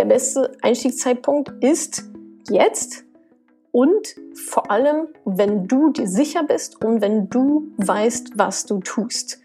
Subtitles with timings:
[0.00, 2.04] der beste Einstiegszeitpunkt ist
[2.48, 3.04] jetzt
[3.70, 9.42] und vor allem, wenn du dir sicher bist und wenn du weißt, was du tust.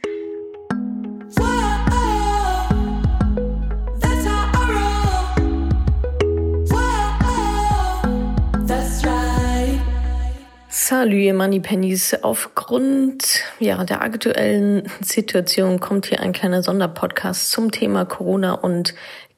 [10.69, 12.13] Salü, ihr Moneypennies.
[12.21, 18.93] Aufgrund ja, der aktuellen Situation kommt hier ein kleiner Sonderpodcast zum Thema Corona und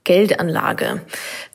[0.07, 1.01] Geldanlage.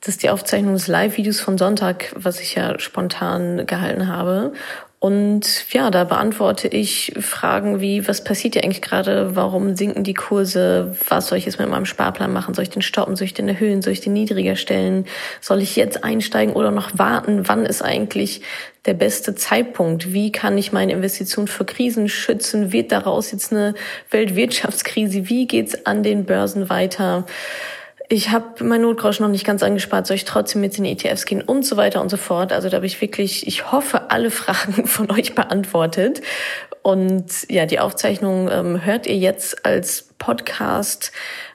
[0.00, 4.52] Das ist die Aufzeichnung des Live-Videos von Sonntag, was ich ja spontan gehalten habe.
[4.98, 9.34] Und ja, da beantworte ich Fragen wie, was passiert hier eigentlich gerade?
[9.34, 10.94] Warum sinken die Kurse?
[11.08, 12.52] Was soll ich jetzt mit meinem Sparplan machen?
[12.52, 13.16] Soll ich den stoppen?
[13.16, 13.80] Soll ich den erhöhen?
[13.80, 15.06] Soll ich den niedriger stellen?
[15.40, 17.48] Soll ich jetzt einsteigen oder noch warten?
[17.48, 18.42] Wann ist eigentlich
[18.84, 20.12] der beste Zeitpunkt?
[20.12, 22.70] Wie kann ich meine Investition für Krisen schützen?
[22.70, 23.74] Wird daraus jetzt eine
[24.10, 25.30] Weltwirtschaftskrise?
[25.30, 27.24] Wie geht's an den Börsen weiter?
[28.08, 31.42] Ich habe mein Notgroschen noch nicht ganz angespart, soll ich trotzdem in die ETFs gehen
[31.42, 32.52] und so weiter und so fort.
[32.52, 36.20] Also da habe ich wirklich, ich hoffe, alle Fragen von euch beantwortet.
[36.82, 41.12] Und ja, die Aufzeichnung ähm, hört ihr jetzt als Podcast.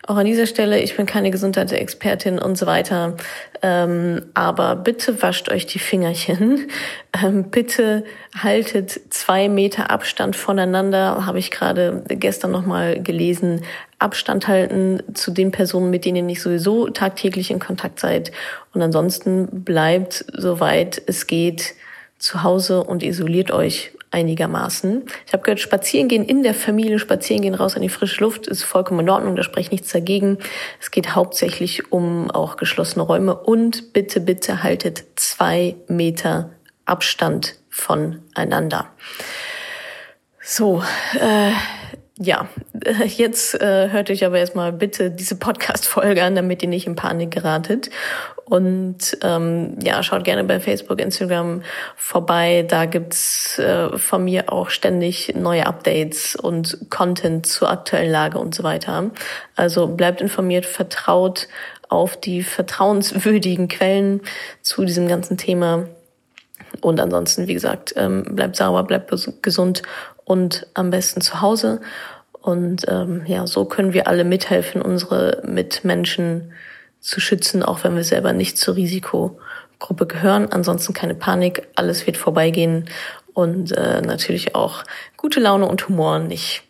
[0.08, 3.18] Auch an dieser Stelle, ich bin keine Gesundheitsexpertin und so weiter.
[3.62, 6.70] Ähm, aber bitte wascht euch die Fingerchen.
[7.24, 8.04] Ähm, bitte
[8.38, 11.26] haltet zwei Meter Abstand voneinander.
[11.26, 13.62] Habe ich gerade gestern nochmal gelesen.
[13.98, 18.32] Abstand halten zu den Personen, mit denen ihr nicht sowieso tagtäglich in Kontakt seid.
[18.74, 21.74] Und ansonsten bleibt, soweit es geht,
[22.18, 25.04] zu Hause und isoliert euch einigermaßen.
[25.26, 28.48] Ich habe gehört, spazieren gehen in der Familie, spazieren gehen raus in die frische Luft
[28.48, 30.38] ist vollkommen in Ordnung, da spreche ich nichts dagegen.
[30.80, 36.52] Es geht hauptsächlich um auch geschlossene Räume und bitte, bitte haltet zwei Meter
[36.86, 38.88] Abstand voneinander.
[40.42, 40.82] So,
[41.20, 41.52] äh,
[42.18, 42.48] ja,
[43.06, 47.32] jetzt äh, hört euch aber erstmal bitte diese Podcast-Folge an, damit ihr nicht in Panik
[47.32, 47.90] geratet.
[48.50, 51.64] Und ähm, ja, schaut gerne bei Facebook, Instagram
[51.98, 52.66] vorbei.
[52.66, 58.56] Da gibt's äh, von mir auch ständig neue Updates und Content zur aktuellen Lage und
[58.56, 59.12] so weiter.
[59.58, 61.50] Also bleibt informiert, vertraut
[61.90, 64.22] auf die vertrauenswürdigen Quellen
[64.62, 65.88] zu diesem ganzen Thema.
[66.80, 69.84] Und ansonsten, wie gesagt, ähm, bleibt sauber, bleibt gesund
[70.24, 71.82] und am besten zu Hause.
[72.42, 76.54] Und ähm, ja, so können wir alle mithelfen, unsere Mitmenschen
[77.00, 80.52] zu schützen, auch wenn wir selber nicht zur Risikogruppe gehören.
[80.52, 82.90] Ansonsten keine Panik, alles wird vorbeigehen
[83.34, 84.84] und äh, natürlich auch
[85.16, 86.64] gute Laune und Humor nicht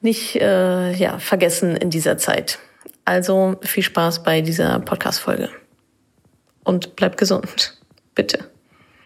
[0.00, 2.58] nicht äh, ja vergessen in dieser Zeit.
[3.04, 5.50] Also viel Spaß bei dieser Podcast-Folge
[6.64, 7.78] und bleibt gesund,
[8.14, 8.50] bitte.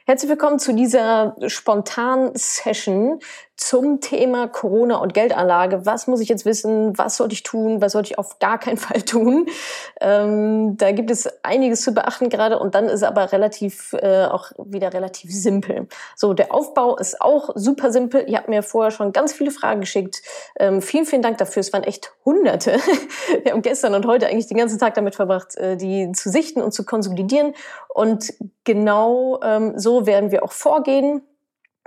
[0.06, 3.20] Herzlich willkommen zu dieser spontanen Session
[3.56, 5.86] zum Thema Corona und Geldanlage.
[5.86, 6.96] Was muss ich jetzt wissen?
[6.98, 7.80] Was sollte ich tun?
[7.80, 9.46] Was sollte ich auf gar keinen Fall tun?
[10.00, 14.50] Ähm, da gibt es einiges zu beachten gerade und dann ist aber relativ äh, auch
[14.58, 15.86] wieder relativ simpel.
[16.16, 18.24] So, der Aufbau ist auch super simpel.
[18.28, 20.22] Ihr habt mir vorher schon ganz viele Fragen geschickt.
[20.58, 21.60] Ähm, vielen, vielen Dank dafür.
[21.60, 22.72] Es waren echt Hunderte.
[23.42, 26.62] Wir haben gestern und heute eigentlich den ganzen Tag damit verbracht, äh, die zu sichten
[26.62, 27.54] und zu konsolidieren.
[27.88, 28.32] Und
[28.64, 31.22] genau ähm, so werden wir auch vorgehen.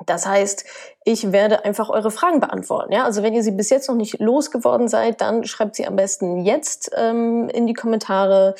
[0.05, 0.65] Das heißt,
[1.05, 2.93] ich werde einfach eure Fragen beantworten.
[2.93, 3.05] Ja?
[3.05, 6.43] Also wenn ihr sie bis jetzt noch nicht losgeworden seid, dann schreibt sie am besten
[6.45, 8.55] jetzt ähm, in die Kommentare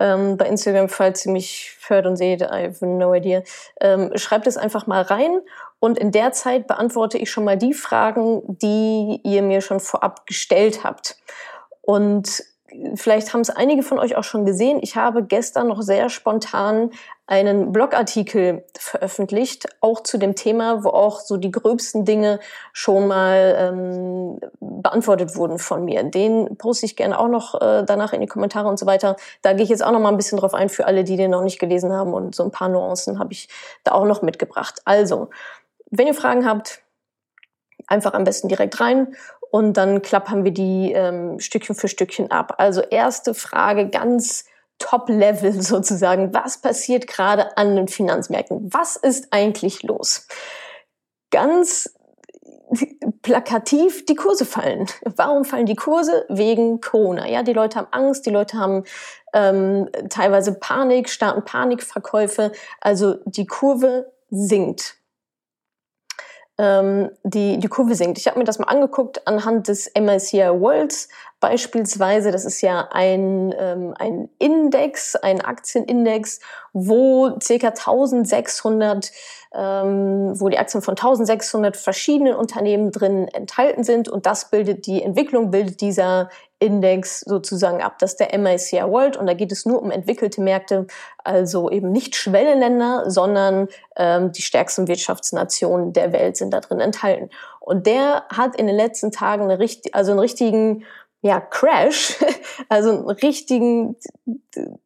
[0.00, 2.40] ähm, bei Instagram, falls ihr mich hört und seht.
[2.40, 3.42] I have no idea.
[3.80, 5.40] Ähm, schreibt es einfach mal rein
[5.78, 10.26] und in der Zeit beantworte ich schon mal die Fragen, die ihr mir schon vorab
[10.26, 11.18] gestellt habt.
[11.82, 12.42] Und
[12.94, 14.78] vielleicht haben es einige von euch auch schon gesehen.
[14.82, 16.90] Ich habe gestern noch sehr spontan
[17.26, 22.40] einen Blogartikel veröffentlicht, auch zu dem Thema, wo auch so die gröbsten Dinge
[22.72, 26.04] schon mal ähm, beantwortet wurden von mir.
[26.04, 29.16] Den poste ich gerne auch noch äh, danach in die Kommentare und so weiter.
[29.42, 31.30] Da gehe ich jetzt auch noch mal ein bisschen drauf ein für alle, die den
[31.30, 33.48] noch nicht gelesen haben und so ein paar Nuancen habe ich
[33.84, 34.80] da auch noch mitgebracht.
[34.86, 35.28] Also,
[35.90, 36.82] wenn ihr Fragen habt,
[37.86, 39.14] einfach am besten direkt rein
[39.50, 42.54] und dann klappern wir die ähm, Stückchen für Stückchen ab.
[42.58, 44.44] Also erste Frage ganz
[44.78, 46.32] Top-Level sozusagen.
[46.34, 48.72] Was passiert gerade an den Finanzmärkten?
[48.72, 50.26] Was ist eigentlich los?
[51.30, 51.94] Ganz
[53.22, 54.86] plakativ die Kurse fallen.
[55.16, 56.26] Warum fallen die Kurse?
[56.28, 57.26] Wegen Corona.
[57.28, 58.84] Ja, die Leute haben Angst, die Leute haben
[59.32, 62.52] ähm, teilweise Panik, starten Panikverkäufe.
[62.80, 64.96] Also die Kurve sinkt
[66.58, 68.18] ähm, die, die Kurve sinkt.
[68.18, 71.08] Ich habe mir das mal angeguckt anhand des MSCI Worlds
[71.38, 72.32] beispielsweise.
[72.32, 76.40] Das ist ja ein, ähm, ein Index, ein Aktienindex,
[76.72, 79.12] wo circa 1600,
[79.54, 85.02] ähm, wo die Aktien von 1600 verschiedenen Unternehmen drin enthalten sind und das bildet die
[85.02, 86.28] Entwicklung, bildet dieser
[86.60, 87.98] Index sozusagen ab.
[87.98, 90.86] Das ist der MICI World und da geht es nur um entwickelte Märkte,
[91.22, 97.30] also eben nicht Schwellenländer, sondern ähm, die stärksten Wirtschaftsnationen der Welt sind da drin enthalten.
[97.60, 100.84] Und der hat in den letzten Tagen eine richtig, also einen richtigen
[101.20, 102.16] ja, Crash,
[102.68, 103.96] also einen richtigen,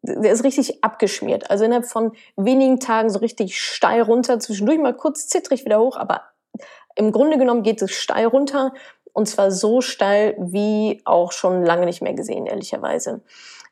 [0.03, 1.51] der ist richtig abgeschmiert.
[1.51, 5.97] Also innerhalb von wenigen Tagen so richtig steil runter, zwischendurch mal kurz zittrig wieder hoch,
[5.97, 6.23] aber
[6.95, 8.73] im Grunde genommen geht es steil runter
[9.13, 13.21] und zwar so steil wie auch schon lange nicht mehr gesehen, ehrlicherweise.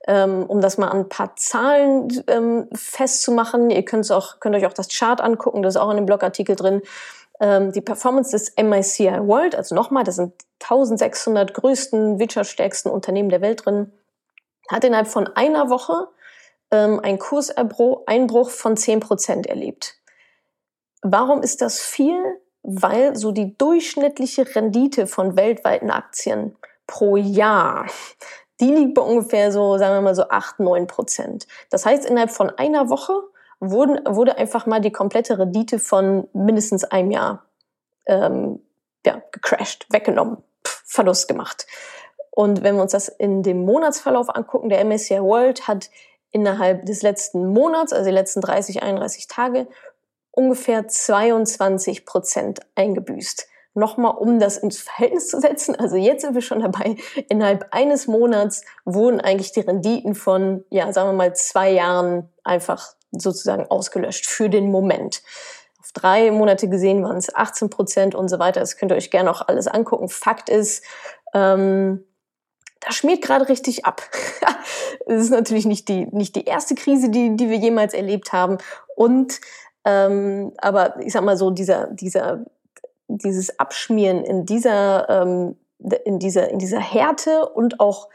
[0.06, 4.66] Ähm, um das mal an ein paar Zahlen ähm, festzumachen, ihr könnt, auch, könnt euch
[4.66, 6.81] auch das Chart angucken, das ist auch in dem Blogartikel drin.
[7.38, 13.40] Ähm, die Performance des MICI World, also nochmal, das sind 1600 größten, wirtschaftsstärksten Unternehmen der
[13.40, 13.92] Welt drin,
[14.70, 16.08] hat innerhalb von einer Woche
[16.70, 19.96] ähm, einen Kurseinbruch von 10% erlebt.
[21.02, 22.22] Warum ist das viel?
[22.62, 27.87] Weil so die durchschnittliche Rendite von weltweiten Aktien pro Jahr,
[28.61, 31.47] die liegt bei ungefähr so, sagen wir mal so 8, 9 Prozent.
[31.71, 33.15] Das heißt, innerhalb von einer Woche
[33.59, 37.45] wurden, wurde einfach mal die komplette Rendite von mindestens einem Jahr
[38.07, 38.61] ähm,
[39.07, 41.67] ja, gecrashed, weggenommen, Pff, Verlust gemacht.
[42.31, 45.91] Und wenn wir uns das in dem Monatsverlauf angucken, der MSCI World hat
[46.31, 49.67] innerhalb des letzten Monats, also die letzten 30, 31 Tage,
[50.40, 53.46] ungefähr 22 Prozent eingebüßt.
[53.75, 55.76] Nochmal, um das ins Verhältnis zu setzen.
[55.76, 56.96] Also jetzt sind wir schon dabei.
[57.28, 62.94] Innerhalb eines Monats wurden eigentlich die Renditen von, ja, sagen wir mal, zwei Jahren einfach
[63.12, 65.22] sozusagen ausgelöscht für den Moment.
[65.81, 68.60] Auf drei Monate gesehen waren es 18 Prozent und so weiter.
[68.60, 70.08] Das könnt ihr euch gerne auch alles angucken.
[70.08, 70.82] Fakt ist,
[71.34, 72.04] ähm,
[72.81, 74.02] da schmiert gerade richtig ab.
[75.06, 78.58] Es ist natürlich nicht die, nicht die erste Krise, die, die wir jemals erlebt haben.
[78.94, 79.40] Und
[79.85, 82.44] ähm, aber ich sag mal so, dieser, dieser,
[83.09, 85.56] dieses Abschmieren in dieser, ähm,
[86.05, 88.09] in dieser, in dieser Härte und auch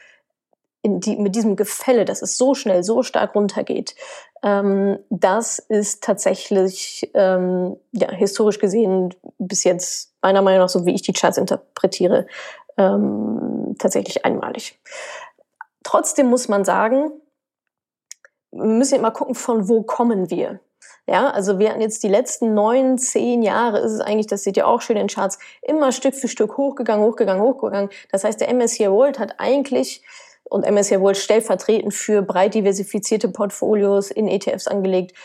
[0.83, 3.95] die, mit diesem Gefälle, dass es so schnell, so stark runtergeht,
[4.43, 10.93] ähm, das ist tatsächlich, ähm, ja, historisch gesehen bis jetzt meiner Meinung nach, so wie
[10.93, 12.27] ich die Charts interpretiere,
[12.77, 14.79] ähm, tatsächlich einmalig.
[15.83, 17.11] Trotzdem muss man sagen,
[18.51, 20.59] wir müssen immer gucken, von wo kommen wir.
[21.07, 24.57] Ja, also wir hatten jetzt die letzten neun, zehn Jahre ist es eigentlich, das seht
[24.57, 27.89] ihr auch schön in Charts, immer Stück für Stück hochgegangen, hochgegangen, hochgegangen.
[28.11, 30.01] Das heißt, der MSCI World hat eigentlich
[30.45, 35.15] und MSCI World stellvertretend für breit diversifizierte Portfolios in ETFs angelegt,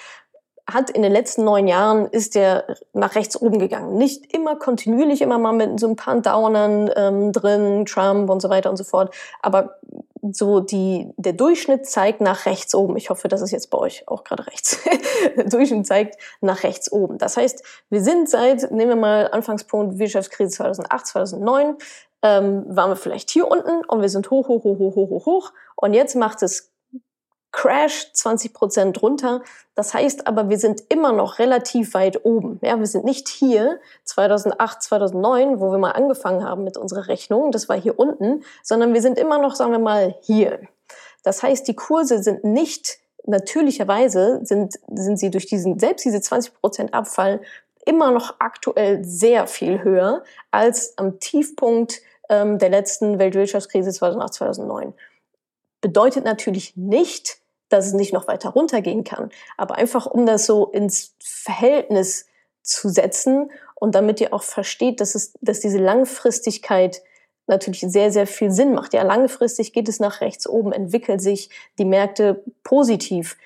[0.67, 3.97] hat in den letzten neun Jahren ist der nach rechts oben gegangen.
[3.97, 8.51] Nicht immer kontinuierlich, immer mal mit so ein paar Downern ähm, drin, Trump und so
[8.51, 9.15] weiter und so fort.
[9.43, 9.77] Aber
[10.33, 12.97] so die, der Durchschnitt zeigt nach rechts oben.
[12.97, 14.79] Ich hoffe, das ist jetzt bei euch auch gerade rechts.
[15.37, 17.19] der Durchschnitt zeigt nach rechts oben.
[17.19, 21.77] Das heißt, wir sind seit, nehmen wir mal Anfangspunkt Wirtschaftskrise 2008, 2009,
[22.23, 25.27] ähm, waren wir vielleicht hier unten und wir sind hoch, hoch, hoch, hoch, hoch, hoch,
[25.27, 25.53] hoch.
[25.77, 26.70] Und jetzt macht es
[27.53, 29.43] Crash 20 Prozent runter.
[29.75, 32.59] Das heißt aber, wir sind immer noch relativ weit oben.
[32.63, 37.51] Ja, wir sind nicht hier 2008, 2009, wo wir mal angefangen haben mit unserer Rechnung.
[37.51, 40.61] Das war hier unten, sondern wir sind immer noch, sagen wir mal, hier.
[41.23, 46.55] Das heißt, die Kurse sind nicht natürlicherweise sind, sind sie durch diesen, selbst diese 20
[46.55, 47.41] Prozent Abfall
[47.85, 54.95] immer noch aktuell sehr viel höher als am Tiefpunkt ähm, der letzten Weltwirtschaftskrise 2008, 2009.
[55.81, 57.39] Bedeutet natürlich nicht,
[57.69, 59.31] dass es nicht noch weiter runtergehen kann.
[59.57, 62.27] Aber einfach, um das so ins Verhältnis
[62.63, 67.03] zu setzen und damit ihr auch versteht, dass es, dass diese Langfristigkeit
[67.47, 68.95] natürlich sehr, sehr viel Sinn macht.
[68.95, 73.37] Ja, langfristig geht es nach rechts oben, entwickeln sich die Märkte positiv.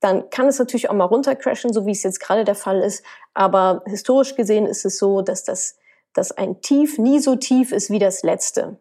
[0.00, 3.02] Dann kann es natürlich auch mal runtercrashen, so wie es jetzt gerade der Fall ist.
[3.32, 5.78] Aber historisch gesehen ist es so, dass das,
[6.12, 8.76] dass ein Tief nie so tief ist wie das letzte.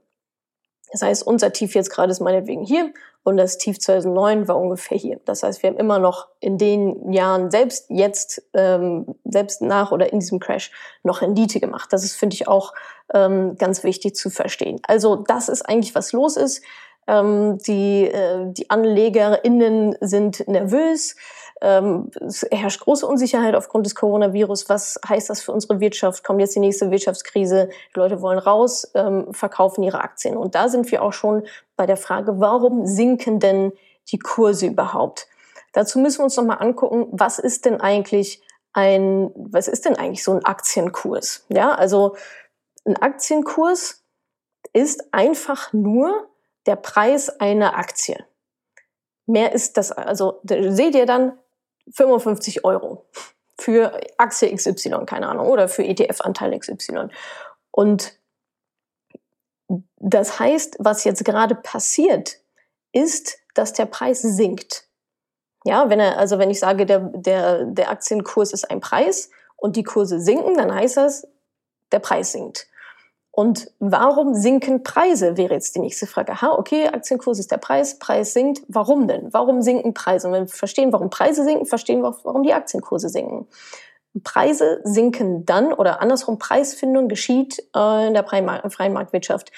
[0.93, 4.97] Das heißt, unser Tief jetzt gerade ist meinetwegen hier und das Tief 2009 war ungefähr
[4.97, 5.19] hier.
[5.25, 10.13] Das heißt, wir haben immer noch in den Jahren, selbst jetzt, ähm, selbst nach oder
[10.13, 10.71] in diesem Crash,
[11.01, 11.91] noch Rendite gemacht.
[11.91, 12.73] Das ist, finde ich, auch
[13.11, 14.79] ähm, ganz wichtig zu verstehen.
[14.87, 16.61] Also das ist eigentlich, was los ist.
[17.07, 21.15] Ähm, die, äh, die AnlegerInnen sind nervös.
[21.61, 24.69] Ähm, es herrscht große Unsicherheit aufgrund des Coronavirus.
[24.69, 26.23] Was heißt das für unsere Wirtschaft?
[26.23, 27.69] Kommt jetzt die nächste Wirtschaftskrise?
[27.95, 30.37] Die Leute wollen raus, ähm, verkaufen ihre Aktien.
[30.37, 31.43] Und da sind wir auch schon
[31.75, 33.71] bei der Frage, warum sinken denn
[34.11, 35.27] die Kurse überhaupt?
[35.73, 38.41] Dazu müssen wir uns nochmal angucken, was ist denn eigentlich
[38.73, 41.45] ein, was ist denn eigentlich so ein Aktienkurs?
[41.49, 42.15] Ja, also
[42.85, 44.03] ein Aktienkurs
[44.73, 46.27] ist einfach nur
[46.65, 48.25] der Preis einer Aktie.
[49.25, 51.37] Mehr ist das, also seht ihr dann,
[51.91, 53.05] 55 Euro
[53.59, 57.09] für Aktie XY, keine Ahnung, oder für ETF-Anteil XY.
[57.71, 58.17] Und
[59.99, 62.39] Das heißt, was jetzt gerade passiert,
[62.91, 64.87] ist, dass der Preis sinkt.
[65.65, 69.75] Ja, wenn er, also wenn ich sage, der, der, der Aktienkurs ist ein Preis und
[69.75, 71.27] die Kurse sinken, dann heißt das,
[71.91, 72.67] der Preis sinkt.
[73.35, 76.39] Und warum sinken Preise, wäre jetzt die nächste Frage.
[76.39, 78.61] Ha, okay, Aktienkurs ist der Preis, Preis sinkt.
[78.67, 79.33] Warum denn?
[79.33, 80.27] Warum sinken Preise?
[80.27, 83.47] Und wenn wir verstehen, warum Preise sinken, verstehen wir auch, warum die Aktienkurse sinken.
[84.23, 89.51] Preise sinken dann oder andersrum Preisfindung geschieht äh, in der freien Marktwirtschaft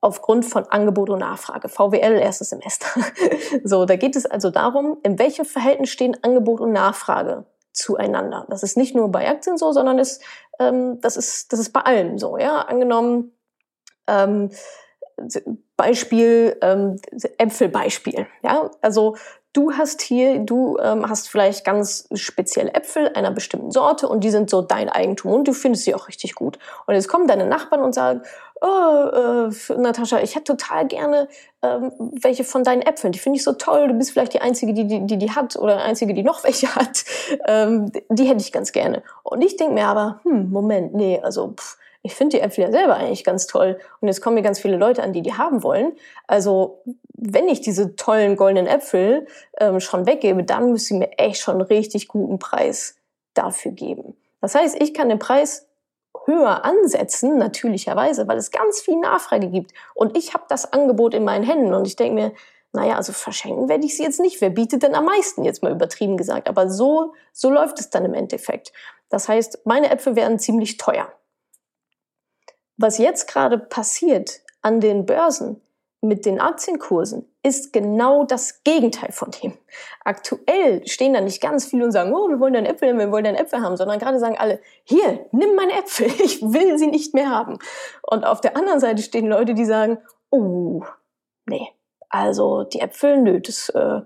[0.00, 1.68] aufgrund von Angebot und Nachfrage.
[1.68, 2.86] VWL, erstes Semester.
[3.62, 8.46] so, da geht es also darum, in welchem Verhältnis stehen Angebot und Nachfrage zueinander.
[8.48, 10.22] Das ist nicht nur bei Aktien so, sondern ist,
[10.58, 12.36] ähm, das, ist, das ist bei allem so.
[12.36, 12.62] Ja?
[12.62, 13.32] Angenommen,
[14.06, 14.50] ähm,
[15.76, 17.00] Beispiel, ähm,
[17.38, 18.26] Äpfelbeispiel.
[18.42, 18.70] Ja?
[18.80, 19.16] Also
[19.52, 24.30] du hast hier, du ähm, hast vielleicht ganz spezielle Äpfel einer bestimmten Sorte und die
[24.30, 26.58] sind so dein Eigentum und du findest sie auch richtig gut.
[26.86, 28.22] Und jetzt kommen deine Nachbarn und sagen,
[28.62, 31.28] oh, äh, Natascha, ich hätte total gerne
[31.62, 31.92] ähm,
[32.22, 33.12] welche von deinen Äpfeln.
[33.12, 33.88] Die finde ich so toll.
[33.88, 36.44] Du bist vielleicht die Einzige, die die, die, die hat oder die Einzige, die noch
[36.44, 37.04] welche hat.
[37.46, 39.02] Ähm, die hätte ich ganz gerne.
[39.22, 42.72] Und ich denke mir aber, hm, Moment, nee, also pff, ich finde die Äpfel ja
[42.72, 43.78] selber eigentlich ganz toll.
[44.00, 45.92] Und jetzt kommen mir ganz viele Leute an, die die haben wollen.
[46.26, 46.82] Also
[47.14, 49.26] wenn ich diese tollen goldenen Äpfel
[49.58, 52.96] ähm, schon weggebe, dann müsste sie mir echt schon einen richtig guten Preis
[53.34, 54.16] dafür geben.
[54.40, 55.68] Das heißt, ich kann den Preis
[56.26, 59.72] höher ansetzen, natürlicherweise, weil es ganz viel Nachfrage gibt.
[59.94, 62.32] Und ich habe das Angebot in meinen Händen und ich denke mir,
[62.72, 64.40] naja, also verschenken werde ich sie jetzt nicht.
[64.40, 66.48] Wer bietet denn am meisten, jetzt mal übertrieben gesagt.
[66.48, 68.72] Aber so, so läuft es dann im Endeffekt.
[69.10, 71.12] Das heißt, meine Äpfel werden ziemlich teuer.
[72.76, 75.60] Was jetzt gerade passiert an den Börsen
[76.00, 79.56] mit den Aktienkursen ist genau das Gegenteil von dem.
[80.04, 83.24] Aktuell stehen da nicht ganz viele und sagen, oh, wir wollen deinen Äpfel, wir wollen
[83.24, 87.14] deinen Äpfel haben, sondern gerade sagen alle, hier, nimm meine Äpfel, ich will sie nicht
[87.14, 87.58] mehr haben.
[88.02, 89.98] Und auf der anderen Seite stehen Leute, die sagen,
[90.30, 90.82] oh,
[91.46, 91.68] nee,
[92.08, 94.00] also die Äpfel, nö, das äh,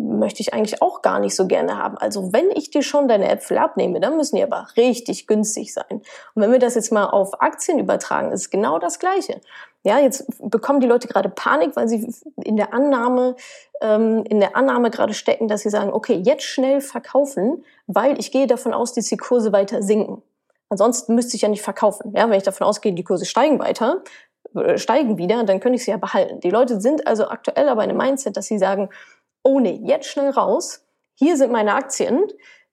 [0.00, 1.98] möchte ich eigentlich auch gar nicht so gerne haben.
[1.98, 6.02] Also wenn ich dir schon deine Äpfel abnehme, dann müssen die aber richtig günstig sein.
[6.34, 9.40] Und wenn wir das jetzt mal auf Aktien übertragen, ist genau das Gleiche.
[9.82, 12.12] Ja, jetzt bekommen die Leute gerade Panik, weil sie
[12.44, 13.36] in der Annahme,
[13.80, 18.30] ähm, in der Annahme gerade stecken, dass sie sagen, okay, jetzt schnell verkaufen, weil ich
[18.30, 20.22] gehe davon aus, dass die Kurse weiter sinken.
[20.68, 22.12] Ansonsten müsste ich ja nicht verkaufen.
[22.14, 24.02] Ja, wenn ich davon ausgehe, die Kurse steigen weiter,
[24.54, 26.40] äh, steigen wieder, dann könnte ich sie ja behalten.
[26.40, 28.90] Die Leute sind also aktuell aber in einem Mindset, dass sie sagen,
[29.42, 32.26] oh nee, jetzt schnell raus, hier sind meine Aktien,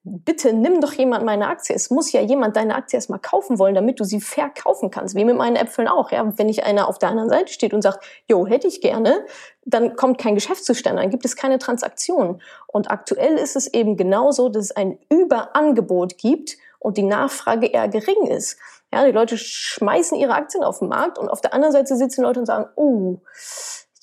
[0.08, 1.76] bitte nimm doch jemand meine Aktie.
[1.76, 5.16] Es muss ja jemand deine Aktie erstmal kaufen wollen, damit du sie verkaufen kannst.
[5.16, 6.12] Wie mit meinen Äpfeln auch.
[6.12, 6.38] Ja?
[6.38, 9.26] Wenn nicht einer auf der anderen Seite steht und sagt, jo, hätte ich gerne,
[9.66, 12.42] dann kommt kein Geschäft zustande, dann gibt es keine Transaktion.
[12.68, 17.90] Und aktuell ist es eben genauso, dass es ein Überangebot gibt und die Nachfrage eher
[17.90, 18.58] gering ist.
[18.94, 22.22] Ja, die Leute schmeißen ihre Aktien auf den Markt und auf der anderen Seite sitzen
[22.22, 23.18] Leute und sagen, oh,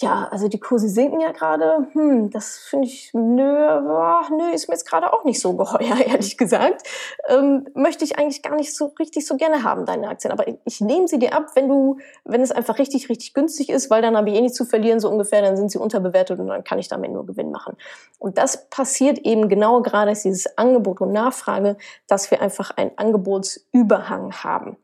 [0.00, 1.86] ja, also die Kurse sinken ja gerade.
[1.92, 5.96] Hm, das finde ich, nö, boah, nö, ist mir jetzt gerade auch nicht so geheuer,
[6.06, 6.82] ehrlich gesagt.
[7.28, 10.32] Ähm, möchte ich eigentlich gar nicht so richtig so gerne haben, deine Aktien.
[10.32, 13.70] Aber ich, ich nehme sie dir ab, wenn du, wenn es einfach richtig, richtig günstig
[13.70, 16.40] ist, weil dann habe ich eh nichts zu verlieren, so ungefähr, dann sind sie unterbewertet
[16.40, 17.76] und dann kann ich damit nur Gewinn machen.
[18.18, 21.76] Und das passiert eben genau gerade, ist dieses Angebot und Nachfrage,
[22.08, 24.76] dass wir einfach einen Angebotsüberhang haben.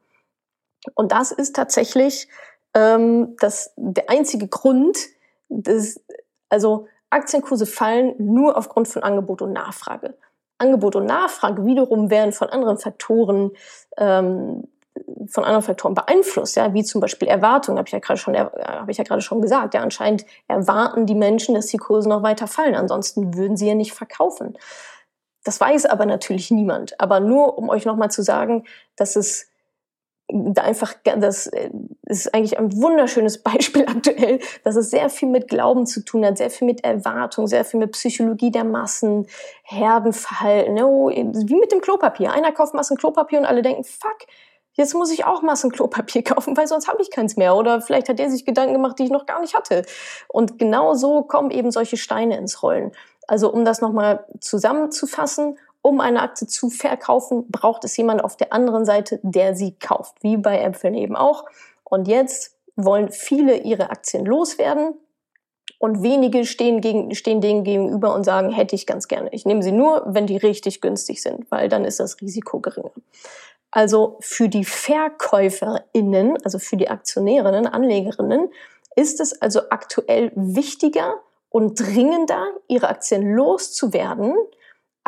[0.95, 2.29] Und das ist tatsächlich
[2.75, 4.97] ähm, dass der einzige Grund,
[5.49, 6.01] dass,
[6.49, 10.17] also Aktienkurse fallen nur aufgrund von Angebot und Nachfrage.
[10.59, 13.51] Angebot und Nachfrage wiederum werden von anderen Faktoren
[13.97, 14.65] ähm,
[15.27, 18.47] von anderen Faktoren beeinflusst, ja, wie zum Beispiel Erwartungen, habe ich ja gerade schon, äh,
[18.61, 19.75] habe ich ja gerade schon gesagt.
[19.75, 23.75] Ja, anscheinend erwarten die Menschen, dass die Kurse noch weiter fallen, ansonsten würden sie ja
[23.75, 24.59] nicht verkaufen.
[25.45, 27.01] Das weiß aber natürlich niemand.
[27.01, 28.65] Aber nur um euch nochmal zu sagen,
[28.97, 29.50] dass es
[30.57, 31.71] einfach, das äh,
[32.07, 36.39] ist eigentlich ein wunderschönes Beispiel aktuell, dass es sehr viel mit Glauben zu tun hat,
[36.39, 39.27] sehr viel mit Erwartung, sehr viel mit Psychologie der Massen,
[39.63, 42.33] Herdenverhalten, oh, wie mit dem Klopapier.
[42.33, 44.27] Einer kauft Massen Klopapier und alle denken, fuck,
[44.75, 47.55] jetzt muss ich auch Massen Klopapier kaufen, weil sonst habe ich keins mehr.
[47.57, 49.85] Oder vielleicht hat der sich Gedanken gemacht, die ich noch gar nicht hatte.
[50.29, 52.93] Und genau so kommen eben solche Steine ins Rollen.
[53.27, 58.53] Also um das nochmal zusammenzufassen, um eine Aktie zu verkaufen, braucht es jemand auf der
[58.53, 61.45] anderen Seite, der sie kauft, wie bei Äpfeln eben auch.
[61.85, 64.95] Und jetzt wollen viele ihre Aktien loswerden
[65.79, 69.31] und wenige stehen, gegen, stehen denen gegenüber und sagen, hätte ich ganz gerne.
[69.33, 72.93] Ich nehme sie nur, wenn die richtig günstig sind, weil dann ist das Risiko geringer.
[73.71, 78.49] Also für die VerkäuferInnen, also für die Aktionärinnen, Anlegerinnen,
[78.97, 81.15] ist es also aktuell wichtiger
[81.49, 84.35] und dringender, ihre Aktien loszuwerden,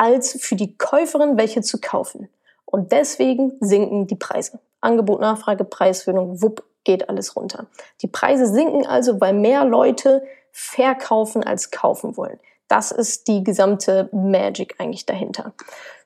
[0.03, 2.27] als für die Käuferin welche zu kaufen.
[2.65, 4.59] Und deswegen sinken die Preise.
[4.81, 7.67] Angebot, Nachfrage, Preisfindung, wupp, geht alles runter.
[8.01, 12.37] Die Preise sinken also, weil mehr Leute verkaufen als kaufen wollen.
[12.67, 15.53] Das ist die gesamte Magic eigentlich dahinter.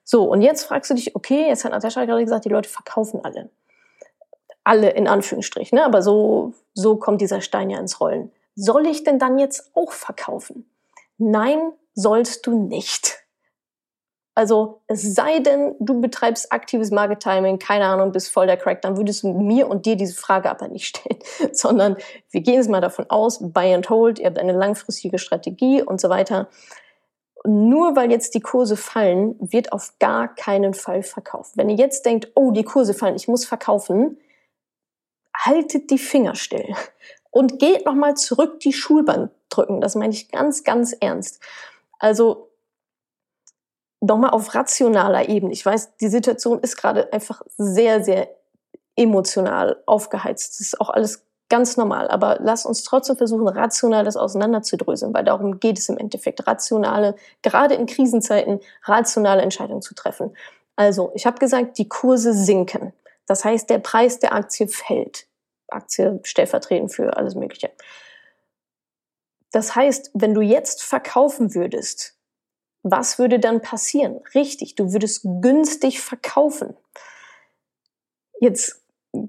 [0.03, 3.21] So, und jetzt fragst du dich, okay, jetzt hat Natascha gerade gesagt, die Leute verkaufen
[3.23, 3.49] alle.
[4.63, 5.85] Alle in Anführungsstrichen, ne?
[5.85, 8.31] aber so, so kommt dieser Stein ja ins Rollen.
[8.55, 10.69] Soll ich denn dann jetzt auch verkaufen?
[11.17, 13.26] Nein, sollst du nicht.
[14.37, 18.83] Also es sei denn, du betreibst aktives Market Timing, keine Ahnung, bist voll der Crack,
[18.83, 21.17] dann würdest du mir und dir diese Frage aber nicht stellen,
[21.53, 21.97] sondern
[22.29, 25.99] wir gehen jetzt mal davon aus, Buy and Hold, ihr habt eine langfristige Strategie und
[25.99, 26.49] so weiter.
[27.45, 31.53] Nur weil jetzt die Kurse fallen, wird auf gar keinen Fall verkauft.
[31.55, 34.19] Wenn ihr jetzt denkt, oh, die Kurse fallen, ich muss verkaufen,
[35.35, 36.75] haltet die Finger still
[37.31, 39.81] und geht nochmal zurück die Schulbank drücken.
[39.81, 41.41] Das meine ich ganz, ganz ernst.
[41.97, 42.46] Also
[44.07, 45.53] nochmal auf rationaler Ebene.
[45.53, 48.29] Ich weiß, die Situation ist gerade einfach sehr, sehr
[48.95, 50.53] emotional aufgeheizt.
[50.53, 52.07] Das ist auch alles ganz normal.
[52.09, 56.45] Aber lass uns trotzdem versuchen, rational das auseinanderzudröseln, weil darum geht es im Endeffekt.
[56.47, 60.35] Rationale, gerade in Krisenzeiten, rationale Entscheidungen zu treffen.
[60.75, 62.93] Also, ich habe gesagt, die Kurse sinken.
[63.25, 65.27] Das heißt, der Preis der Aktie fällt.
[65.69, 67.71] Aktie stellvertretend für alles Mögliche.
[69.51, 72.16] Das heißt, wenn du jetzt verkaufen würdest,
[72.83, 74.19] was würde dann passieren?
[74.33, 76.75] Richtig, du würdest günstig verkaufen.
[78.39, 78.81] Jetzt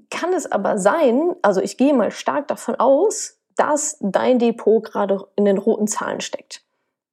[0.09, 5.27] kann es aber sein, also ich gehe mal stark davon aus, dass dein Depot gerade
[5.35, 6.63] in den roten Zahlen steckt.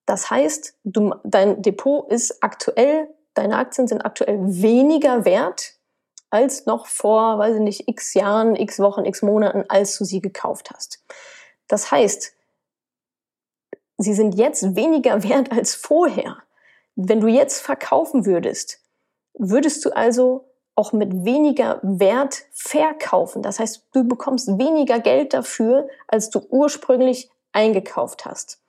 [0.05, 5.75] Das heißt, du, dein Depot ist aktuell, deine Aktien sind aktuell weniger wert
[6.31, 10.21] als noch vor, weiß ich nicht, x Jahren, x Wochen, x Monaten, als du sie
[10.21, 11.03] gekauft hast.
[11.67, 12.36] Das heißt,
[13.99, 16.39] sie sind jetzt weniger wert als vorher.
[16.95, 18.81] Wenn du jetzt verkaufen würdest,
[19.35, 23.43] würdest du also auch mit weniger Wert verkaufen.
[23.43, 28.61] Das heißt, du bekommst weniger Geld dafür, als du ursprünglich eingekauft hast.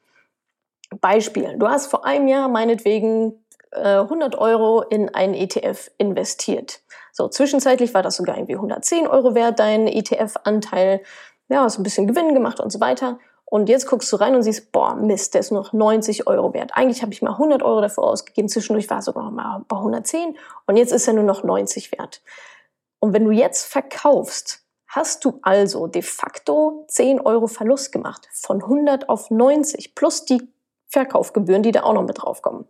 [1.01, 6.79] Beispiel, du hast vor einem Jahr meinetwegen äh, 100 Euro in einen ETF investiert.
[7.11, 11.01] So, zwischenzeitlich war das sogar irgendwie 110 Euro wert, dein ETF-Anteil.
[11.49, 13.19] Ja, hast ein bisschen Gewinn gemacht und so weiter.
[13.49, 16.53] Und jetzt guckst du rein und siehst, boah, Mist, der ist nur noch 90 Euro
[16.53, 16.71] wert.
[16.73, 19.77] Eigentlich habe ich mal 100 Euro dafür ausgegeben, zwischendurch war es sogar noch mal bei
[19.77, 22.21] 110 und jetzt ist er nur noch 90 wert.
[22.99, 28.61] Und wenn du jetzt verkaufst, hast du also de facto 10 Euro Verlust gemacht, von
[28.61, 30.51] 100 auf 90, plus die
[30.87, 32.67] Verkaufgebühren, die da auch noch mit draufkommen,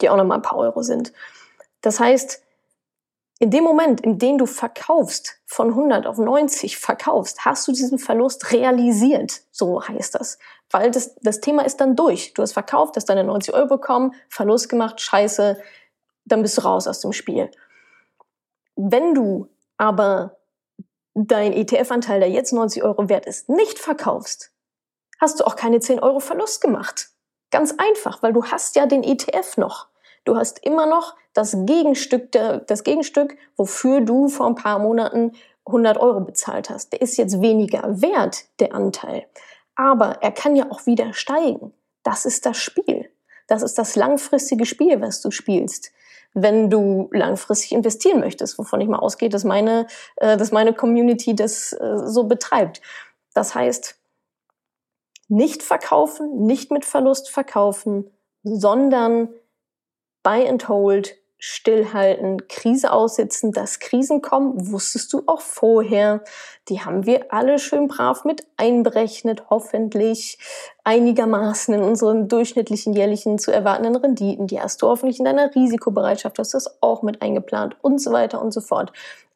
[0.00, 1.12] die auch noch mal ein paar Euro sind.
[1.80, 2.43] Das heißt,
[3.40, 7.98] in dem Moment, in dem du verkaufst, von 100 auf 90 verkaufst, hast du diesen
[7.98, 9.42] Verlust realisiert.
[9.50, 10.38] So heißt das.
[10.70, 12.32] Weil das, das Thema ist dann durch.
[12.34, 15.60] Du hast verkauft, hast deine 90 Euro bekommen, Verlust gemacht, scheiße,
[16.24, 17.50] dann bist du raus aus dem Spiel.
[18.76, 20.36] Wenn du aber
[21.14, 24.52] dein ETF-Anteil, der jetzt 90 Euro wert ist, nicht verkaufst,
[25.20, 27.10] hast du auch keine 10 Euro Verlust gemacht.
[27.50, 29.88] Ganz einfach, weil du hast ja den ETF noch.
[30.24, 35.32] Du hast immer noch das Gegenstück, das Gegenstück, wofür du vor ein paar Monaten
[35.66, 36.92] 100 Euro bezahlt hast.
[36.92, 39.26] Der ist jetzt weniger wert, der Anteil.
[39.74, 41.72] Aber er kann ja auch wieder steigen.
[42.02, 43.10] Das ist das Spiel.
[43.46, 45.92] Das ist das langfristige Spiel, was du spielst.
[46.32, 51.34] Wenn du langfristig investieren möchtest, wovon ich mal ausgehe, dass meine, äh, dass meine Community
[51.34, 52.80] das äh, so betreibt.
[53.34, 53.96] Das heißt,
[55.28, 58.10] nicht verkaufen, nicht mit Verlust verkaufen,
[58.42, 59.28] sondern
[60.24, 66.24] Buy and Hold, stillhalten, Krise aussitzen, dass Krisen kommen, wusstest du auch vorher.
[66.70, 70.38] Die haben wir alle schön brav mit einberechnet, hoffentlich
[70.84, 74.46] einigermaßen in unseren durchschnittlichen jährlichen zu erwartenden Renditen.
[74.46, 78.40] Die hast du hoffentlich in deiner Risikobereitschaft, hast das auch mit eingeplant und so weiter
[78.40, 78.90] und so fort.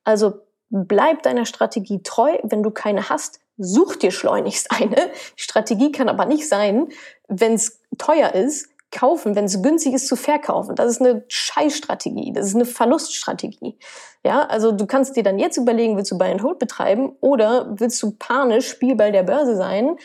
[0.05, 2.39] Also bleib deiner Strategie treu.
[2.43, 5.11] Wenn du keine hast, such dir schleunigst eine.
[5.37, 6.89] Strategie kann aber nicht sein,
[7.29, 10.75] wenn es teuer ist, kaufen, wenn es günstig ist, zu verkaufen.
[10.75, 12.33] Das ist eine Scheißstrategie.
[12.33, 13.79] Das ist eine Verluststrategie.
[14.25, 17.69] Ja, also du kannst dir dann jetzt überlegen, willst du Buy and Hold betreiben oder
[17.79, 19.97] willst du panisch Spielball der Börse sein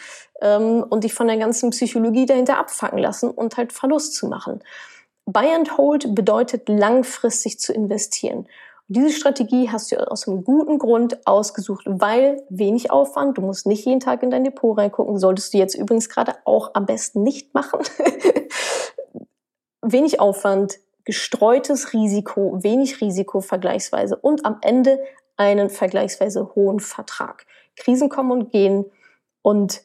[0.42, 4.62] ähm, und dich von der ganzen Psychologie dahinter abfacken lassen und halt Verlust zu machen.
[5.26, 8.48] Buy and Hold bedeutet langfristig zu investieren.
[8.90, 13.86] Diese Strategie hast du aus einem guten Grund ausgesucht, weil wenig Aufwand, du musst nicht
[13.86, 17.54] jeden Tag in dein Depot reingucken, solltest du jetzt übrigens gerade auch am besten nicht
[17.54, 17.80] machen.
[19.84, 25.00] wenig Aufwand, gestreutes Risiko, wenig Risiko vergleichsweise und am Ende
[25.36, 27.46] einen vergleichsweise hohen Vertrag.
[27.76, 28.86] Krisen kommen und gehen
[29.42, 29.82] und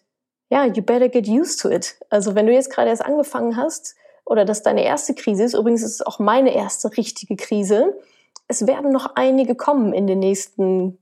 [0.50, 1.96] ja, you better get used to it.
[2.10, 5.82] Also wenn du jetzt gerade erst angefangen hast oder das deine erste Krise ist, übrigens
[5.82, 7.98] ist es auch meine erste richtige Krise,
[8.46, 10.98] es werden noch einige kommen in den nächsten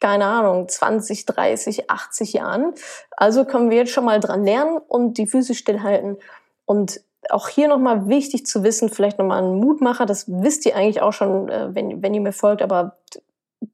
[0.00, 2.72] keine Ahnung, 20, 30, 80 Jahren.
[3.16, 6.18] Also können wir jetzt schon mal dran lernen und die Füße stillhalten.
[6.66, 11.02] Und auch hier nochmal wichtig zu wissen, vielleicht nochmal ein Mutmacher, das wisst ihr eigentlich
[11.02, 12.96] auch schon, äh, wenn, wenn ihr mir folgt, aber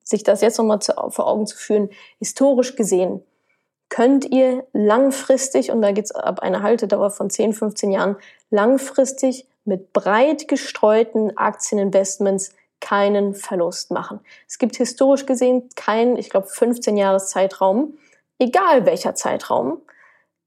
[0.02, 3.22] sich das jetzt nochmal vor Augen zu führen, historisch gesehen,
[3.88, 8.16] könnt ihr langfristig, und da geht es ab einer Haltedauer von 10, 15 Jahren,
[8.50, 14.20] langfristig mit breit gestreuten Aktieninvestments keinen Verlust machen.
[14.46, 17.96] Es gibt historisch gesehen keinen, ich glaube, 15 Jahres Zeitraum,
[18.38, 19.80] egal welcher Zeitraum,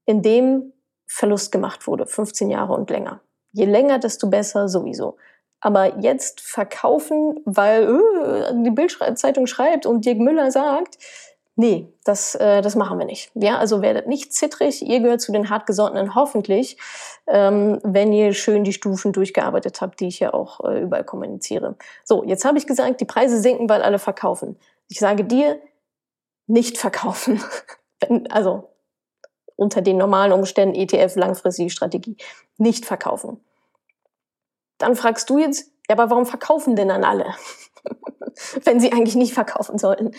[0.05, 0.73] in dem
[1.07, 3.21] Verlust gemacht wurde, 15 Jahre und länger.
[3.53, 5.17] Je länger, desto besser sowieso.
[5.59, 10.99] Aber jetzt verkaufen, weil äh, die Bildzeitung schreibt und Dirk Müller sagt,
[11.59, 13.31] Nee, das, äh, das machen wir nicht.
[13.33, 14.83] Ja, also werdet nicht zittrig.
[14.83, 16.77] Ihr gehört zu den hartgesottenen hoffentlich,
[17.25, 21.75] ähm, wenn ihr schön die Stufen durchgearbeitet habt, die ich ja auch äh, überall kommuniziere.
[22.03, 24.59] So, jetzt habe ich gesagt, die Preise sinken, weil alle verkaufen.
[24.87, 25.59] Ich sage dir,
[26.45, 27.41] nicht verkaufen.
[28.29, 28.69] also
[29.57, 32.15] unter den normalen Umständen ETF langfristige Strategie
[32.57, 33.41] nicht verkaufen.
[34.77, 37.25] Dann fragst du jetzt, ja, aber warum verkaufen denn dann alle?
[38.63, 40.11] wenn sie eigentlich nicht verkaufen sollten.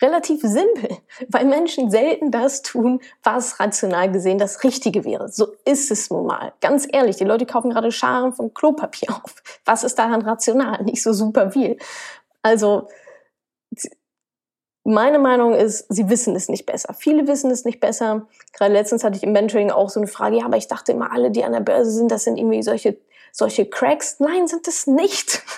[0.00, 5.28] Relativ simpel, weil Menschen selten das tun, was rational gesehen das Richtige wäre.
[5.28, 6.52] So ist es nun mal.
[6.60, 9.34] Ganz ehrlich, die Leute kaufen gerade Scharen von Klopapier auf.
[9.64, 10.82] Was ist daran rational?
[10.84, 11.78] Nicht so super viel.
[12.42, 12.88] Also,
[14.86, 16.94] meine Meinung ist, sie wissen es nicht besser.
[16.94, 18.26] Viele wissen es nicht besser.
[18.52, 21.12] Gerade letztens hatte ich im Mentoring auch so eine Frage, ja, aber ich dachte immer,
[21.12, 22.96] alle, die an der Börse sind, das sind irgendwie solche,
[23.32, 24.20] solche Cracks.
[24.20, 25.42] Nein, sind es nicht.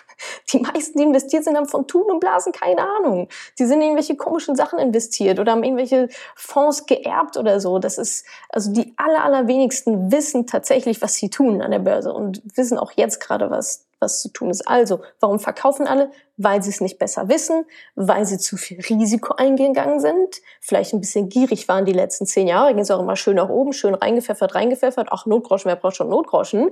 [0.53, 3.29] Die meisten, die investiert sind, haben von Tun und Blasen keine Ahnung.
[3.57, 7.79] Die sind in irgendwelche komischen Sachen investiert oder haben irgendwelche Fonds geerbt oder so.
[7.79, 12.43] Das ist, also die aller, allerwenigsten wissen tatsächlich, was sie tun an der Börse und
[12.57, 14.67] wissen auch jetzt gerade, was, was zu tun ist.
[14.67, 16.11] Also, warum verkaufen alle?
[16.37, 21.01] Weil sie es nicht besser wissen, weil sie zu viel Risiko eingegangen sind, vielleicht ein
[21.01, 23.95] bisschen gierig waren die letzten zehn Jahre, ging es auch immer schön nach oben, schön
[23.95, 26.71] reingepfeffert, reingepfeffert, ach, Notgroschen, wer braucht schon Notgroschen?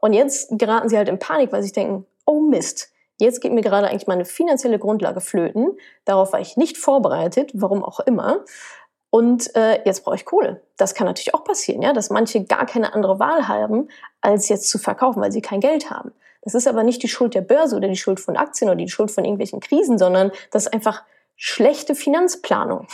[0.00, 3.60] Und jetzt geraten sie halt in Panik, weil sie denken, oh Mist, jetzt geht mir
[3.60, 5.76] gerade eigentlich meine finanzielle Grundlage flöten.
[6.04, 8.44] Darauf war ich nicht vorbereitet, warum auch immer.
[9.10, 10.62] Und äh, jetzt brauche ich Kohle.
[10.78, 13.88] Das kann natürlich auch passieren, ja, dass manche gar keine andere Wahl haben,
[14.22, 16.12] als jetzt zu verkaufen, weil sie kein Geld haben.
[16.42, 18.88] Das ist aber nicht die Schuld der Börse oder die Schuld von Aktien oder die
[18.88, 21.02] Schuld von irgendwelchen Krisen, sondern das ist einfach
[21.36, 22.86] schlechte Finanzplanung.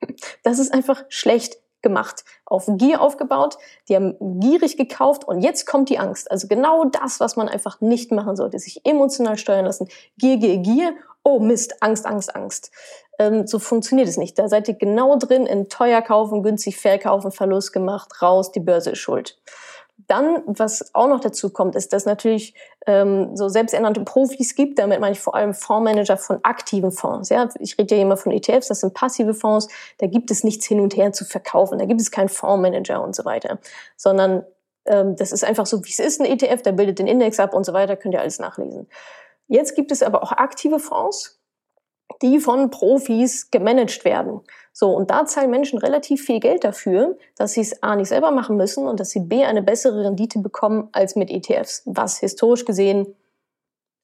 [0.44, 3.58] Das ist einfach schlecht gemacht, auf Gier aufgebaut,
[3.88, 6.30] die haben gierig gekauft und jetzt kommt die Angst.
[6.30, 9.88] Also genau das, was man einfach nicht machen sollte, sich emotional steuern lassen.
[10.16, 12.70] Gier, Gier, Gier, oh Mist, Angst, Angst, Angst.
[13.18, 14.38] Ähm, so funktioniert es nicht.
[14.38, 18.90] Da seid ihr genau drin in teuer kaufen, günstig verkaufen, Verlust gemacht, raus, die Börse
[18.90, 19.38] ist schuld.
[20.06, 22.54] Dann, was auch noch dazu kommt, ist, dass natürlich
[22.86, 24.78] ähm, so selbsternannte Profis gibt.
[24.78, 27.28] Damit meine ich vor allem Fondsmanager von aktiven Fonds.
[27.28, 29.68] Ja, ich rede ja immer von ETFs, das sind passive Fonds.
[29.98, 31.78] Da gibt es nichts hin und her zu verkaufen.
[31.78, 33.58] Da gibt es keinen Fondsmanager und so weiter,
[33.96, 34.44] sondern
[34.86, 36.62] ähm, das ist einfach so, wie es ist, ein ETF.
[36.62, 37.96] Der bildet den Index ab und so weiter.
[37.96, 38.88] Könnt ihr alles nachlesen.
[39.48, 41.37] Jetzt gibt es aber auch aktive Fonds,
[42.22, 44.40] die von Profis gemanagt werden.
[44.72, 48.30] So, und da zahlen Menschen relativ viel Geld dafür, dass sie es A nicht selber
[48.30, 52.64] machen müssen und dass sie B eine bessere Rendite bekommen als mit ETFs, was historisch
[52.64, 53.14] gesehen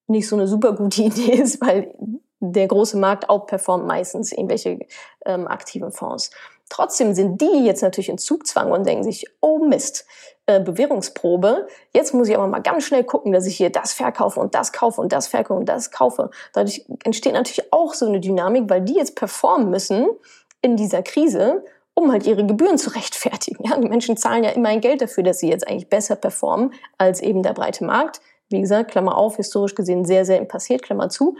[0.06, 1.94] nicht so eine super gute Idee ist, weil
[2.40, 4.80] der große Markt outperformt meistens irgendwelche
[5.24, 6.30] ähm, aktiven Fonds.
[6.68, 10.06] Trotzdem sind die jetzt natürlich in Zugzwang und denken sich, oh Mist,
[10.46, 14.40] äh, Bewährungsprobe, jetzt muss ich aber mal ganz schnell gucken, dass ich hier das verkaufe
[14.40, 16.30] und das kaufe und das verkaufe und das kaufe.
[16.52, 20.06] Dadurch entsteht natürlich auch so eine Dynamik, weil die jetzt performen müssen
[20.60, 23.64] in dieser Krise, um halt ihre Gebühren zu rechtfertigen.
[23.64, 26.72] Ja, die Menschen zahlen ja immer ein Geld dafür, dass sie jetzt eigentlich besser performen
[26.98, 28.20] als eben der breite Markt.
[28.50, 31.36] Wie gesagt, Klammer auf, historisch gesehen sehr selten passiert, Klammer zu.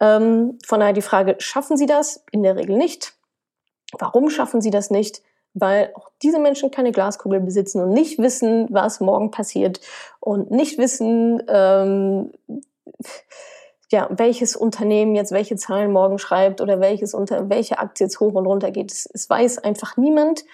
[0.00, 2.24] Ähm, von daher die Frage, schaffen sie das?
[2.30, 3.14] In der Regel nicht.
[3.98, 5.22] Warum schaffen sie das nicht?
[5.54, 9.80] Weil auch diese Menschen keine Glaskugel besitzen und nicht wissen, was morgen passiert
[10.20, 12.32] und nicht wissen, ähm,
[13.92, 18.34] ja, welches Unternehmen jetzt welche Zahlen morgen schreibt oder welches unter welche Aktie jetzt hoch
[18.34, 18.90] und runter geht.
[18.90, 20.44] Es, es weiß einfach niemand.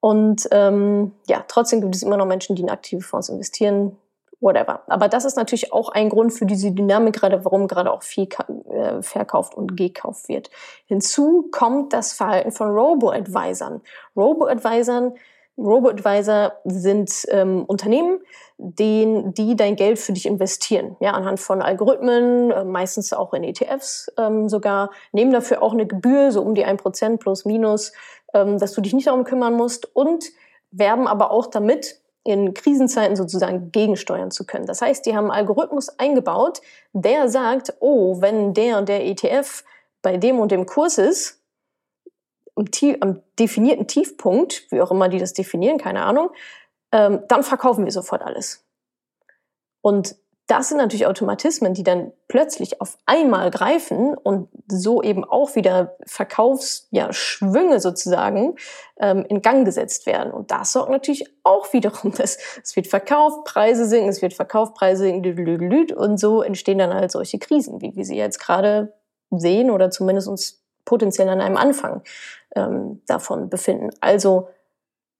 [0.00, 3.96] Und ähm, ja, trotzdem gibt es immer noch Menschen, die in aktive Fonds investieren.
[4.42, 4.82] Whatever.
[4.88, 8.28] Aber das ist natürlich auch ein Grund für diese Dynamik gerade, warum gerade auch viel
[8.70, 10.50] äh, verkauft und gekauft wird.
[10.86, 13.80] Hinzu kommt das Verhalten von Robo-Advisern.
[14.16, 15.14] Robo-Advisern
[15.58, 18.20] Robo-Advisor sind ähm, Unternehmen,
[18.56, 20.96] den, die dein Geld für dich investieren.
[21.00, 25.86] Ja, anhand von Algorithmen, äh, meistens auch in ETFs ähm, sogar, nehmen dafür auch eine
[25.86, 27.92] Gebühr, so um die ein Prozent plus minus,
[28.32, 30.24] ähm, dass du dich nicht darum kümmern musst und
[30.70, 34.66] werben aber auch damit, in Krisenzeiten sozusagen gegensteuern zu können.
[34.66, 36.60] Das heißt, die haben einen Algorithmus eingebaut,
[36.92, 39.64] der sagt, oh, wenn der und der ETF
[40.02, 41.40] bei dem und dem Kurs ist,
[42.54, 42.66] am,
[43.00, 46.30] am definierten Tiefpunkt, wie auch immer die das definieren, keine Ahnung,
[46.92, 48.64] ähm, dann verkaufen wir sofort alles.
[49.80, 50.16] Und
[50.48, 55.96] das sind natürlich Automatismen, die dann plötzlich auf einmal greifen und so eben auch wieder
[56.06, 58.56] Verkaufsschwünge ja, sozusagen
[58.98, 60.32] ähm, in Gang gesetzt werden.
[60.32, 64.74] Und das sorgt natürlich auch wiederum, dass es wird verkauft, Preise sinken, es wird verkauft,
[64.74, 68.92] Preise sinken, und so entstehen dann halt solche Krisen, wie wir sie jetzt gerade
[69.30, 72.02] sehen oder zumindest uns potenziell an einem Anfang
[72.56, 73.90] ähm, davon befinden.
[74.00, 74.48] Also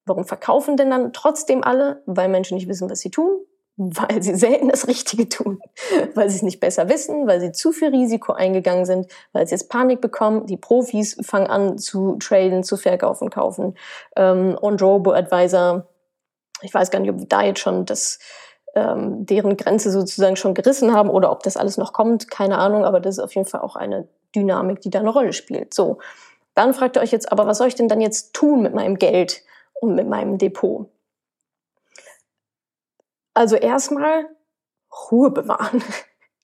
[0.05, 2.03] Warum verkaufen denn dann trotzdem alle?
[2.07, 3.45] Weil Menschen nicht wissen, was sie tun,
[3.77, 5.61] weil sie selten das Richtige tun,
[6.15, 9.55] weil sie es nicht besser wissen, weil sie zu viel Risiko eingegangen sind, weil sie
[9.55, 10.47] jetzt Panik bekommen.
[10.47, 13.77] Die Profis fangen an zu traden, zu verkaufen, kaufen.
[14.17, 15.87] Ähm, und Robo-Advisor,
[16.61, 18.19] ich weiß gar nicht, ob da jetzt schon das,
[18.75, 22.85] ähm, deren Grenze sozusagen schon gerissen haben oder ob das alles noch kommt, keine Ahnung,
[22.85, 25.75] aber das ist auf jeden Fall auch eine Dynamik, die da eine Rolle spielt.
[25.75, 25.99] So,
[26.55, 28.97] dann fragt ihr euch jetzt, aber was soll ich denn dann jetzt tun mit meinem
[28.97, 29.43] Geld
[29.81, 30.89] und mit meinem Depot?
[33.35, 34.27] Also erstmal
[35.11, 35.83] Ruhe bewahren.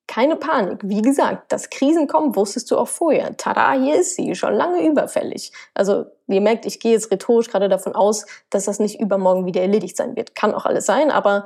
[0.07, 0.81] Keine Panik.
[0.83, 3.37] Wie gesagt, dass Krisen kommen, wusstest du auch vorher.
[3.37, 5.53] Tada, hier ist sie, schon lange überfällig.
[5.74, 9.61] Also ihr merkt, ich gehe jetzt rhetorisch gerade davon aus, dass das nicht übermorgen wieder
[9.61, 10.35] erledigt sein wird.
[10.35, 11.44] Kann auch alles sein, aber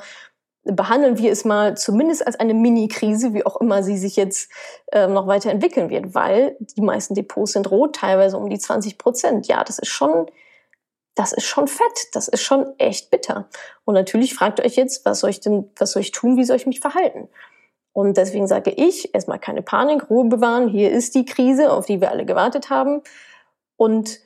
[0.65, 4.49] behandeln wir es mal zumindest als eine Mini-Krise, wie auch immer sie sich jetzt
[4.93, 9.49] äh, noch weiterentwickeln wird, weil die meisten Depots sind rot, teilweise um die 20 Prozent.
[9.49, 10.27] Ja, das ist schon
[11.15, 13.49] das ist schon fett, das ist schon echt bitter.
[13.85, 16.45] Und natürlich fragt ihr euch jetzt, was soll ich denn, was soll ich tun, wie
[16.45, 17.29] soll ich mich verhalten?
[17.93, 22.01] Und deswegen sage ich, erstmal keine Panik, Ruhe bewahren, hier ist die Krise, auf die
[22.01, 23.03] wir alle gewartet haben.
[23.77, 24.21] Und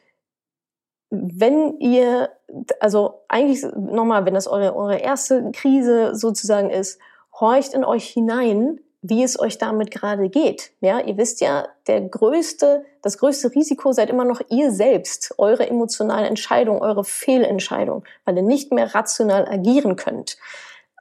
[1.10, 2.30] wenn ihr,
[2.78, 7.00] also eigentlich nochmal, wenn das eure, eure erste Krise sozusagen ist,
[7.40, 10.72] horcht in euch hinein, wie es euch damit gerade geht.
[10.80, 15.68] Ja, ihr wisst ja, der größte, das größte Risiko seid immer noch ihr selbst, eure
[15.68, 20.36] emotionale Entscheidung, eure Fehlentscheidung, weil ihr nicht mehr rational agieren könnt.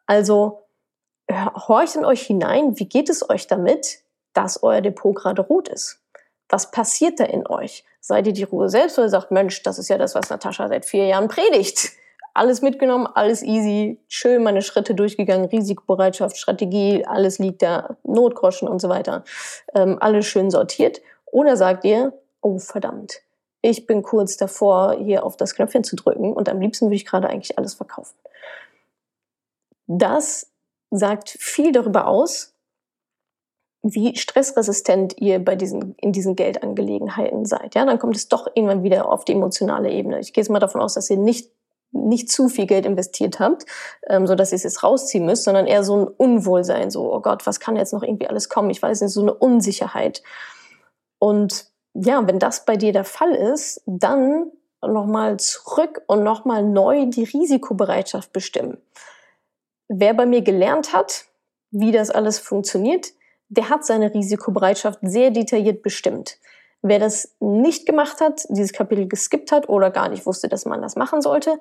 [0.05, 0.63] Also
[1.29, 3.99] horcht in euch hinein, wie geht es euch damit,
[4.33, 5.99] dass euer Depot gerade rot ist?
[6.49, 7.83] Was passiert da in euch?
[7.99, 10.85] Seid ihr die Ruhe selbst oder sagt, Mensch, das ist ja das, was Natascha seit
[10.85, 11.93] vier Jahren predigt?
[12.35, 18.79] Alles mitgenommen, alles easy, schön meine Schritte durchgegangen, Risikobereitschaft, Strategie, alles liegt da, Notgroschen und
[18.79, 19.23] so weiter,
[19.73, 21.01] ähm, alles schön sortiert.
[21.25, 23.21] Oder sagt ihr, oh verdammt,
[23.61, 27.05] ich bin kurz davor, hier auf das Knöpfchen zu drücken und am liebsten würde ich
[27.05, 28.15] gerade eigentlich alles verkaufen.
[29.87, 30.51] Das
[30.91, 32.53] sagt viel darüber aus,
[33.81, 37.75] wie stressresistent ihr bei diesen, in diesen Geldangelegenheiten seid.
[37.75, 40.19] Ja, dann kommt es doch irgendwann wieder auf die emotionale Ebene.
[40.19, 41.51] Ich gehe jetzt mal davon aus, dass ihr nicht
[41.95, 43.65] nicht zu viel Geld investiert habt,
[44.07, 47.21] ähm, so dass ihr es jetzt rausziehen müsst, sondern eher so ein Unwohlsein, so, oh
[47.21, 48.69] Gott, was kann jetzt noch irgendwie alles kommen?
[48.69, 50.21] Ich weiß nicht, so eine Unsicherheit.
[51.19, 57.05] Und ja, wenn das bei dir der Fall ist, dann nochmal zurück und nochmal neu
[57.07, 58.77] die Risikobereitschaft bestimmen.
[59.87, 61.25] Wer bei mir gelernt hat,
[61.71, 63.07] wie das alles funktioniert,
[63.49, 66.37] der hat seine Risikobereitschaft sehr detailliert bestimmt.
[66.81, 70.81] Wer das nicht gemacht hat, dieses Kapitel geskippt hat oder gar nicht wusste, dass man
[70.81, 71.59] das machen sollte,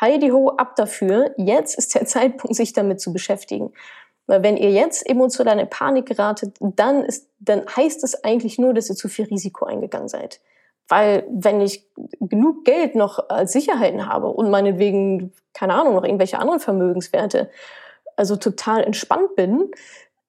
[0.00, 1.32] Heidi ho ab dafür.
[1.36, 3.72] Jetzt ist der Zeitpunkt, sich damit zu beschäftigen.
[4.26, 8.74] Weil wenn ihr jetzt emotional in Panik geratet, dann ist, dann heißt es eigentlich nur,
[8.74, 10.40] dass ihr zu viel Risiko eingegangen seid.
[10.88, 11.88] Weil wenn ich
[12.20, 17.50] genug Geld noch als Sicherheiten habe und meinetwegen, keine Ahnung, noch irgendwelche anderen Vermögenswerte,
[18.16, 19.70] also total entspannt bin,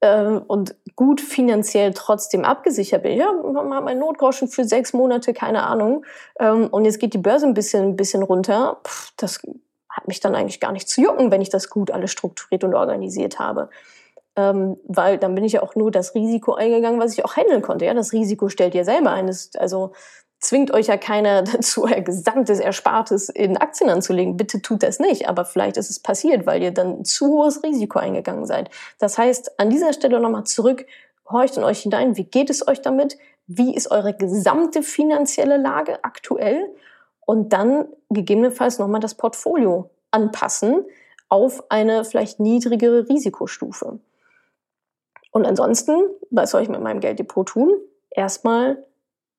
[0.01, 3.17] ähm, und gut finanziell trotzdem abgesichert bin.
[3.17, 6.05] Ja, man hat meinen Notgroschen für sechs Monate, keine Ahnung.
[6.39, 8.79] Ähm, und jetzt geht die Börse ein bisschen, ein bisschen runter.
[8.86, 9.41] Pff, das
[9.89, 12.75] hat mich dann eigentlich gar nicht zu jucken, wenn ich das gut alles strukturiert und
[12.75, 13.69] organisiert habe.
[14.36, 17.63] Ähm, weil dann bin ich ja auch nur das Risiko eingegangen, was ich auch handeln
[17.63, 17.86] konnte.
[17.86, 19.31] Ja, das Risiko stellt ihr selber ein.
[19.57, 19.93] Also
[20.39, 24.38] zwingt euch ja keiner dazu, euer gesamtes Erspartes in Aktien anzulegen.
[24.38, 25.28] Bitte tut das nicht.
[25.28, 28.69] Aber vielleicht ist es passiert, weil ihr dann zu hohes Risiko eingegangen seid.
[29.00, 30.86] Das heißt, an dieser Stelle nochmal zurück,
[31.30, 32.17] horcht in euch hinein.
[32.17, 33.17] Wie geht es euch damit?
[33.47, 36.73] Wie ist eure gesamte finanzielle Lage aktuell?
[37.26, 40.86] Und dann gegebenenfalls nochmal das Portfolio anpassen
[41.30, 44.00] auf eine vielleicht niedrigere Risikostufe.
[45.32, 47.71] Und ansonsten, was soll ich mit meinem Gelddepot tun?
[48.10, 48.87] Erstmal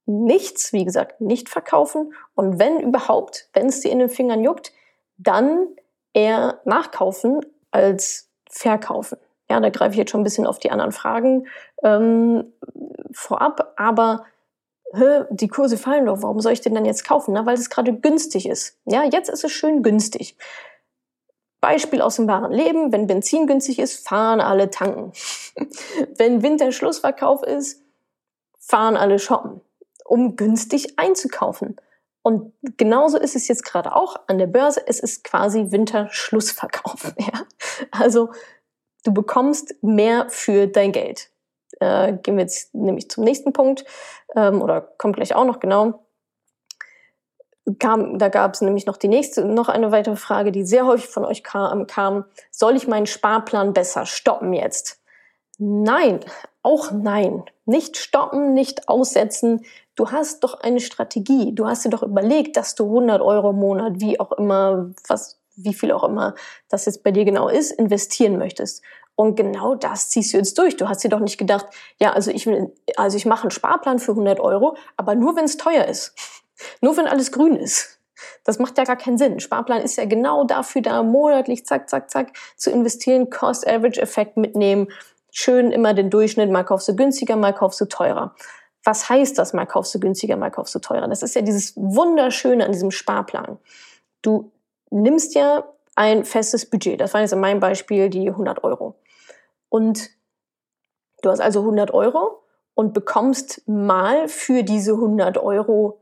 [0.08, 4.72] nichts, wie gesagt, nicht verkaufen und wenn überhaupt, wenn es dir in den Fingern juckt,
[5.18, 5.68] dann
[6.14, 9.18] eher nachkaufen als verkaufen.
[9.50, 11.46] Ja, da greife ich jetzt schon ein bisschen auf die anderen Fragen
[11.82, 12.52] ähm,
[13.12, 14.24] vorab, aber
[14.94, 17.34] hä, die Kurse fallen doch, warum soll ich den dann jetzt kaufen?
[17.34, 18.78] Na, weil es gerade günstig ist.
[18.86, 20.36] Ja, jetzt ist es schön günstig.
[21.60, 25.12] Beispiel aus dem wahren Leben, wenn Benzin günstig ist, fahren alle tanken.
[26.16, 27.82] wenn Winterschlussverkauf ist,
[28.58, 29.60] fahren alle shoppen
[30.08, 31.76] um günstig einzukaufen.
[32.22, 34.82] Und genauso ist es jetzt gerade auch an der Börse.
[34.86, 37.14] Es ist quasi Winterschlussverkauf.
[37.18, 37.46] Ja?
[37.90, 38.30] Also
[39.04, 41.30] du bekommst mehr für dein Geld.
[41.80, 43.84] Äh, gehen wir jetzt nämlich zum nächsten Punkt
[44.34, 46.06] ähm, oder kommt gleich auch noch genau.
[47.78, 51.08] Kam, da gab es nämlich noch die nächste, noch eine weitere Frage, die sehr häufig
[51.08, 52.24] von euch kam, kam.
[52.50, 55.02] Soll ich meinen Sparplan besser stoppen jetzt?
[55.58, 56.20] Nein,
[56.62, 57.44] auch nein.
[57.66, 59.64] Nicht stoppen, nicht aussetzen.
[59.96, 61.52] Du hast doch eine Strategie.
[61.52, 65.40] Du hast dir doch überlegt, dass du 100 Euro im Monat, wie auch immer, was,
[65.56, 66.34] wie viel auch immer
[66.68, 68.82] das jetzt bei dir genau ist, investieren möchtest.
[69.16, 70.76] Und genau das ziehst du jetzt durch.
[70.76, 71.66] Du hast dir doch nicht gedacht,
[72.00, 72.48] ja, also ich
[72.96, 76.14] also ich mache einen Sparplan für 100 Euro, aber nur wenn es teuer ist.
[76.80, 78.00] Nur wenn alles grün ist.
[78.42, 79.38] Das macht ja gar keinen Sinn.
[79.38, 84.88] Sparplan ist ja genau dafür da, monatlich zack, zack, zack zu investieren, Cost-Average-Effekt mitnehmen,
[85.30, 88.34] schön immer den Durchschnitt, mal kaufst du günstiger, mal kaufst du teurer.
[88.84, 91.08] Was heißt das, mal kaufst du günstiger, mal kaufst du teurer?
[91.08, 93.58] Das ist ja dieses Wunderschöne an diesem Sparplan.
[94.22, 94.52] Du
[94.90, 95.64] nimmst ja
[95.94, 97.00] ein festes Budget.
[97.00, 98.94] Das war jetzt in meinem Beispiel die 100 Euro.
[99.68, 100.10] Und
[101.22, 102.42] du hast also 100 Euro
[102.74, 106.00] und bekommst mal für diese 100 Euro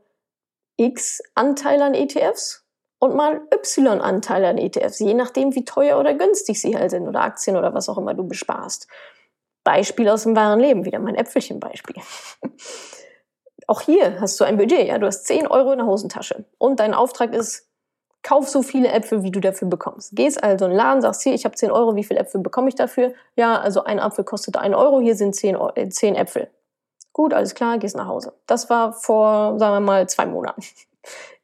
[0.77, 2.63] X Anteil an ETFs
[2.99, 7.07] und mal Y Anteil an ETFs, je nachdem, wie teuer oder günstig sie halt sind
[7.07, 8.87] oder Aktien oder was auch immer du besparst.
[9.67, 11.97] Beispiel aus dem wahren Leben, wieder mein Äpfelchen-Beispiel.
[13.67, 16.79] Auch hier hast du ein Budget, ja, du hast 10 Euro in der Hosentasche und
[16.79, 17.67] dein Auftrag ist,
[18.23, 20.15] kauf so viele Äpfel, wie du dafür bekommst.
[20.15, 22.69] Gehst also in den Laden, sagst hier, ich habe 10 Euro, wie viele Äpfel bekomme
[22.69, 23.13] ich dafür?
[23.35, 25.57] Ja, also ein Apfel kostet 1 Euro, hier sind 10,
[25.89, 26.49] 10 äh, Äpfel.
[27.11, 28.31] Gut, alles klar, gehst nach Hause.
[28.45, 30.61] Das war vor, sagen wir mal, zwei Monaten.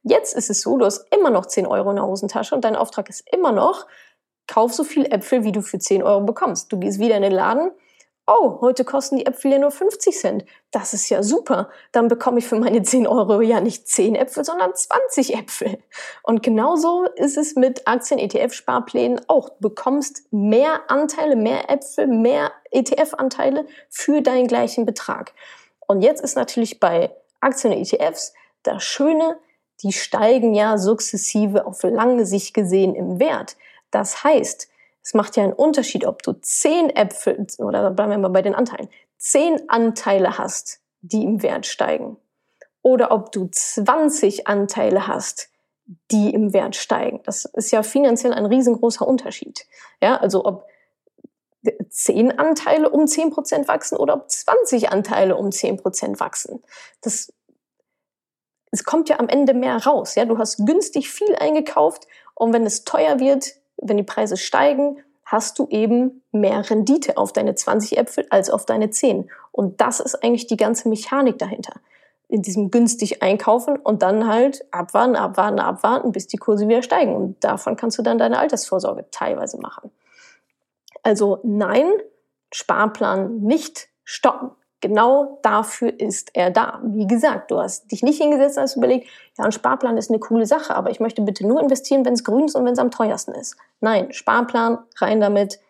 [0.03, 2.77] Jetzt ist es so, du hast immer noch 10 Euro in der Hosentasche und dein
[2.77, 3.85] Auftrag ist immer noch,
[4.47, 6.71] kauf so viel Äpfel, wie du für 10 Euro bekommst.
[6.71, 7.71] Du gehst wieder in den Laden,
[8.25, 10.45] oh, heute kosten die Äpfel ja nur 50 Cent.
[10.71, 11.69] Das ist ja super.
[11.91, 15.77] Dann bekomme ich für meine 10 Euro ja nicht 10 Äpfel, sondern 20 Äpfel.
[16.23, 19.49] Und genauso ist es mit Aktien-ETF-Sparplänen auch.
[19.49, 25.33] Du bekommst mehr Anteile, mehr Äpfel, mehr ETF-Anteile für deinen gleichen Betrag.
[25.87, 28.33] Und jetzt ist natürlich bei Aktien und ETFs
[28.63, 29.37] das Schöne,
[29.83, 33.57] die steigen ja sukzessive auf lange Sicht gesehen im Wert.
[33.91, 34.69] Das heißt,
[35.03, 38.55] es macht ja einen Unterschied, ob du zehn Äpfel, oder bleiben wir mal bei den
[38.55, 42.17] Anteilen, zehn Anteile hast, die im Wert steigen.
[42.81, 45.49] Oder ob du 20 Anteile hast,
[46.11, 47.21] die im Wert steigen.
[47.25, 49.65] Das ist ja finanziell ein riesengroßer Unterschied.
[50.01, 50.65] Ja, also ob
[51.89, 56.63] 10 Anteile um 10% wachsen oder ob 20 Anteile um 10% wachsen.
[57.01, 57.33] Das,
[58.71, 60.15] es kommt ja am Ende mehr raus.
[60.15, 60.25] Ja?
[60.25, 65.57] Du hast günstig viel eingekauft und wenn es teuer wird, wenn die Preise steigen, hast
[65.59, 69.29] du eben mehr Rendite auf deine 20 Äpfel als auf deine 10.
[69.51, 71.73] Und das ist eigentlich die ganze Mechanik dahinter.
[72.27, 77.15] In diesem günstig einkaufen und dann halt abwarten, abwarten, abwarten, bis die Kurse wieder steigen.
[77.15, 79.91] Und davon kannst du dann deine Altersvorsorge teilweise machen.
[81.03, 81.91] Also nein,
[82.51, 84.51] Sparplan nicht stoppen.
[84.83, 86.81] Genau dafür ist er da.
[86.83, 90.45] Wie gesagt, du hast dich nicht hingesetzt hast überlegt, ja, ein Sparplan ist eine coole
[90.45, 92.91] Sache, aber ich möchte bitte nur investieren, wenn es grün ist und wenn es am
[92.91, 93.55] teuersten ist.
[93.79, 95.61] Nein, Sparplan, rein damit.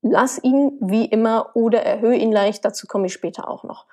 [0.00, 2.64] Lass ihn wie immer oder erhöhe ihn leicht.
[2.64, 3.84] Dazu komme ich später auch noch.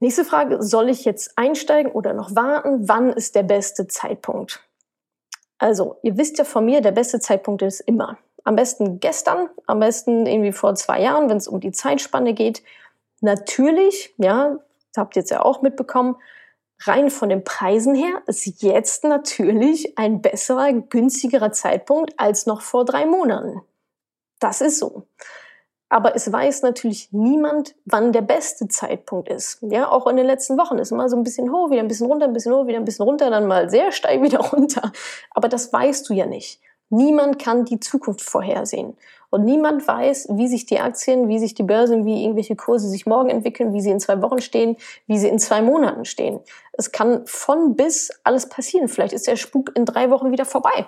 [0.00, 2.88] Nächste Frage, soll ich jetzt einsteigen oder noch warten?
[2.88, 4.64] Wann ist der beste Zeitpunkt?
[5.58, 8.18] Also, ihr wisst ja von mir, der beste Zeitpunkt ist immer.
[8.44, 12.62] Am besten gestern, am besten irgendwie vor zwei Jahren, wenn es um die Zeitspanne geht.
[13.20, 14.58] Natürlich, ja,
[14.96, 16.16] habt ihr jetzt ja auch mitbekommen,
[16.82, 22.84] rein von den Preisen her ist jetzt natürlich ein besserer, günstigerer Zeitpunkt als noch vor
[22.84, 23.62] drei Monaten.
[24.40, 25.06] Das ist so.
[25.88, 29.58] Aber es weiß natürlich niemand, wann der beste Zeitpunkt ist.
[29.62, 32.08] Ja, auch in den letzten Wochen ist immer so ein bisschen hoch, wieder ein bisschen
[32.08, 34.92] runter, ein bisschen hoch, wieder ein bisschen runter, dann mal sehr steil wieder runter.
[35.30, 36.60] Aber das weißt du ja nicht.
[36.90, 38.96] Niemand kann die Zukunft vorhersehen.
[39.30, 43.04] Und niemand weiß, wie sich die Aktien, wie sich die Börsen, wie irgendwelche Kurse sich
[43.04, 44.76] morgen entwickeln, wie sie in zwei Wochen stehen,
[45.08, 46.38] wie sie in zwei Monaten stehen.
[46.72, 48.86] Es kann von bis alles passieren.
[48.86, 50.86] Vielleicht ist der Spuk in drei Wochen wieder vorbei.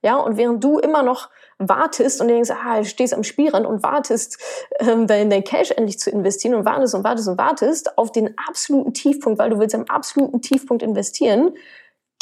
[0.00, 3.82] Ja, und während du immer noch wartest und denkst, ah, du stehst am Spielrand und
[3.82, 4.38] wartest,
[4.78, 8.32] ähm, dein, dein Cash endlich zu investieren und wartest und wartest und wartest auf den
[8.38, 11.50] absoluten Tiefpunkt, weil du willst am absoluten Tiefpunkt investieren,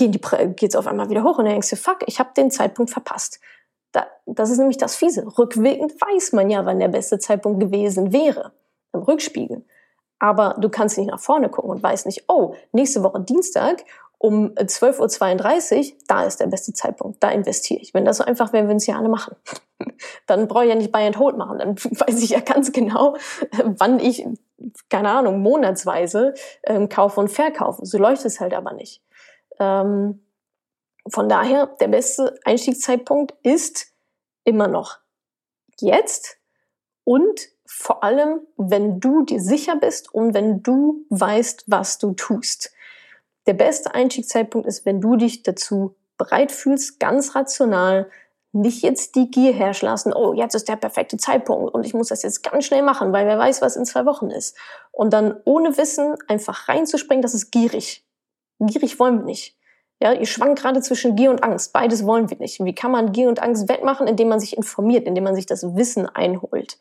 [0.01, 0.11] die
[0.57, 3.40] geht's auf einmal wieder hoch und dann denkst du, fuck, ich habe den Zeitpunkt verpasst.
[3.92, 5.26] Da, das ist nämlich das Fiese.
[5.38, 8.53] Rückwirkend weiß man ja, wann der beste Zeitpunkt gewesen wäre.
[8.92, 9.64] Im Rückspiegel.
[10.18, 13.84] Aber du kannst nicht nach vorne gucken und weißt nicht, oh, nächste Woche Dienstag
[14.18, 17.92] um 12.32 Uhr, da ist der beste Zeitpunkt, da investiere ich.
[17.92, 19.36] Wenn das so einfach wäre, würden es ja alle machen.
[20.26, 21.59] Dann brauche ich ja nicht Buy and Hold machen.
[21.59, 23.16] Dann weiß ich ja ganz genau,
[23.62, 24.26] wann ich,
[24.88, 26.32] keine Ahnung, monatsweise
[26.64, 27.84] ähm, kaufe und verkaufe.
[27.84, 29.03] So läuft es halt aber nicht.
[29.59, 30.22] Ähm,
[31.09, 33.92] von daher, der beste Einstiegszeitpunkt ist
[34.44, 34.98] immer noch
[35.80, 36.38] jetzt
[37.04, 42.72] und vor allem, wenn du dir sicher bist und wenn du weißt, was du tust.
[43.46, 48.11] Der beste Einstiegszeitpunkt ist, wenn du dich dazu bereit fühlst, ganz rational,
[48.52, 52.09] nicht jetzt die Gier herrschen lassen, oh, jetzt ist der perfekte Zeitpunkt und ich muss
[52.09, 54.57] das jetzt ganz schnell machen, weil wer weiß, was in zwei Wochen ist.
[54.92, 58.05] Und dann ohne Wissen einfach reinzuspringen, das ist gierig.
[58.59, 59.57] Gierig wollen wir nicht.
[60.00, 61.72] Ja, ihr schwankt gerade zwischen Gier und Angst.
[61.72, 62.62] Beides wollen wir nicht.
[62.62, 64.07] Wie kann man Gier und Angst wettmachen?
[64.07, 66.78] Indem man sich informiert, indem man sich das Wissen einholt.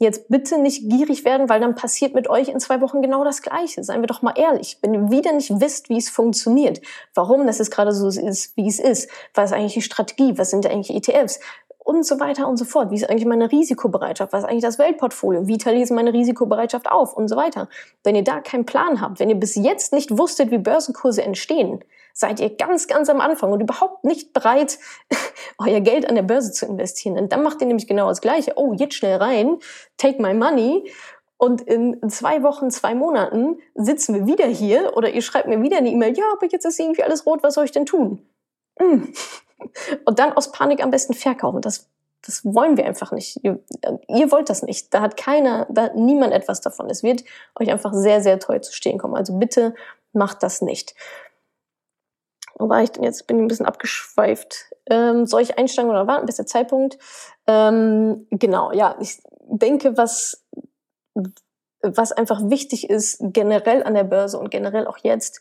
[0.00, 3.42] Jetzt bitte nicht gierig werden, weil dann passiert mit euch in zwei Wochen genau das
[3.42, 3.82] Gleiche.
[3.82, 4.78] Seien wir doch mal ehrlich.
[4.80, 6.80] Wenn ihr wieder nicht wisst, wie es funktioniert,
[7.14, 10.50] warum das jetzt gerade so ist, wie es ist, was ist eigentlich die Strategie, was
[10.50, 11.40] sind eigentlich ETFs,
[11.88, 12.90] und so weiter und so fort.
[12.90, 14.34] Wie ist eigentlich meine Risikobereitschaft?
[14.34, 15.46] Was ist eigentlich das Weltportfolio?
[15.46, 17.16] Wie teile ich meine Risikobereitschaft auf?
[17.16, 17.66] Und so weiter.
[18.04, 21.82] Wenn ihr da keinen Plan habt, wenn ihr bis jetzt nicht wusstet, wie Börsenkurse entstehen,
[22.12, 24.78] seid ihr ganz, ganz am Anfang und überhaupt nicht bereit,
[25.58, 27.16] euer Geld an der Börse zu investieren.
[27.16, 28.52] Und dann macht ihr nämlich genau das Gleiche.
[28.56, 29.56] Oh, jetzt schnell rein,
[29.96, 30.92] take my money
[31.38, 35.78] und in zwei Wochen, zwei Monaten sitzen wir wieder hier oder ihr schreibt mir wieder
[35.78, 38.26] eine E-Mail, ja, aber jetzt ist irgendwie alles rot, was soll ich denn tun?
[38.78, 39.10] Hm.
[40.04, 41.60] Und dann aus Panik am besten verkaufen.
[41.60, 41.88] Das,
[42.22, 43.38] das wollen wir einfach nicht.
[43.42, 43.60] Ihr,
[44.08, 44.92] ihr wollt das nicht.
[44.94, 46.88] Da hat keiner, da hat niemand etwas davon.
[46.90, 47.24] Es wird
[47.58, 49.16] euch einfach sehr, sehr teuer zu stehen kommen.
[49.16, 49.74] Also bitte
[50.12, 50.94] macht das nicht.
[52.58, 53.26] Wo war ich denn jetzt?
[53.26, 54.74] Bin ich ein bisschen abgeschweift.
[54.90, 56.98] Ähm, soll ich einsteigen oder warten bis der Zeitpunkt?
[57.46, 58.96] Ähm, genau, ja.
[59.00, 60.44] Ich denke, was,
[61.82, 65.40] was einfach wichtig ist, generell an der Börse und generell auch jetzt,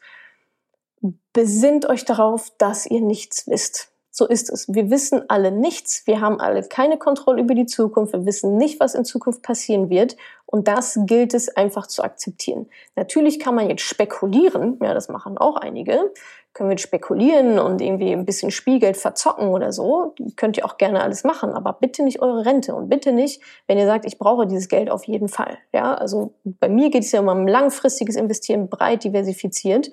[1.34, 3.92] besinnt euch darauf, dass ihr nichts wisst.
[4.18, 4.68] So ist es.
[4.68, 6.08] Wir wissen alle nichts.
[6.08, 8.14] Wir haben alle keine Kontrolle über die Zukunft.
[8.14, 10.18] Wir wissen nicht, was in Zukunft passieren wird.
[10.48, 12.68] Und das gilt es einfach zu akzeptieren.
[12.96, 14.80] Natürlich kann man jetzt spekulieren.
[14.82, 16.12] Ja, das machen auch einige.
[16.54, 20.16] Können wir spekulieren und irgendwie ein bisschen Spielgeld verzocken oder so.
[20.36, 21.52] Könnt ihr auch gerne alles machen.
[21.52, 22.74] Aber bitte nicht eure Rente.
[22.74, 25.60] Und bitte nicht, wenn ihr sagt, ich brauche dieses Geld auf jeden Fall.
[25.74, 29.92] Ja, also bei mir geht es ja um langfristiges Investieren, breit diversifiziert.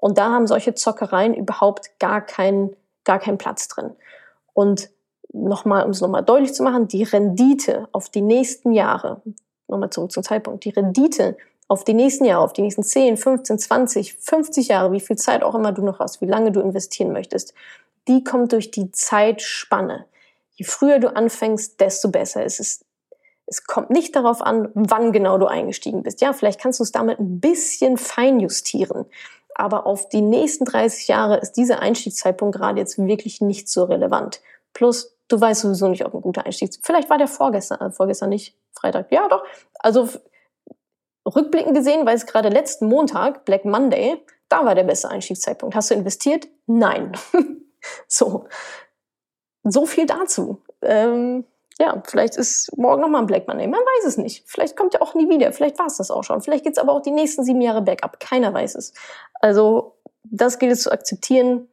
[0.00, 2.74] Und da haben solche Zockereien überhaupt gar keinen
[3.06, 3.92] gar kein Platz drin.
[4.52, 4.90] Und
[5.32, 9.22] nochmal, um es nochmal deutlich zu machen, die Rendite auf die nächsten Jahre,
[9.68, 11.38] nochmal zurück zum Zeitpunkt, die Rendite
[11.68, 15.42] auf die nächsten Jahre, auf die nächsten 10, 15, 20, 50 Jahre, wie viel Zeit
[15.42, 17.54] auch immer du noch hast, wie lange du investieren möchtest,
[18.08, 20.04] die kommt durch die Zeitspanne.
[20.52, 22.44] Je früher du anfängst, desto besser.
[22.44, 22.86] Es ist
[23.46, 26.20] es kommt nicht darauf an, wann genau du eingestiegen bist.
[26.20, 29.06] Ja, vielleicht kannst du es damit ein bisschen feinjustieren.
[29.58, 34.42] Aber auf die nächsten 30 Jahre ist dieser Einstiegszeitpunkt gerade jetzt wirklich nicht so relevant.
[34.74, 38.28] Plus, du weißt sowieso nicht, ob ein guter Einstieg Vielleicht war der vorgestern, äh, vorgestern
[38.28, 39.10] nicht, Freitag.
[39.10, 39.42] Ja, doch.
[39.78, 40.10] Also
[41.26, 45.74] rückblickend gesehen, weil es gerade letzten Montag, Black Monday, da war der beste Einstiegszeitpunkt.
[45.74, 46.48] Hast du investiert?
[46.66, 47.12] Nein.
[48.08, 48.46] so.
[49.64, 50.62] So viel dazu.
[50.82, 51.44] Ähm,
[51.78, 53.66] ja, vielleicht ist morgen nochmal ein Black Monday.
[53.66, 54.44] Man weiß es nicht.
[54.46, 55.52] Vielleicht kommt er auch nie wieder.
[55.52, 56.40] Vielleicht war es das auch schon.
[56.40, 58.18] Vielleicht geht es aber auch die nächsten sieben Jahre bergab.
[58.18, 58.94] Keiner weiß es.
[59.34, 61.68] Also, das gilt es zu akzeptieren.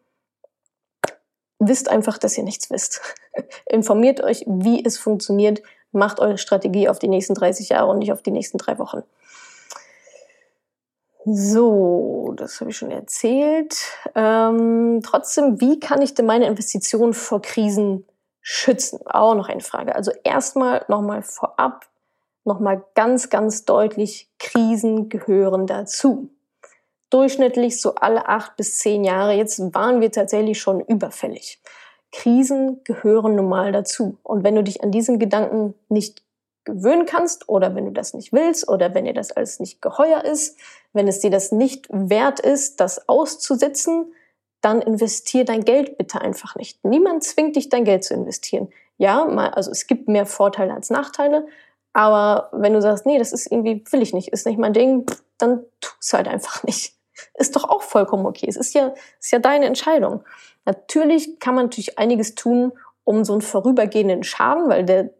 [1.59, 3.01] Wisst einfach, dass ihr nichts wisst.
[3.65, 5.61] Informiert euch, wie es funktioniert.
[5.93, 9.03] Macht eure Strategie auf die nächsten 30 Jahre und nicht auf die nächsten drei Wochen.
[11.25, 13.77] So, das habe ich schon erzählt.
[14.15, 18.05] Ähm, trotzdem, wie kann ich denn meine Investitionen vor Krisen
[18.43, 18.99] schützen?
[19.07, 19.95] Auch noch eine Frage.
[19.95, 21.87] Also erstmal nochmal vorab,
[22.43, 26.29] nochmal ganz, ganz deutlich, Krisen gehören dazu.
[27.09, 29.33] Durchschnittlich so alle acht bis zehn Jahre.
[29.33, 31.61] Jetzt waren wir tatsächlich schon überfällig.
[32.11, 34.17] Krisen gehören normal dazu.
[34.23, 36.21] Und wenn du dich an diesen Gedanken nicht
[36.65, 40.23] gewöhnen kannst oder wenn du das nicht willst oder wenn dir das alles nicht geheuer
[40.23, 40.57] ist,
[40.93, 44.13] wenn es dir das nicht wert ist, das auszusitzen,
[44.64, 46.84] dann investier dein Geld bitte einfach nicht.
[46.86, 48.70] Niemand zwingt dich, dein Geld zu investieren.
[48.97, 51.45] Ja, mal, also es gibt mehr Vorteile als Nachteile,
[51.91, 55.05] aber wenn du sagst, nee, das ist irgendwie, will ich nicht, ist nicht mein Ding,
[55.38, 56.93] dann tu es halt einfach nicht.
[57.36, 58.47] Ist doch auch vollkommen okay.
[58.49, 60.24] Es ist ja, ist ja deine Entscheidung.
[60.66, 62.72] Natürlich kann man natürlich einiges tun,
[63.03, 65.11] um so einen vorübergehenden Schaden, weil der,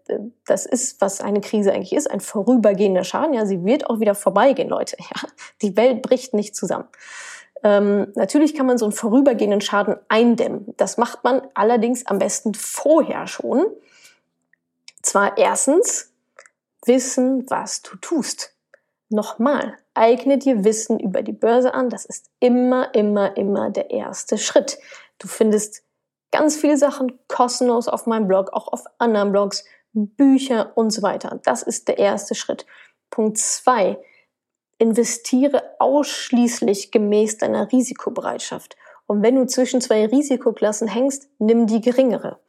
[0.46, 3.34] das ist, was eine Krise eigentlich ist, ein vorübergehender Schaden.
[3.34, 4.98] Ja, sie wird auch wieder vorbeigehen, Leute.
[5.02, 5.30] Ja,
[5.62, 6.88] die Welt bricht nicht zusammen.
[7.64, 10.74] Ähm, natürlich kann man so einen vorübergehenden Schaden eindämmen.
[10.78, 13.66] Das macht man allerdings am besten vorher schon.
[15.01, 16.14] Zwar erstens
[16.86, 18.53] wissen, was du tust.
[19.09, 21.89] Nochmal, eigne dir Wissen über die Börse an.
[21.89, 24.78] Das ist immer, immer, immer der erste Schritt.
[25.20, 25.84] Du findest
[26.32, 31.39] ganz viele Sachen kostenlos auf meinem Blog, auch auf anderen Blogs, Bücher und so weiter.
[31.43, 32.66] Das ist der erste Schritt.
[33.09, 33.99] Punkt zwei
[34.84, 38.75] investiere ausschließlich gemäß deiner Risikobereitschaft
[39.07, 42.39] Und wenn du zwischen zwei Risikoklassen hängst, nimm die geringere.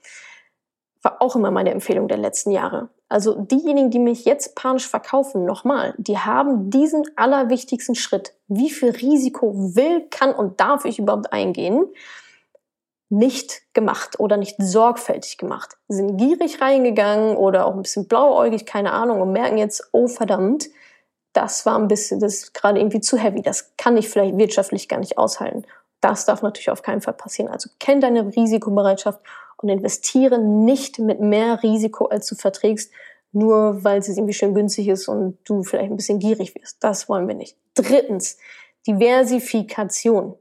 [1.02, 2.88] War auch immer meine Empfehlung der letzten Jahre.
[3.08, 8.34] Also diejenigen, die mich jetzt panisch verkaufen, nochmal, die haben diesen allerwichtigsten Schritt.
[8.48, 11.86] Wie viel Risiko will, kann und darf ich überhaupt eingehen?
[13.10, 15.76] Nicht gemacht oder nicht sorgfältig gemacht.
[15.88, 20.68] Sind gierig reingegangen oder auch ein bisschen blauäugig, keine Ahnung, und merken jetzt, oh verdammt,
[21.34, 23.42] das war ein bisschen, das ist gerade irgendwie zu heavy.
[23.42, 25.64] Das kann ich vielleicht wirtschaftlich gar nicht aushalten.
[26.00, 27.50] Das darf natürlich auf keinen Fall passieren.
[27.50, 29.20] Also kenn deine Risikobereitschaft
[29.58, 32.92] und investiere nicht mit mehr Risiko, als du verträgst,
[33.32, 36.82] nur weil es irgendwie schön günstig ist und du vielleicht ein bisschen gierig wirst.
[36.84, 37.56] Das wollen wir nicht.
[37.74, 38.38] Drittens,
[38.86, 40.36] Diversifikation.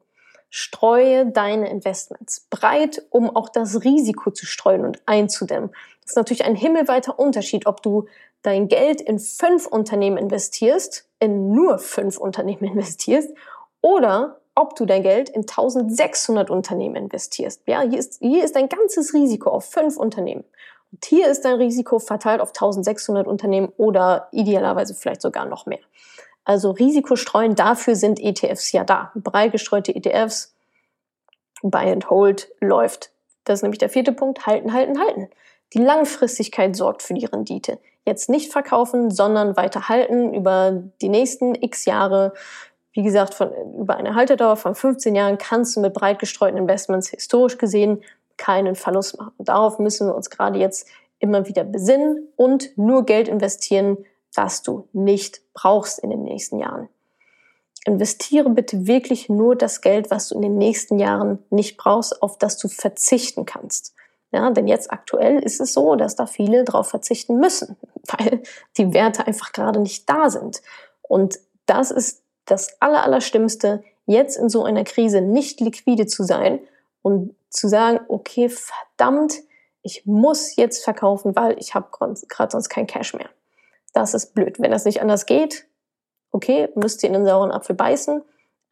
[0.56, 5.72] Streue deine Investments breit, um auch das Risiko zu streuen und einzudämmen.
[6.02, 8.06] Das ist natürlich ein himmelweiter Unterschied, ob du
[8.44, 13.30] dein Geld in fünf Unternehmen investierst, in nur fünf Unternehmen investierst,
[13.82, 17.64] oder ob du dein Geld in 1600 Unternehmen investierst.
[17.66, 20.44] Ja, hier ist, hier ist dein ganzes Risiko auf fünf Unternehmen.
[20.92, 25.80] Und hier ist dein Risiko verteilt auf 1600 Unternehmen oder idealerweise vielleicht sogar noch mehr.
[26.46, 29.12] Also Risiko streuen, dafür sind ETFs ja da.
[29.16, 30.54] Breit gestreute ETFs,
[31.64, 33.12] Buy and Hold läuft.
[33.46, 34.46] Das ist nämlich der vierte Punkt.
[34.46, 35.30] Halten, halten, halten.
[35.74, 37.80] Die Langfristigkeit sorgt für die Rendite.
[38.06, 42.34] Jetzt nicht verkaufen, sondern weiter halten über die nächsten x Jahre.
[42.92, 47.10] Wie gesagt, von, über eine Haltedauer von 15 Jahren kannst du mit breit gestreuten Investments
[47.10, 48.04] historisch gesehen
[48.38, 49.34] keinen Verlust machen.
[49.38, 50.88] Darauf müssen wir uns gerade jetzt
[51.20, 53.98] immer wieder besinnen und nur Geld investieren,
[54.34, 56.90] das du nicht brauchst in den nächsten Jahren.
[57.86, 62.38] Investiere bitte wirklich nur das Geld, was du in den nächsten Jahren nicht brauchst, auf
[62.38, 63.94] das du verzichten kannst.
[64.34, 67.78] Ja, denn jetzt aktuell ist es so, dass da viele drauf verzichten müssen,
[68.08, 68.42] weil
[68.78, 70.62] die Werte einfach gerade nicht da sind.
[71.04, 76.60] Und das ist das Allerallerstimmste, jetzt in so einer Krise nicht liquide zu sein
[77.04, 79.36] und zu sagen, okay, verdammt,
[79.84, 83.30] ich muss jetzt verkaufen, weil ich habe gerade sonst kein Cash mehr.
[83.94, 84.60] Das ist blöd.
[84.60, 85.66] Wenn das nicht anders geht,
[86.32, 88.24] okay, müsst ihr in den sauren Apfel beißen.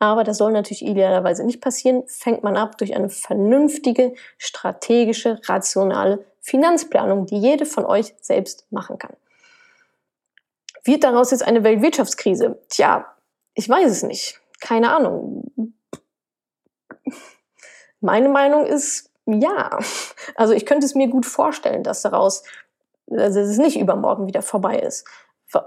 [0.01, 2.01] Aber das soll natürlich idealerweise nicht passieren.
[2.07, 8.97] Fängt man ab durch eine vernünftige, strategische, rationale Finanzplanung, die jede von euch selbst machen
[8.97, 9.15] kann.
[10.83, 12.59] Wird daraus jetzt eine Weltwirtschaftskrise?
[12.69, 13.15] Tja,
[13.53, 14.41] ich weiß es nicht.
[14.59, 15.75] Keine Ahnung.
[17.99, 19.77] Meine Meinung ist ja.
[20.33, 22.41] Also ich könnte es mir gut vorstellen, dass daraus,
[23.05, 25.05] dass es nicht übermorgen wieder vorbei ist.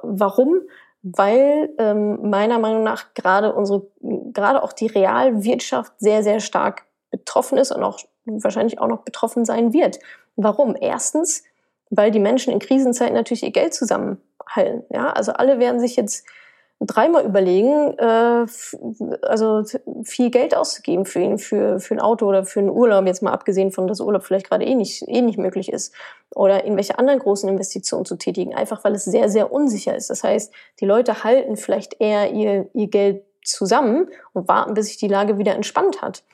[0.03, 0.63] Warum?
[1.07, 7.59] Weil ähm, meiner Meinung nach gerade unsere, gerade auch die Realwirtschaft sehr, sehr stark betroffen
[7.59, 9.99] ist und auch wahrscheinlich auch noch betroffen sein wird.
[10.37, 10.75] Warum?
[10.81, 11.45] Erstens,
[11.91, 14.85] weil die Menschen in Krisenzeiten natürlich ihr Geld zusammenhalten.
[14.89, 16.27] Ja, also alle werden sich jetzt
[16.81, 18.47] dreimal überlegen, äh,
[19.23, 19.63] also
[20.03, 23.33] viel Geld auszugeben für ihn, für, für ein Auto oder für einen Urlaub, jetzt mal
[23.33, 25.95] abgesehen von, dass Urlaub vielleicht gerade eh nicht, eh nicht möglich ist,
[26.35, 30.11] oder irgendwelche anderen großen Investitionen zu tätigen, einfach weil es sehr, sehr unsicher ist.
[30.11, 34.97] Das heißt, die Leute halten vielleicht eher ihr, ihr Geld zusammen und warten, bis sich
[34.97, 36.25] die Lage wieder entspannt hat.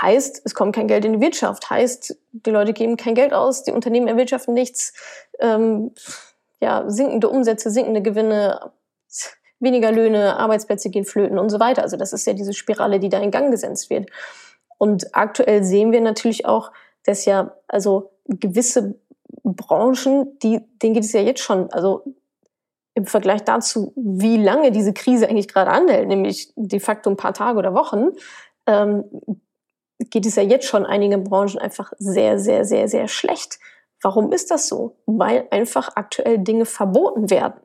[0.00, 1.70] Heißt, es kommt kein Geld in die Wirtschaft.
[1.70, 4.92] Heißt, die Leute geben kein Geld aus, die Unternehmen erwirtschaften nichts.
[5.38, 5.92] Ähm,
[6.60, 8.72] ja, sinkende Umsätze, sinkende Gewinne,
[9.58, 11.82] weniger Löhne, Arbeitsplätze gehen flöten und so weiter.
[11.82, 14.10] Also das ist ja diese Spirale, die da in Gang gesetzt wird.
[14.78, 16.72] Und aktuell sehen wir natürlich auch,
[17.04, 18.98] dass ja also gewisse
[19.42, 22.04] Branchen, die, denen geht es ja jetzt schon, also
[22.94, 27.34] im Vergleich dazu, wie lange diese Krise eigentlich gerade anhält, nämlich de facto ein paar
[27.34, 28.08] Tage oder Wochen,
[28.66, 29.04] ähm,
[29.98, 33.58] geht es ja jetzt schon einigen Branchen einfach sehr, sehr, sehr, sehr schlecht.
[34.00, 34.96] Warum ist das so?
[35.06, 37.60] Weil einfach aktuell Dinge verboten werden.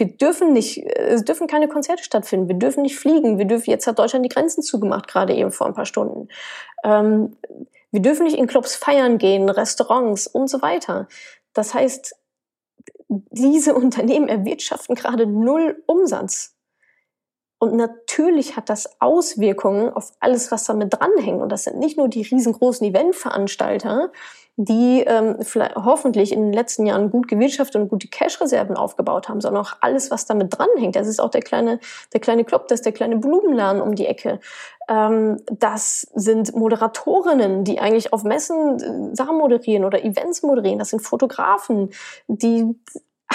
[0.00, 2.48] Wir dürfen nicht, äh, es dürfen keine Konzerte stattfinden.
[2.48, 3.38] Wir dürfen nicht fliegen.
[3.38, 6.28] Wir dürfen, jetzt hat Deutschland die Grenzen zugemacht, gerade eben vor ein paar Stunden.
[6.82, 7.36] Ähm,
[7.90, 11.06] wir dürfen nicht in Clubs feiern gehen, Restaurants und so weiter.
[11.52, 12.14] Das heißt,
[13.08, 16.56] diese Unternehmen erwirtschaften gerade null Umsatz.
[17.58, 21.42] Und natürlich hat das Auswirkungen auf alles, was damit dranhängt.
[21.42, 24.12] Und das sind nicht nur die riesengroßen Eventveranstalter,
[24.64, 25.38] die ähm,
[25.74, 30.10] hoffentlich in den letzten Jahren gut gewirtschaftet und gute Cash-Reserven aufgebaut haben, sondern auch alles,
[30.10, 30.96] was damit dranhängt.
[30.96, 31.80] Das ist auch der kleine,
[32.12, 34.38] der kleine Club, das ist der kleine Blumenladen um die Ecke.
[34.86, 40.78] Ähm, das sind Moderatorinnen, die eigentlich auf Messen äh, Sachen moderieren oder Events moderieren.
[40.78, 41.88] Das sind Fotografen,
[42.28, 42.74] die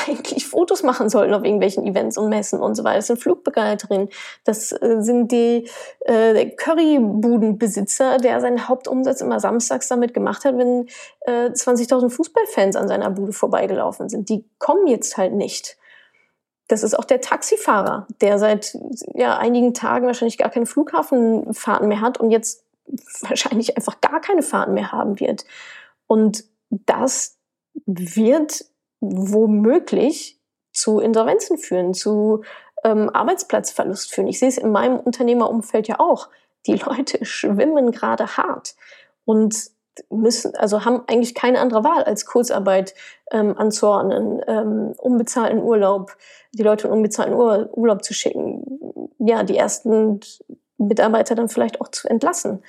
[0.08, 2.98] eigentlich Fotos machen sollten auf irgendwelchen Events und Messen und so weiter.
[2.98, 4.10] Das sind Flugbegleiterinnen,
[4.44, 5.70] das äh, sind die
[6.02, 10.88] äh, Currybudenbesitzer, der seinen Hauptumsatz immer samstags damit gemacht hat, wenn
[11.22, 14.30] äh, 20.000 Fußballfans an seiner Bude vorbeigelaufen sind.
[14.30, 15.78] Die kommen jetzt halt nicht.
[16.68, 18.78] das ist auch der Taxifahrer, der seit
[19.14, 22.66] ja, einigen Tagen wahrscheinlich gar keine Flughafenfahrten mehr hat und jetzt
[23.22, 25.46] wahrscheinlich einfach gar keine Fahrten mehr haben wird.
[26.08, 27.38] Und das
[27.86, 28.66] wird
[29.12, 30.40] womöglich
[30.72, 32.44] zu Insolvenzen führen, zu
[32.84, 34.28] ähm, Arbeitsplatzverlust führen.
[34.28, 36.30] Ich sehe es in meinem Unternehmerumfeld ja auch.
[36.66, 38.76] Die Leute schwimmen gerade hart
[39.26, 39.56] und
[40.10, 42.94] müssen, also haben eigentlich keine andere Wahl, als Kurzarbeit
[43.32, 46.16] ähm, anzuordnen, ähm, unbezahlten Urlaub,
[46.52, 50.20] die Leute in unbezahlten Ur Urlaub zu schicken, ja, die ersten
[50.78, 52.64] Mitarbeiter dann vielleicht auch zu entlassen.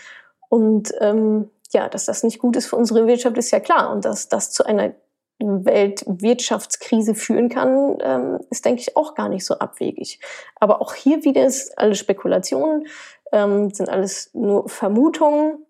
[0.48, 3.92] Und ähm, ja, dass das nicht gut ist für unsere Wirtschaft, ist ja klar.
[3.92, 4.92] Und dass das zu einer
[5.38, 10.20] Weltwirtschaftskrise führen kann, ähm, ist, denke ich, auch gar nicht so abwegig.
[10.56, 12.86] Aber auch hier wieder ist alles Spekulationen,
[13.32, 15.66] ähm, sind alles nur Vermutungen.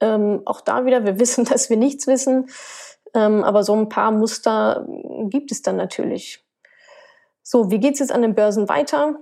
[0.00, 2.48] Ähm, auch da wieder, wir wissen, dass wir nichts wissen.
[3.14, 4.86] Ähm, aber so ein paar Muster
[5.28, 6.44] gibt es dann natürlich.
[7.42, 9.20] So, wie geht's jetzt an den Börsen weiter?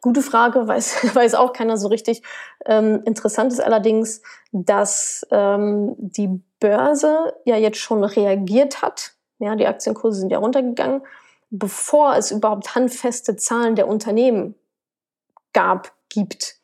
[0.00, 2.22] Gute Frage, weiß, weiß auch keiner so richtig.
[2.64, 4.22] Ähm, interessant ist allerdings,
[4.52, 9.12] dass ähm, die Börse ja jetzt schon reagiert hat.
[9.38, 11.02] Ja, die Aktienkurse sind ja runtergegangen,
[11.50, 14.54] bevor es überhaupt handfeste Zahlen der Unternehmen
[15.52, 16.56] gab, gibt.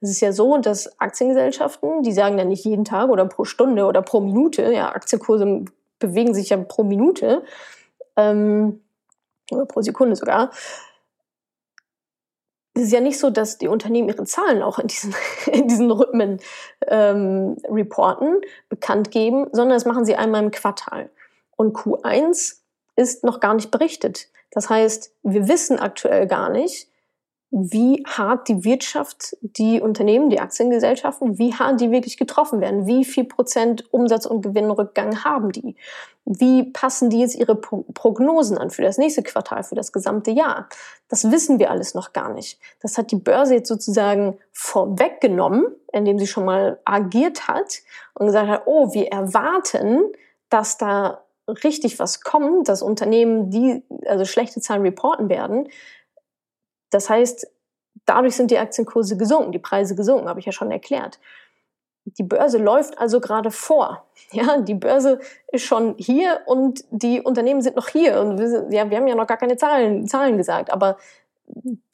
[0.00, 3.84] Es ist ja so, dass Aktiengesellschaften, die sagen ja nicht jeden Tag oder pro Stunde
[3.84, 5.64] oder pro Minute, ja, Aktienkurse
[5.98, 7.42] bewegen sich ja pro Minute
[8.16, 8.80] ähm,
[9.50, 10.50] oder pro Sekunde sogar.
[12.74, 15.14] Es ist ja nicht so, dass die Unternehmen ihre Zahlen auch in diesen,
[15.52, 16.40] in diesen Rhythmen
[16.86, 21.10] ähm, reporten, bekannt geben, sondern das machen sie einmal im Quartal.
[21.56, 22.56] Und Q1
[22.96, 24.28] ist noch gar nicht berichtet.
[24.50, 26.89] Das heißt, wir wissen aktuell gar nicht,
[27.52, 32.86] wie hart die Wirtschaft, die Unternehmen, die Aktiengesellschaften, wie hart die wirklich getroffen werden.
[32.86, 35.74] Wie viel Prozent Umsatz- und Gewinnrückgang haben die?
[36.24, 40.68] Wie passen die jetzt ihre Prognosen an für das nächste Quartal, für das gesamte Jahr?
[41.08, 42.60] Das wissen wir alles noch gar nicht.
[42.80, 47.80] Das hat die Börse jetzt sozusagen vorweggenommen, indem sie schon mal agiert hat
[48.14, 50.02] und gesagt hat, oh, wir erwarten,
[50.50, 51.24] dass da
[51.64, 55.68] richtig was kommt, dass Unternehmen, die also schlechte Zahlen reporten werden,
[56.90, 57.46] das heißt,
[58.06, 61.18] dadurch sind die Aktienkurse gesunken, die Preise gesunken, habe ich ja schon erklärt.
[62.04, 64.04] Die Börse läuft also gerade vor.
[64.32, 65.18] Ja, die Börse
[65.50, 68.20] ist schon hier und die Unternehmen sind noch hier.
[68.20, 70.98] Und wir, ja, wir haben ja noch gar keine Zahlen, Zahlen gesagt, aber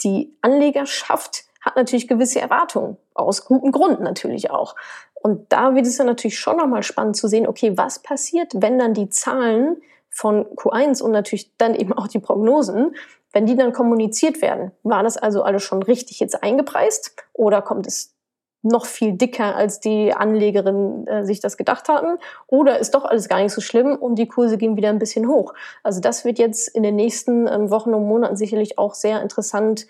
[0.02, 4.76] die Anlegerschaft hat natürlich gewisse Erwartungen, aus gutem Grund natürlich auch.
[5.14, 8.78] Und da wird es dann natürlich schon nochmal spannend zu sehen, okay, was passiert, wenn
[8.78, 9.80] dann die Zahlen
[10.10, 12.94] von Q1 und natürlich dann eben auch die Prognosen
[13.36, 17.86] wenn die dann kommuniziert werden, war das also alles schon richtig jetzt eingepreist oder kommt
[17.86, 18.14] es
[18.62, 22.16] noch viel dicker, als die Anlegerinnen äh, sich das gedacht hatten?
[22.46, 25.28] Oder ist doch alles gar nicht so schlimm und die Kurse gehen wieder ein bisschen
[25.28, 25.52] hoch?
[25.82, 29.86] Also das wird jetzt in den nächsten ähm, Wochen und Monaten sicherlich auch sehr interessant,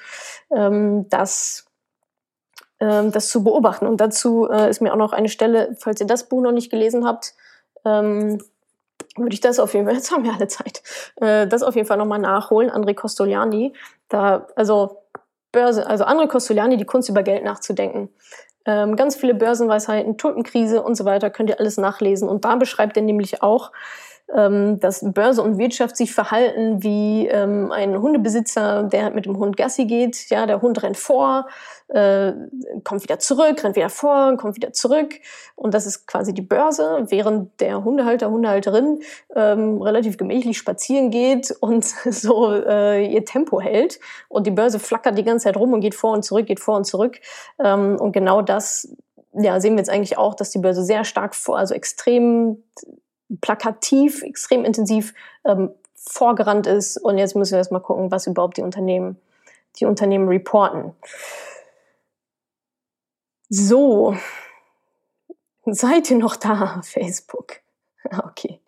[0.51, 1.66] ähm, das,
[2.80, 3.86] ähm, das zu beobachten.
[3.86, 6.68] Und dazu äh, ist mir auch noch eine Stelle, falls ihr das Buch noch nicht
[6.68, 7.34] gelesen habt,
[7.84, 8.42] ähm,
[9.16, 10.82] würde ich das auf jeden Fall, jetzt haben wir alle Zeit,
[11.16, 12.70] äh, das auf jeden Fall nochmal nachholen.
[12.70, 13.72] André Costoliani,
[14.08, 15.02] da, also
[15.52, 18.10] Börse, also André Costoliani, die Kunst über Geld nachzudenken.
[18.66, 22.28] Ähm, ganz viele Börsenweisheiten, Tulpenkrise und so weiter, könnt ihr alles nachlesen.
[22.28, 23.70] Und da beschreibt er nämlich auch,
[24.35, 29.57] ähm, dass Börse und Wirtschaft sich verhalten wie ähm, ein Hundebesitzer, der mit dem Hund
[29.57, 30.29] Gassi geht.
[30.31, 31.47] Ja, der Hund rennt vor,
[31.89, 32.33] äh,
[32.83, 35.14] kommt wieder zurück, rennt wieder vor, kommt wieder zurück.
[35.55, 39.01] Und das ist quasi die Börse, während der Hundehalter, Hundehalterin
[39.35, 44.01] ähm, relativ gemächlich spazieren geht und so äh, ihr Tempo hält.
[44.29, 46.77] Und die Börse flackert die ganze Zeit rum und geht vor und zurück, geht vor
[46.77, 47.20] und zurück.
[47.62, 48.89] Ähm, und genau das
[49.39, 52.62] ja, sehen wir jetzt eigentlich auch, dass die Börse sehr stark vor, also extrem
[53.41, 55.14] plakativ, extrem intensiv
[55.45, 56.97] ähm, vorgerannt ist.
[56.97, 59.18] Und jetzt müssen wir erstmal gucken, was überhaupt die Unternehmen,
[59.79, 60.95] die Unternehmen reporten.
[63.49, 64.16] So,
[65.64, 67.61] seid ihr noch da, Facebook?
[68.24, 68.61] Okay.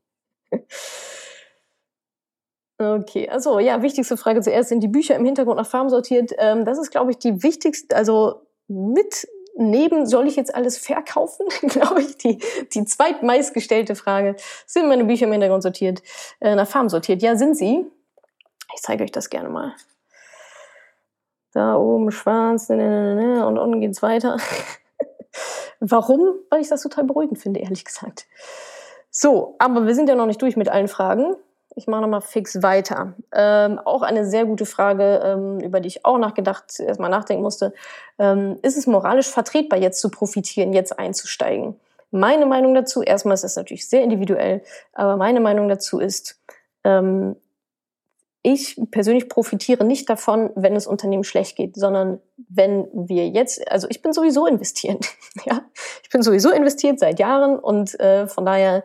[2.81, 4.69] Okay, also ja, wichtigste Frage zuerst.
[4.69, 6.33] Sind die Bücher im Hintergrund nach Farben sortiert?
[6.39, 11.47] Ähm, das ist, glaube ich, die wichtigste, also mit neben, soll ich jetzt alles verkaufen?
[11.69, 12.39] Glaube ich, die,
[12.73, 14.37] die zweitmeistgestellte Frage.
[14.67, 16.03] Sind meine Bücher im Hintergrund sortiert,
[16.41, 17.23] äh, nach Farm sortiert?
[17.23, 17.87] Ja, sind sie.
[18.75, 19.75] Ich zeige euch das gerne mal.
[21.53, 24.37] Da oben schwarz, ne, ne, ne, und unten geht's weiter.
[25.81, 26.35] Warum?
[26.51, 28.27] Weil ich das total beruhigend finde, ehrlich gesagt.
[29.11, 31.35] So, aber wir sind ja noch nicht durch mit allen Fragen.
[31.79, 33.15] Ich mache nochmal fix weiter.
[33.33, 37.73] Ähm, auch eine sehr gute Frage, ähm, über die ich auch nachgedacht, erstmal nachdenken musste.
[38.19, 41.77] Ähm, ist es moralisch vertretbar, jetzt zu profitieren, jetzt einzusteigen?
[42.11, 44.63] Meine Meinung dazu, erstmal ist das natürlich sehr individuell,
[44.93, 46.41] aber meine Meinung dazu ist,
[46.83, 47.37] ähm,
[48.43, 53.87] ich persönlich profitiere nicht davon, wenn es Unternehmen schlecht geht, sondern wenn wir jetzt, also
[53.89, 55.07] ich bin sowieso investiert,
[55.45, 55.63] ja,
[56.03, 58.83] ich bin sowieso investiert seit Jahren und äh, von daher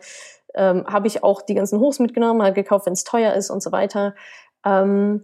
[0.55, 3.61] ähm, habe ich auch die ganzen Hochs mitgenommen, halt gekauft, wenn es teuer ist und
[3.61, 4.15] so weiter.
[4.65, 5.23] Ähm,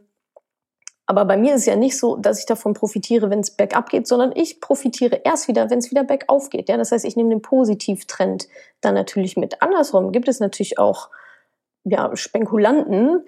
[1.10, 3.90] aber bei mir ist es ja nicht so, dass ich davon profitiere, wenn es bergab
[3.90, 6.70] geht, sondern ich profitiere erst wieder, wenn es wieder bergauf geht.
[6.70, 8.48] Ja, das heißt, ich nehme den Positivtrend
[8.82, 9.62] dann natürlich mit.
[9.64, 11.10] Andersrum gibt es natürlich auch
[11.84, 13.26] ja, Spekulanten,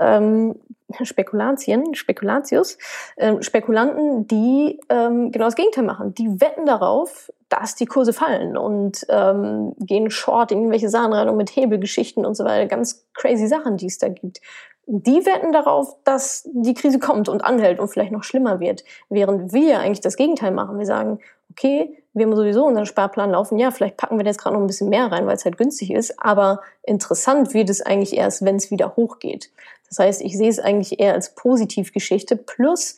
[0.00, 0.56] ähm,
[1.02, 2.78] Spekulatien, Spekulatius,
[3.16, 6.14] ähm, Spekulanten, die ähm, genau das Gegenteil machen.
[6.14, 11.28] Die wetten darauf, dass die Kurse fallen und ähm, gehen short in irgendwelche Sachen rein
[11.28, 12.66] und mit Hebelgeschichten und so weiter.
[12.66, 14.40] Ganz crazy Sachen, die es da gibt.
[14.86, 18.82] Die wetten darauf, dass die Krise kommt und anhält und vielleicht noch schlimmer wird.
[19.08, 20.78] Während wir eigentlich das Gegenteil machen.
[20.78, 21.20] Wir sagen,
[21.50, 24.66] okay, wir haben sowieso unseren Sparplan laufen, ja, vielleicht packen wir jetzt gerade noch ein
[24.66, 28.56] bisschen mehr rein, weil es halt günstig ist, aber interessant wird es eigentlich erst, wenn
[28.56, 29.50] es wieder hochgeht.
[29.90, 32.96] Das heißt, ich sehe es eigentlich eher als Positivgeschichte plus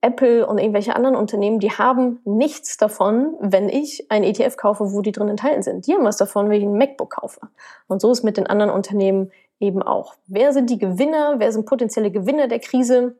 [0.00, 5.00] Apple und irgendwelche anderen Unternehmen, die haben nichts davon, wenn ich ein ETF kaufe, wo
[5.00, 5.86] die drin enthalten sind.
[5.86, 7.40] Die haben was davon, wenn ich ein MacBook kaufe.
[7.86, 10.14] Und so ist mit den anderen Unternehmen eben auch.
[10.26, 11.36] Wer sind die Gewinner?
[11.38, 13.16] Wer sind potenzielle Gewinner der Krise?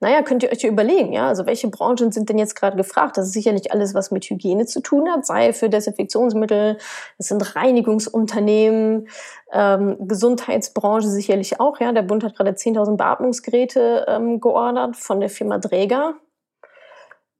[0.00, 3.16] Naja, könnt ihr euch ja überlegen, ja, also welche Branchen sind denn jetzt gerade gefragt?
[3.16, 6.78] Das ist sicherlich alles, was mit Hygiene zu tun hat, Seife, Desinfektionsmittel,
[7.16, 9.08] das sind Reinigungsunternehmen,
[9.52, 11.92] ähm, Gesundheitsbranche sicherlich auch, ja.
[11.92, 16.14] Der Bund hat gerade 10.000 Beatmungsgeräte ähm, geordert von der Firma Dräger.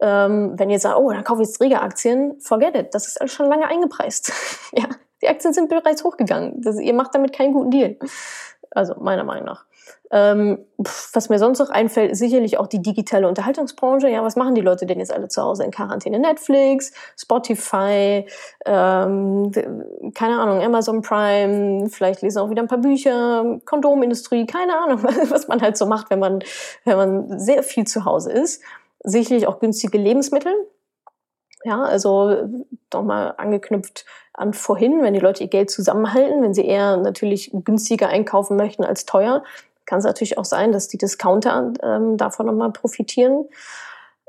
[0.00, 3.32] Ähm, wenn ihr sagt, oh, dann kaufe ich jetzt Dräger-Aktien, forget it, das ist alles
[3.32, 4.32] schon lange eingepreist.
[4.72, 4.84] ja,
[5.22, 6.60] die Aktien sind bereits hochgegangen.
[6.62, 7.96] Das, ihr macht damit keinen guten Deal.
[8.70, 9.67] Also meiner Meinung nach.
[10.10, 10.64] Ähm,
[11.12, 14.08] was mir sonst noch einfällt, ist sicherlich auch die digitale Unterhaltungsbranche.
[14.08, 16.18] Ja, was machen die Leute denn jetzt alle zu Hause in Quarantäne?
[16.18, 18.24] Netflix, Spotify,
[18.64, 19.52] ähm,
[20.14, 25.48] keine Ahnung, Amazon Prime, vielleicht lesen auch wieder ein paar Bücher, Kondomindustrie, keine Ahnung, was
[25.48, 26.42] man halt so macht, wenn man,
[26.84, 28.62] wenn man sehr viel zu Hause ist.
[29.00, 30.52] Sicherlich auch günstige Lebensmittel.
[31.64, 32.48] Ja, also
[32.92, 38.08] nochmal angeknüpft an vorhin, wenn die Leute ihr Geld zusammenhalten, wenn sie eher natürlich günstiger
[38.08, 39.42] einkaufen möchten als teuer,
[39.88, 43.48] kann es natürlich auch sein, dass die Discounter ähm, davon nochmal profitieren.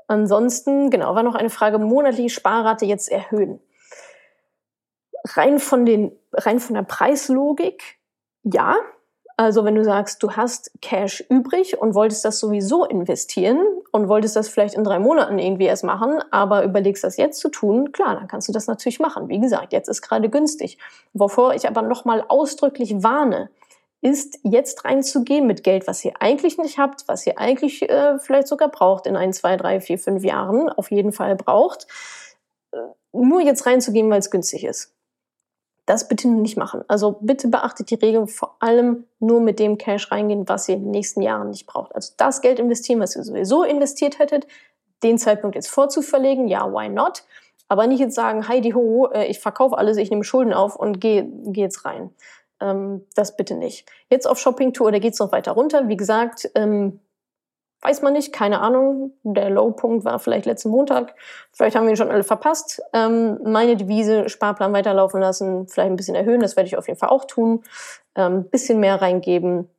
[0.08, 3.60] Ansonsten, genau, war noch eine Frage, monatliche Sparrate jetzt erhöhen.
[5.34, 8.00] Rein von, den, rein von der Preislogik,
[8.44, 8.78] ja.
[9.36, 14.38] Also wenn du sagst, du hast Cash übrig und wolltest das sowieso investieren und wolltest
[14.38, 18.16] das vielleicht in drei Monaten irgendwie erst machen, aber überlegst das jetzt zu tun, klar,
[18.16, 19.28] dann kannst du das natürlich machen.
[19.28, 20.78] Wie gesagt, jetzt ist gerade günstig.
[21.14, 23.50] Wovor ich aber nochmal ausdrücklich warne,
[24.02, 28.48] ist jetzt reinzugehen mit Geld, was ihr eigentlich nicht habt, was ihr eigentlich äh, vielleicht
[28.48, 31.88] sogar braucht in ein, zwei, drei, vier, fünf Jahren, auf jeden Fall braucht,
[32.72, 32.78] äh,
[33.12, 34.96] nur jetzt reinzugehen, weil es günstig ist.
[35.86, 36.84] Das bitte nicht machen.
[36.88, 40.84] Also bitte beachtet die Regeln, vor allem nur mit dem Cash reingehen, was ihr in
[40.84, 41.94] den nächsten Jahren nicht braucht.
[41.96, 44.48] Also das Geld investieren, was ihr sowieso investiert hättet,
[45.04, 47.24] den Zeitpunkt jetzt vorzuverlegen, ja, why not?
[47.68, 51.02] Aber nicht jetzt sagen, heidi ho, äh, ich verkaufe alles, ich nehme Schulden auf und
[51.02, 52.12] gehe geh jetzt rein.
[52.62, 53.88] Ähm, das bitte nicht.
[54.10, 55.88] Jetzt auf Shoppingtour, da geht's noch weiter runter.
[55.88, 57.00] Wie gesagt, ähm,
[57.82, 59.14] weiß man nicht, keine Ahnung.
[59.24, 61.16] Der Lowpunkt war vielleicht letzten Montag.
[61.52, 62.82] Vielleicht haben wir ihn schon alle verpasst.
[62.94, 66.42] Ähm, meine Devise, Sparplan weiterlaufen lassen, vielleicht ein bisschen erhöhen.
[66.42, 67.64] Das werde ich auf jeden Fall auch tun.
[68.16, 69.70] Ähm, bisschen mehr reingeben.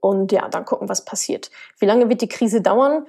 [0.00, 1.50] Und ja, dann gucken, was passiert.
[1.78, 3.06] Wie lange wird die Krise dauern?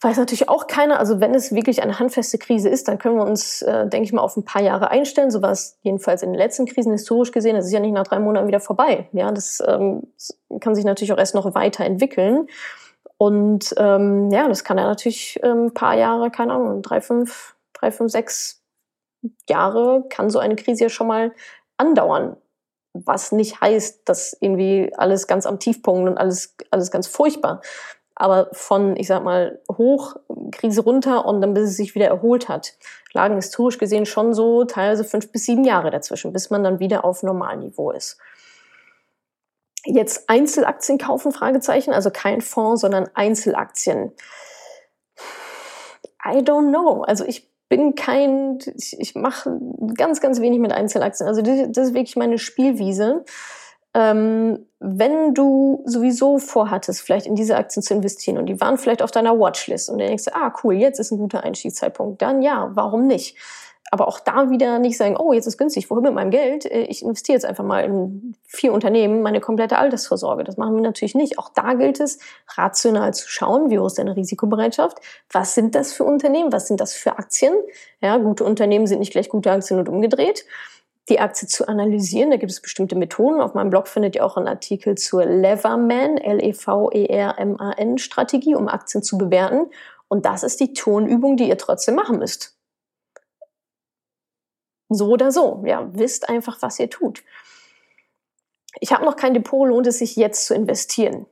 [0.00, 0.98] Weiß natürlich auch keiner.
[0.98, 4.12] Also wenn es wirklich eine handfeste Krise ist, dann können wir uns, äh, denke ich
[4.12, 5.30] mal, auf ein paar Jahre einstellen.
[5.30, 7.56] So war es jedenfalls in den letzten Krisen historisch gesehen.
[7.56, 9.08] Das ist ja nicht nach drei Monaten wieder vorbei.
[9.12, 10.04] Ja, das ähm,
[10.60, 12.46] kann sich natürlich auch erst noch weiterentwickeln.
[13.18, 17.54] Und ähm, ja, das kann ja natürlich ähm, ein paar Jahre, keine Ahnung, drei, fünf,
[17.74, 18.62] drei, fünf, sechs
[19.46, 21.32] Jahre kann so eine Krise ja schon mal
[21.76, 22.38] andauern.
[22.94, 27.60] Was nicht heißt, dass irgendwie alles ganz am Tiefpunkt und alles, alles ganz furchtbar
[28.20, 30.16] aber von, ich sag mal, hoch,
[30.52, 32.74] Krise runter und dann bis es sich wieder erholt hat,
[33.14, 37.02] lagen historisch gesehen schon so teilweise fünf bis sieben Jahre dazwischen, bis man dann wieder
[37.06, 38.18] auf Normalniveau ist.
[39.86, 44.12] Jetzt Einzelaktien kaufen, Fragezeichen, also kein Fonds, sondern Einzelaktien.
[46.22, 47.00] I don't know.
[47.00, 49.58] Also ich bin kein, ich, ich mache
[49.94, 51.26] ganz, ganz wenig mit Einzelaktien.
[51.26, 53.24] Also das, das ist wirklich meine Spielwiese.
[53.94, 59.02] Ähm, wenn du sowieso vorhattest, vielleicht in diese Aktien zu investieren und die waren vielleicht
[59.02, 62.70] auf deiner Watchlist und du denkst, ah cool, jetzt ist ein guter Einstiegszeitpunkt, dann ja,
[62.74, 63.36] warum nicht?
[63.92, 66.64] Aber auch da wieder nicht sagen, oh, jetzt ist günstig, wohin mit meinem Geld?
[66.64, 70.44] Äh, ich investiere jetzt einfach mal in vier Unternehmen meine komplette Altersvorsorge.
[70.44, 71.40] Das machen wir natürlich nicht.
[71.40, 72.20] Auch da gilt es,
[72.56, 74.98] rational zu schauen, wie hoch ist deine Risikobereitschaft?
[75.32, 76.52] Was sind das für Unternehmen?
[76.52, 77.52] Was sind das für Aktien?
[78.00, 80.44] Ja, gute Unternehmen sind nicht gleich gute Aktien und umgedreht
[81.10, 82.30] die Aktie zu analysieren.
[82.30, 83.40] Da gibt es bestimmte Methoden.
[83.40, 89.66] Auf meinem Blog findet ihr auch einen Artikel zur Leverman, L-E-V-E-R-M-A-N-Strategie, um Aktien zu bewerten.
[90.08, 92.56] Und das ist die Tonübung, die ihr trotzdem machen müsst.
[94.88, 97.22] So oder so, ja, wisst einfach, was ihr tut.
[98.80, 101.26] Ich habe noch kein Depot, lohnt es sich jetzt zu investieren?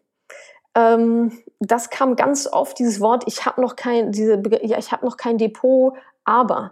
[0.77, 5.39] Ähm, das kam ganz oft, dieses Wort, ich habe noch ja, ich habe noch kein
[5.39, 6.71] Depot, aber.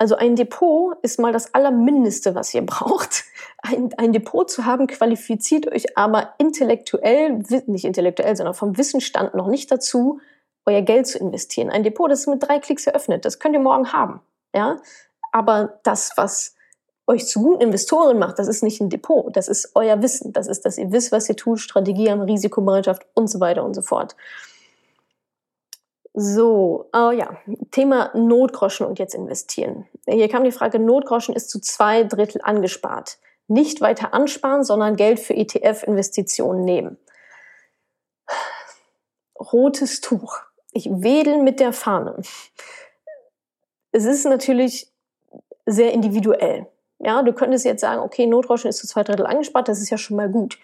[0.00, 3.24] Also ein Depot ist mal das Allermindeste, was ihr braucht.
[3.62, 9.48] Ein, ein Depot zu haben, qualifiziert euch aber intellektuell, nicht intellektuell, sondern vom Wissensstand noch
[9.48, 10.18] nicht dazu,
[10.64, 11.68] euer Geld zu investieren.
[11.68, 14.22] Ein Depot, das ist mit drei Klicks eröffnet, das könnt ihr morgen haben.
[14.54, 14.80] Ja?
[15.30, 16.54] Aber das, was
[17.06, 20.32] euch zu guten Investoren macht, das ist nicht ein Depot, das ist euer Wissen.
[20.32, 23.82] Das ist, dass ihr wisst, was ihr tut, Strategie Risikobereitschaft und so weiter und so
[23.82, 24.16] fort.
[26.22, 27.38] So, oh ja,
[27.70, 29.88] Thema Notgroschen und jetzt investieren.
[30.06, 33.16] Hier kam die Frage, Notgroschen ist zu zwei Drittel angespart.
[33.48, 36.98] Nicht weiter ansparen, sondern Geld für ETF-Investitionen nehmen.
[39.38, 40.40] Rotes Tuch.
[40.72, 42.20] Ich wedel mit der Fahne.
[43.90, 44.92] Es ist natürlich
[45.64, 46.66] sehr individuell.
[46.98, 49.96] Ja, du könntest jetzt sagen, okay, Notrauschen ist zu zwei Drittel angespart, das ist ja
[49.96, 50.58] schon mal gut.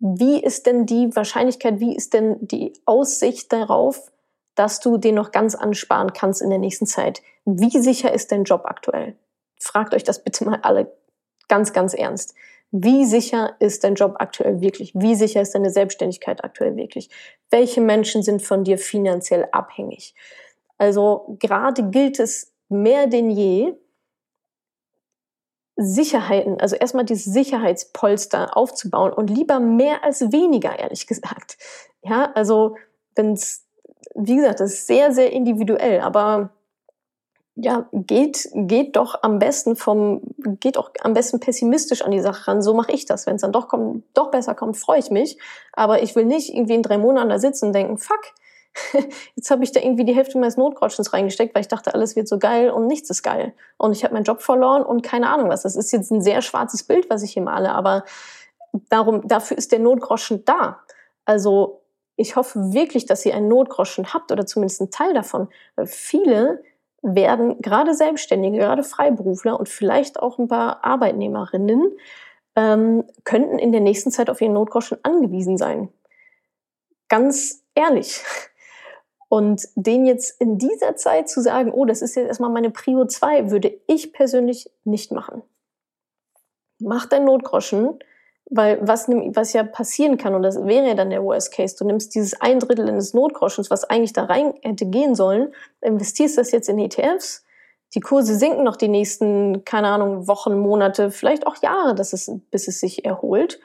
[0.00, 4.10] Wie ist denn die Wahrscheinlichkeit, wie ist denn die Aussicht darauf,
[4.54, 7.22] dass du den noch ganz ansparen kannst in der nächsten Zeit?
[7.44, 9.16] Wie sicher ist dein Job aktuell?
[9.60, 10.92] Fragt euch das bitte mal alle
[11.48, 12.34] ganz, ganz ernst.
[12.70, 14.92] Wie sicher ist dein Job aktuell wirklich?
[14.94, 17.10] Wie sicher ist deine Selbstständigkeit aktuell wirklich?
[17.50, 20.14] Welche Menschen sind von dir finanziell abhängig?
[20.78, 23.74] Also gerade gilt es mehr denn je,
[25.76, 31.58] Sicherheiten, also erstmal dieses Sicherheitspolster aufzubauen und lieber mehr als weniger, ehrlich gesagt.
[32.02, 32.76] Ja, also
[33.14, 33.66] wenn es,
[34.14, 36.50] wie gesagt, das ist sehr, sehr individuell, aber
[37.54, 40.22] ja, geht, geht doch am besten vom,
[40.60, 42.62] geht auch am besten pessimistisch an die Sache ran.
[42.62, 43.26] So mache ich das.
[43.26, 45.38] Wenn es dann doch kommt, doch besser kommt, freue ich mich.
[45.72, 48.22] Aber ich will nicht irgendwie in drei Monaten da sitzen und denken, fuck,
[49.36, 52.26] jetzt habe ich da irgendwie die Hälfte meines Notgroschens reingesteckt, weil ich dachte, alles wird
[52.26, 53.52] so geil und nichts ist geil.
[53.76, 55.62] Und ich habe meinen Job verloren und keine Ahnung was.
[55.62, 58.04] Das ist jetzt ein sehr schwarzes Bild, was ich hier male, aber
[58.88, 60.78] darum, dafür ist der Notgroschen da.
[61.26, 61.81] Also
[62.16, 65.48] ich hoffe wirklich, dass ihr einen Notgroschen habt oder zumindest einen Teil davon.
[65.76, 66.62] Weil viele
[67.02, 71.96] werden, gerade Selbstständige, gerade Freiberufler und vielleicht auch ein paar Arbeitnehmerinnen,
[72.54, 75.88] ähm, könnten in der nächsten Zeit auf ihren Notgroschen angewiesen sein.
[77.08, 78.22] Ganz ehrlich.
[79.28, 83.06] Und den jetzt in dieser Zeit zu sagen, oh, das ist jetzt erstmal meine Prio
[83.06, 85.42] 2, würde ich persönlich nicht machen.
[86.78, 87.98] Mach dein Notgroschen,
[88.50, 91.84] weil was, was ja passieren kann, und das wäre ja dann der Worst Case, du
[91.84, 96.50] nimmst dieses ein Drittel deines Notgroschens, was eigentlich da rein hätte gehen sollen, investierst das
[96.50, 97.44] jetzt in ETFs,
[97.94, 102.30] die Kurse sinken noch die nächsten, keine Ahnung, Wochen, Monate, vielleicht auch Jahre, dass es,
[102.50, 103.60] bis es sich erholt.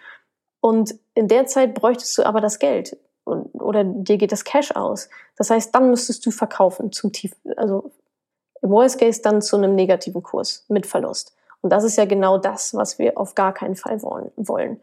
[0.59, 5.09] Und in der Zeit bräuchtest du aber das Geld oder dir geht das Cash aus.
[5.35, 7.91] Das heißt, dann müsstest du verkaufen zum tief, also
[8.61, 11.35] im Worst Case dann zu einem negativen Kurs mit Verlust.
[11.67, 14.79] Und das ist ja genau das, was wir auf gar keinen Fall wollen.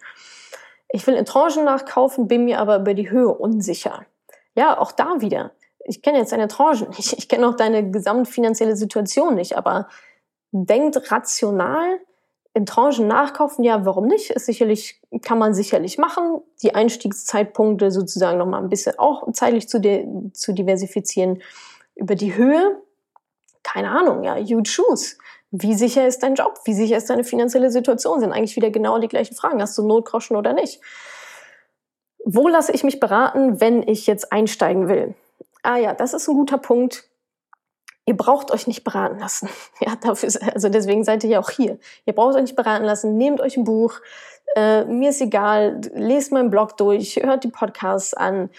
[0.91, 4.05] Ich will in Tranchen nachkaufen, bin mir aber über die Höhe unsicher.
[4.55, 5.53] Ja, auch da wieder.
[5.87, 7.15] Ich kenne jetzt deine Tranchen nicht.
[7.15, 9.89] Ich kenne auch deine gesamtfinanzielle Situation nicht, aber
[10.53, 12.01] denkt rational,
[12.53, 14.29] in Tranchen nachkaufen, ja, warum nicht?
[14.29, 16.43] Ist sicherlich, kann man sicherlich machen.
[16.63, 19.81] Die Einstiegszeitpunkte sozusagen nochmal ein bisschen auch zeitlich zu,
[20.35, 21.41] zu diversifizieren.
[21.95, 22.79] Über die Höhe,
[23.63, 25.17] keine Ahnung, ja, you choose.
[25.57, 26.59] Wie sicher ist dein Job?
[26.65, 28.21] Wie sicher ist deine finanzielle Situation?
[28.21, 29.63] Sind eigentlich wieder genau die gleichen Fragen.
[29.63, 30.81] Hast du Notgroschen oder nicht?
[32.25, 35.15] Wo lasse ich mich beraten, wenn ich jetzt einsteigen will?
[35.63, 37.09] Ah ja, das ist ein guter Punkt
[38.07, 39.49] ihr braucht euch nicht beraten lassen.
[39.81, 41.79] Ja, dafür, also deswegen seid ihr ja auch hier.
[42.07, 43.17] Ihr braucht euch nicht beraten lassen.
[43.17, 44.01] Nehmt euch ein Buch.
[44.57, 45.81] Äh, mir ist egal.
[45.95, 47.17] Lest meinen Blog durch.
[47.17, 48.51] Hört die Podcasts an.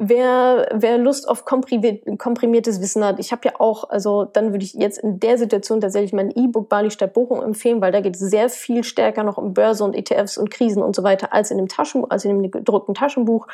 [0.00, 4.74] Wer, wer Lust auf komprimiertes Wissen hat, ich habe ja auch, also dann würde ich
[4.74, 8.20] jetzt in der Situation tatsächlich mein E-Book Bali statt Bochum empfehlen, weil da geht es
[8.20, 11.58] sehr viel stärker noch um Börse und ETFs und Krisen und so weiter als in
[11.58, 13.48] dem Taschenbuch, als in dem gedruckten Taschenbuch.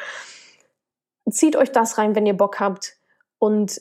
[1.30, 2.98] Zieht euch das rein, wenn ihr Bock habt
[3.38, 3.80] und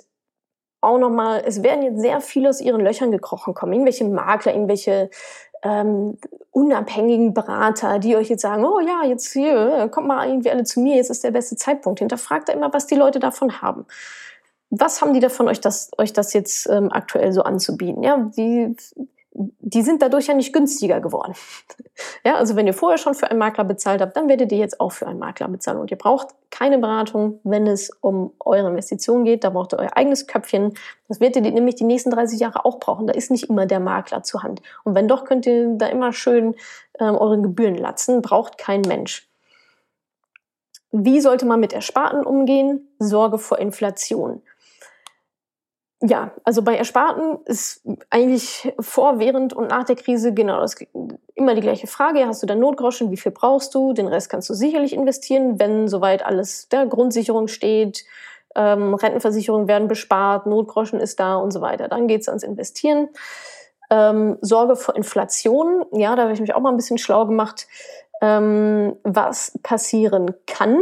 [0.79, 3.73] auch nochmal, es werden jetzt sehr viele aus ihren Löchern gekrochen kommen.
[3.73, 5.09] Irgendwelche Makler, irgendwelche
[5.63, 6.17] ähm,
[6.51, 10.81] unabhängigen Berater, die euch jetzt sagen, oh ja, jetzt hier, kommt mal irgendwie alle zu
[10.81, 11.99] mir, jetzt ist der beste Zeitpunkt.
[11.99, 13.85] Hinterfragt da immer, was die Leute davon haben.
[14.69, 18.03] Was haben die davon, euch das, euch das jetzt ähm, aktuell so anzubieten?
[18.03, 18.75] Ja, die,
[19.35, 21.33] die sind dadurch ja nicht günstiger geworden.
[22.23, 24.79] ja, also wenn ihr vorher schon für einen Makler bezahlt habt, dann werdet ihr jetzt
[24.79, 25.79] auch für einen Makler bezahlen.
[25.79, 29.43] Und ihr braucht keine Beratung, wenn es um eure Investitionen geht.
[29.43, 30.75] Da braucht ihr euer eigenes Köpfchen.
[31.07, 33.07] Das werdet ihr nämlich die nächsten 30 Jahre auch brauchen.
[33.07, 34.61] Da ist nicht immer der Makler zur Hand.
[34.83, 36.55] Und wenn doch, könnt ihr da immer schön
[36.99, 38.21] ähm, eure Gebühren latzen.
[38.21, 39.27] Braucht kein Mensch.
[40.91, 42.87] Wie sollte man mit Ersparten umgehen?
[42.99, 44.43] Sorge vor Inflation.
[46.01, 50.75] Ja, also bei Ersparten ist eigentlich vor, während und nach der Krise genau das
[51.33, 52.27] immer die gleiche Frage.
[52.27, 53.09] Hast du da Notgroschen?
[53.09, 53.93] Wie viel brauchst du?
[53.93, 58.03] Den Rest kannst du sicherlich investieren, wenn soweit alles der Grundsicherung steht.
[58.55, 61.87] Ähm, Rentenversicherungen werden bespart, Notgroschen ist da und so weiter.
[61.87, 63.09] Dann geht's ans Investieren.
[63.89, 65.85] Ähm, Sorge vor Inflation.
[65.91, 67.67] Ja, da habe ich mich auch mal ein bisschen schlau gemacht,
[68.21, 70.79] ähm, was passieren kann.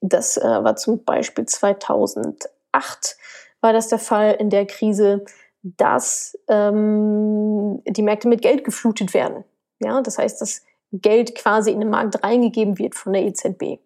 [0.00, 3.16] Das äh, war zum Beispiel 2008
[3.62, 5.24] war das der Fall in der Krise,
[5.62, 9.44] dass ähm, die Märkte mit Geld geflutet werden.
[9.78, 13.78] Ja, das heißt, dass Geld quasi in den Markt reingegeben wird von der EZB.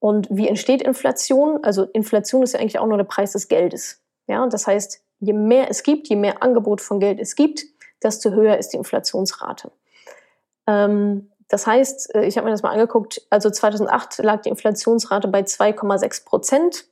[0.00, 1.62] Und wie entsteht Inflation?
[1.62, 4.02] Also Inflation ist ja eigentlich auch nur der Preis des Geldes.
[4.26, 7.64] Ja, das heißt, je mehr es gibt, je mehr Angebot von Geld es gibt,
[8.02, 9.70] desto höher ist die Inflationsrate.
[10.66, 15.28] Ähm, das heißt, äh, ich habe mir das mal angeguckt, also 2008 lag die Inflationsrate
[15.28, 16.86] bei 2,6 Prozent.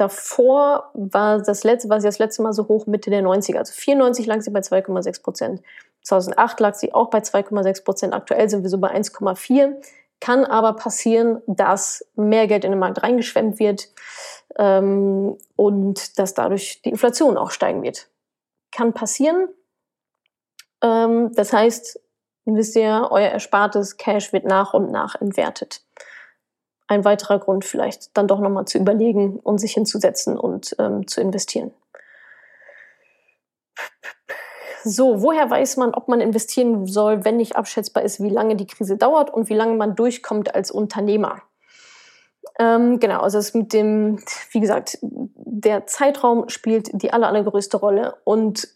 [0.00, 3.58] Davor war das letzte, war sie das letzte Mal so hoch Mitte der 90er.
[3.58, 5.62] Also 94 lag sie bei 2,6 Prozent.
[6.04, 8.14] 2008 lag sie auch bei 2,6 Prozent.
[8.14, 9.74] Aktuell sind wir so bei 1,4.
[10.18, 13.88] Kann aber passieren, dass mehr Geld in den Markt reingeschwemmt wird
[14.56, 18.08] ähm, und dass dadurch die Inflation auch steigen wird.
[18.72, 19.48] Kann passieren.
[20.82, 22.00] Ähm, das heißt,
[22.46, 25.82] wisst ihr, euer erspartes Cash wird nach und nach entwertet
[26.90, 31.20] ein weiterer Grund vielleicht dann doch nochmal zu überlegen und sich hinzusetzen und ähm, zu
[31.20, 31.70] investieren.
[34.82, 38.66] So, woher weiß man, ob man investieren soll, wenn nicht abschätzbar ist, wie lange die
[38.66, 41.42] Krise dauert und wie lange man durchkommt als Unternehmer?
[42.58, 44.18] Ähm, genau, also es mit dem,
[44.50, 48.66] wie gesagt, der Zeitraum spielt die aller, allergrößte Rolle und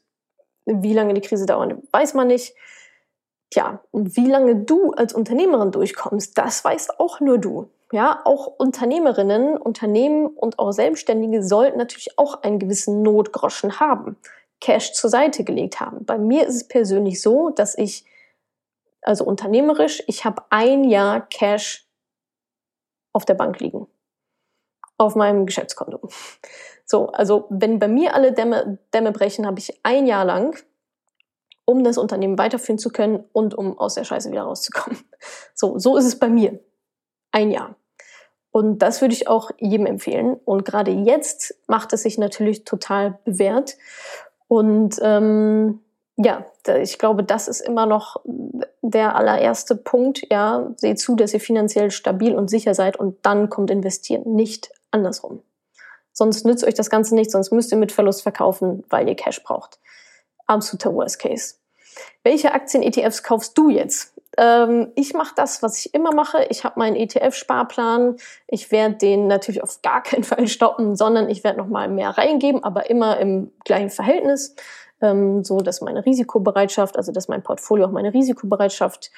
[0.67, 2.55] wie lange die Krise dauert, weiß man nicht.
[3.51, 7.71] Tja, wie lange du als Unternehmerin durchkommst, das weißt auch nur du.
[7.95, 14.17] Ja, auch Unternehmerinnen, Unternehmen und auch Selbstständige sollten natürlich auch einen gewissen Notgroschen haben,
[14.61, 16.05] Cash zur Seite gelegt haben.
[16.05, 18.05] Bei mir ist es persönlich so, dass ich,
[19.01, 21.87] also unternehmerisch, ich habe ein Jahr Cash
[23.13, 23.87] auf der Bank liegen.
[24.99, 26.01] Auf meinem Geschäftskonto.
[26.85, 30.59] So, also wenn bei mir alle Dämme, Dämme brechen, habe ich ein Jahr lang,
[31.65, 34.99] um das Unternehmen weiterführen zu können und um aus der Scheiße wieder rauszukommen.
[35.55, 36.59] So, so ist es bei mir.
[37.31, 37.77] Ein Jahr.
[38.55, 40.37] Und das würde ich auch jedem empfehlen.
[40.45, 43.77] Und gerade jetzt macht es sich natürlich total bewährt.
[44.47, 45.81] Und ähm,
[46.15, 46.47] ja,
[46.81, 48.21] ich glaube, das ist immer noch
[48.81, 50.31] der allererste Punkt.
[50.31, 54.71] Ja, seht zu, dass ihr finanziell stabil und sicher seid und dann kommt investieren, nicht
[54.93, 55.43] andersrum.
[56.13, 59.43] Sonst nützt euch das Ganze nicht, sonst müsst ihr mit Verlust verkaufen, weil ihr Cash
[59.43, 59.81] braucht.
[60.47, 61.57] Absoluter Worst Case.
[62.23, 64.14] Welche Aktien-ETFs kaufst du jetzt?
[64.37, 66.47] Ähm, ich mache das, was ich immer mache.
[66.49, 68.17] Ich habe meinen ETF-Sparplan.
[68.47, 72.11] Ich werde den natürlich auf gar keinen Fall stoppen, sondern ich werde noch mal mehr
[72.11, 74.55] reingeben, aber immer im gleichen Verhältnis,
[75.01, 79.11] ähm, so dass meine Risikobereitschaft, also dass mein Portfolio auch meine Risikobereitschaft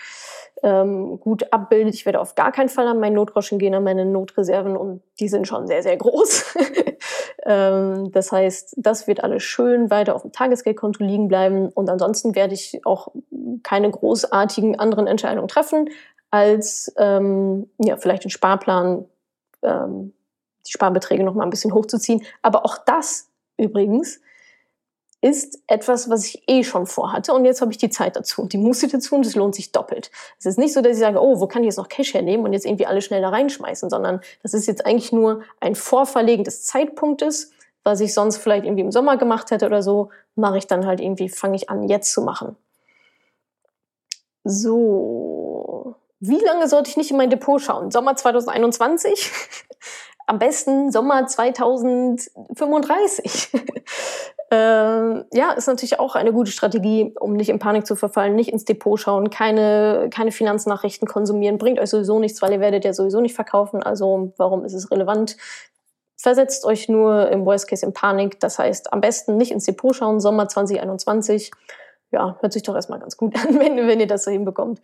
[0.62, 1.94] ähm, gut abbildet.
[1.94, 5.28] Ich werde auf gar keinen Fall an meinen Notgroschen gehen, an meine Notreserven und die
[5.28, 6.56] sind schon sehr, sehr groß.
[7.46, 12.34] ähm, das heißt, das wird alles schön weiter auf dem Tagesgeldkonto liegen bleiben und ansonsten
[12.34, 13.08] werde ich auch
[13.62, 15.88] keine großartigen anderen Entscheidungen treffen,
[16.30, 19.06] als ähm, ja, vielleicht den Sparplan,
[19.62, 20.12] ähm,
[20.66, 22.22] die Sparbeträge noch mal ein bisschen hochzuziehen.
[22.42, 24.20] Aber auch das übrigens
[25.20, 28.52] ist etwas, was ich eh schon vorhatte und jetzt habe ich die Zeit dazu und
[28.52, 30.10] die Muße dazu und es lohnt sich doppelt.
[30.38, 32.44] Es ist nicht so, dass ich sage, oh, wo kann ich jetzt noch Cash hernehmen
[32.44, 36.44] und jetzt irgendwie alle schnell da reinschmeißen, sondern das ist jetzt eigentlich nur ein Vorverlegen
[36.44, 37.52] des Zeitpunktes,
[37.82, 41.00] was ich sonst vielleicht irgendwie im Sommer gemacht hätte oder so, mache ich dann halt
[41.00, 42.56] irgendwie, fange ich an jetzt zu machen.
[44.44, 47.90] So, wie lange sollte ich nicht in mein Depot schauen?
[47.90, 49.32] Sommer 2021?
[50.26, 53.48] Am besten Sommer 2035.
[54.50, 58.52] Ähm, ja, ist natürlich auch eine gute Strategie, um nicht in Panik zu verfallen, nicht
[58.52, 62.92] ins Depot schauen, keine, keine Finanznachrichten konsumieren, bringt euch sowieso nichts, weil ihr werdet ja
[62.92, 63.82] sowieso nicht verkaufen.
[63.82, 65.36] Also warum ist es relevant?
[66.16, 68.38] Versetzt euch nur im Worst Case in Panik.
[68.38, 71.50] Das heißt, am besten nicht ins Depot schauen, Sommer 2021.
[72.12, 74.80] Ja, hört sich doch erstmal ganz gut an, wenn, wenn ihr das so hinbekommt.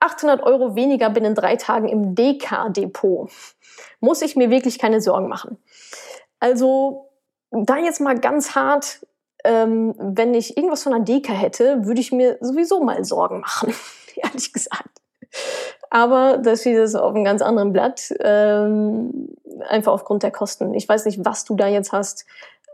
[0.00, 3.30] 800 Euro weniger binnen drei Tagen im DK-Depot.
[4.00, 5.58] Muss ich mir wirklich keine Sorgen machen.
[6.40, 7.10] Also
[7.54, 9.06] da jetzt mal ganz hart,
[9.44, 13.74] ähm, wenn ich irgendwas von einer Deka hätte, würde ich mir sowieso mal Sorgen machen,
[14.16, 15.00] ehrlich gesagt.
[15.90, 19.28] Aber das steht jetzt auf einem ganz anderen Blatt, ähm,
[19.68, 20.74] einfach aufgrund der Kosten.
[20.74, 22.24] Ich weiß nicht, was du da jetzt hast,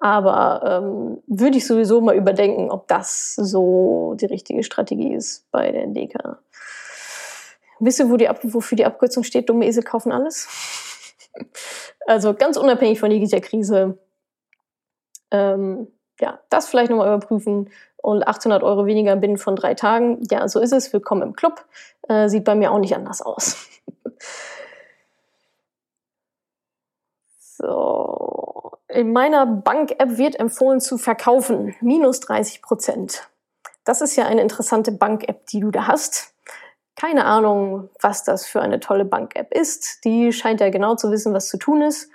[0.00, 5.70] aber ähm, würde ich sowieso mal überdenken, ob das so die richtige Strategie ist bei
[5.70, 6.38] der Deka.
[7.80, 9.48] Wisst ihr, wo die, wofür die Abkürzung steht?
[9.48, 10.48] Dumme Esel kaufen alles?
[12.06, 13.98] also ganz unabhängig von jeglicher Krise.
[15.30, 15.88] Ähm,
[16.20, 20.22] ja, das vielleicht nochmal überprüfen und 800 Euro weniger binnen von drei Tagen.
[20.30, 20.92] Ja, so ist es.
[20.92, 21.64] Willkommen im Club.
[22.08, 23.66] Äh, sieht bei mir auch nicht anders aus.
[27.38, 28.78] so.
[28.88, 31.76] In meiner Bank-App wird empfohlen zu verkaufen.
[31.80, 33.28] Minus 30 Prozent.
[33.84, 36.34] Das ist ja eine interessante Bank-App, die du da hast.
[36.96, 40.04] Keine Ahnung, was das für eine tolle Bank-App ist.
[40.04, 42.10] Die scheint ja genau zu wissen, was zu tun ist.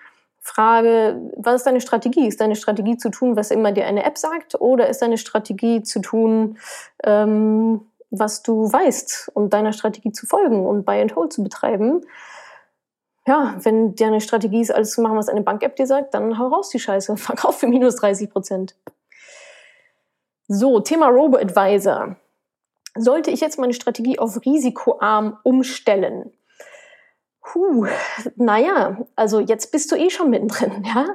[0.46, 2.28] Frage, was ist deine Strategie?
[2.28, 4.62] Ist deine Strategie zu tun, was immer dir eine App sagt?
[4.62, 6.60] Oder ist deine Strategie zu tun,
[7.04, 7.82] ähm,
[8.12, 12.06] was du weißt und deiner Strategie zu folgen und Buy and Hold zu betreiben?
[13.26, 16.50] Ja, wenn deine Strategie ist, alles zu machen, was eine Bank-App dir sagt, dann hau
[16.50, 17.18] raus die Scheiße.
[17.18, 18.76] Verkauf für minus 30 Prozent.
[20.48, 22.18] So, Thema Robo-Advisor.
[22.96, 26.32] Sollte ich jetzt meine Strategie auf risikoarm umstellen?
[27.46, 27.86] Puh,
[28.38, 31.06] naja, also jetzt bist du eh schon mittendrin, ja.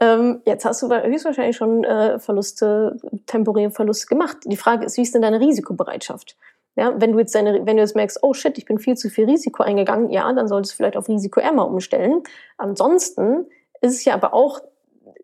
[0.00, 4.36] Ähm, jetzt hast du höchstwahrscheinlich schon äh, Verluste, temporäre Verluste gemacht.
[4.44, 6.36] Die Frage ist, wie ist denn deine Risikobereitschaft?
[6.76, 9.08] Ja, wenn du jetzt deine, wenn du jetzt merkst, oh shit, ich bin viel zu
[9.08, 12.22] viel Risiko eingegangen, ja, dann solltest du vielleicht auf risikoärmer umstellen.
[12.58, 13.46] Ansonsten
[13.80, 14.60] ist es ja aber auch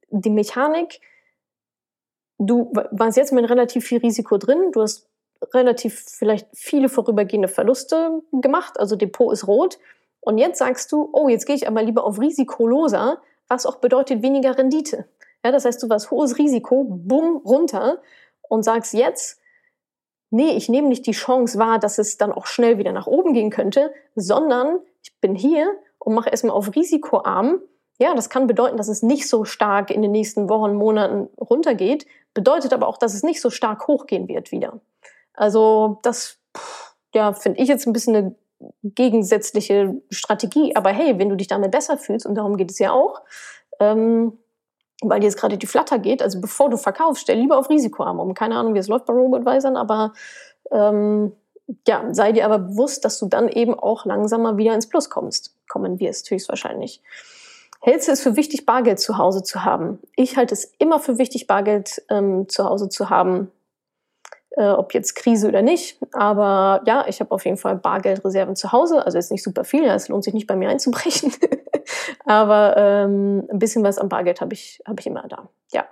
[0.08, 1.02] die Mechanik,
[2.38, 5.06] du warst jetzt mit relativ viel Risiko drin, du hast
[5.52, 9.78] relativ vielleicht viele vorübergehende Verluste gemacht, also Depot ist rot
[10.26, 14.22] und jetzt sagst du, oh, jetzt gehe ich aber lieber auf risikoloser, was auch bedeutet
[14.22, 15.06] weniger Rendite.
[15.44, 18.02] Ja, das heißt, du warst hohes Risiko, bumm, runter
[18.48, 19.38] und sagst jetzt,
[20.30, 23.34] nee, ich nehme nicht die Chance wahr, dass es dann auch schnell wieder nach oben
[23.34, 27.60] gehen könnte, sondern ich bin hier und mache erstmal auf risikoarm.
[28.00, 32.04] Ja, das kann bedeuten, dass es nicht so stark in den nächsten Wochen, Monaten runtergeht,
[32.34, 34.80] bedeutet aber auch, dass es nicht so stark hochgehen wird wieder.
[35.34, 36.40] Also das,
[37.14, 38.34] ja, finde ich jetzt ein bisschen eine
[38.82, 40.74] gegensätzliche Strategie.
[40.76, 43.22] Aber hey, wenn du dich damit besser fühlst, und darum geht es ja auch,
[43.80, 44.38] ähm,
[45.02, 48.18] weil dir jetzt gerade die Flatter geht, also bevor du verkaufst, stell lieber auf Risikoarm
[48.18, 48.34] um.
[48.34, 50.12] Keine Ahnung, wie es läuft bei Robo-Advisern, aber
[50.70, 51.32] ähm,
[51.86, 55.54] ja, sei dir aber bewusst, dass du dann eben auch langsamer wieder ins Plus kommst,
[55.68, 57.02] kommen wirst, höchstwahrscheinlich.
[57.80, 59.98] Hältst du es für wichtig, Bargeld zu Hause zu haben?
[60.16, 63.50] Ich halte es immer für wichtig, Bargeld ähm, zu Hause zu haben
[64.56, 65.98] äh, ob jetzt Krise oder nicht.
[66.12, 69.04] Aber ja, ich habe auf jeden Fall Bargeldreserven zu Hause.
[69.04, 71.32] Also ist nicht super viel, es lohnt sich nicht bei mir einzubrechen.
[72.24, 75.48] Aber ähm, ein bisschen was am Bargeld habe ich, hab ich immer da.
[75.72, 75.86] Ja.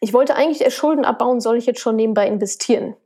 [0.00, 2.96] Ich wollte eigentlich erst Schulden abbauen, soll ich jetzt schon nebenbei investieren?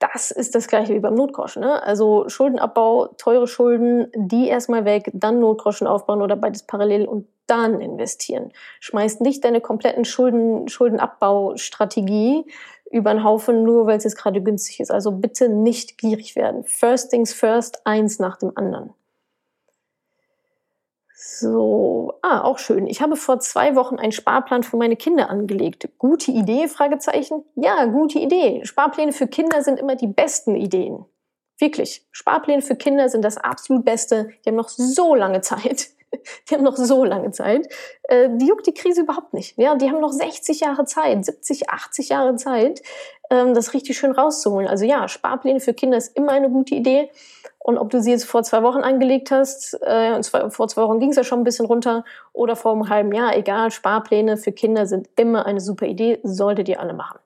[0.00, 1.60] Das ist das gleiche wie beim Notgroschen.
[1.60, 1.82] Ne?
[1.82, 7.82] Also Schuldenabbau, teure Schulden, die erstmal weg, dann Notgroschen aufbauen oder beides parallel und dann
[7.82, 8.50] investieren.
[8.80, 12.46] Schmeißt nicht deine kompletten Schulden, Schuldenabbaustrategie
[12.90, 14.90] über den Haufen, nur weil es jetzt gerade günstig ist.
[14.90, 16.64] Also bitte nicht gierig werden.
[16.64, 18.92] First things first, eins nach dem anderen.
[21.22, 22.86] So, ah, auch schön.
[22.86, 25.88] Ich habe vor zwei Wochen einen Sparplan für meine Kinder angelegt.
[25.98, 26.66] Gute Idee?
[26.66, 27.44] Fragezeichen.
[27.54, 28.62] Ja, gute Idee.
[28.64, 31.04] Sparpläne für Kinder sind immer die besten Ideen.
[31.58, 32.06] Wirklich.
[32.10, 34.30] Sparpläne für Kinder sind das absolut Beste.
[34.44, 35.90] Die haben noch so lange Zeit.
[36.48, 37.68] die haben noch so lange Zeit.
[38.04, 39.58] Äh, die juckt die Krise überhaupt nicht.
[39.58, 42.82] Ja, die haben noch 60 Jahre Zeit, 70, 80 Jahre Zeit,
[43.30, 44.68] ähm, das richtig schön rauszuholen.
[44.68, 47.10] Also ja, Sparpläne für Kinder ist immer eine gute Idee.
[47.62, 50.82] Und ob du sie jetzt vor zwei Wochen angelegt hast, äh, und zwei, vor zwei
[50.82, 54.38] Wochen ging es ja schon ein bisschen runter, oder vor einem halben Jahr, egal, Sparpläne
[54.38, 57.18] für Kinder sind immer eine super Idee, solltet ihr alle machen.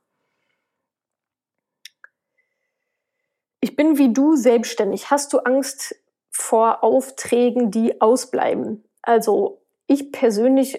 [3.60, 5.10] Ich bin wie du selbstständig.
[5.10, 5.96] Hast du Angst,
[6.36, 8.84] vor Aufträgen, die ausbleiben.
[9.02, 10.78] Also ich persönlich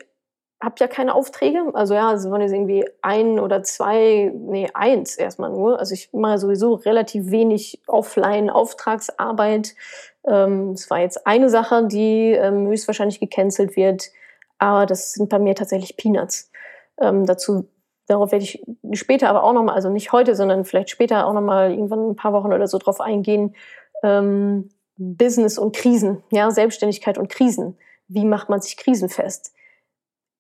[0.62, 1.72] habe ja keine Aufträge.
[1.74, 5.80] Also ja, es waren jetzt irgendwie ein oder zwei, nee, eins erstmal nur.
[5.80, 9.76] Also ich mache sowieso relativ wenig Offline-Auftragsarbeit.
[10.28, 14.12] Ähm, es war jetzt eine Sache, die ähm, höchstwahrscheinlich gecancelt wird,
[14.58, 16.52] aber das sind bei mir tatsächlich Peanuts.
[17.00, 17.70] Ähm, dazu,
[18.08, 18.62] darauf werde ich
[18.94, 22.34] später aber auch nochmal, also nicht heute, sondern vielleicht später auch nochmal irgendwann ein paar
[22.34, 23.56] Wochen oder so drauf eingehen.
[24.04, 27.78] Ähm, Business und Krisen, ja, Selbstständigkeit und Krisen.
[28.08, 29.54] Wie macht man sich krisenfest?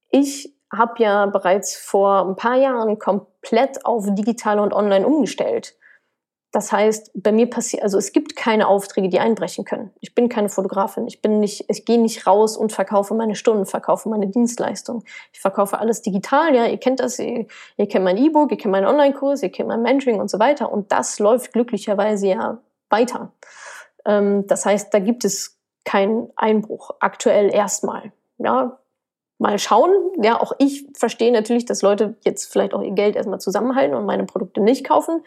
[0.10, 5.76] Ich habe ja bereits vor ein paar Jahren komplett auf digital und online umgestellt.
[6.52, 9.91] das heißt, bei mir passiert, also es gibt keine Aufträge, die einbrechen können.
[9.99, 11.06] Ich bin keine Fotografin.
[11.06, 15.03] Ich bin nicht, ich gehe nicht raus und verkaufe meine Stunden, verkaufe meine Dienstleistung.
[15.34, 16.56] Ich verkaufe alles digital.
[16.56, 17.19] Ja, ihr kennt das.
[17.19, 20.40] Ihr, ihr kennt mein E-Book, ihr kennt meinen Online-Kurs, ihr kennt mein Mentoring und so
[20.40, 20.72] weiter.
[20.72, 22.60] Und das läuft glücklicherweise ja
[22.90, 23.34] weiter.
[24.06, 26.91] Ähm, das heißt, da gibt es keinen Einbruch.
[26.99, 28.11] Aktuell erstmal.
[28.38, 28.80] Ja,
[29.38, 29.91] mal schauen.
[30.22, 34.06] Ja, auch ich verstehe natürlich, dass Leute jetzt vielleicht auch ihr Geld erstmal zusammenhalten und
[34.06, 35.23] meine Produkte nicht kaufen.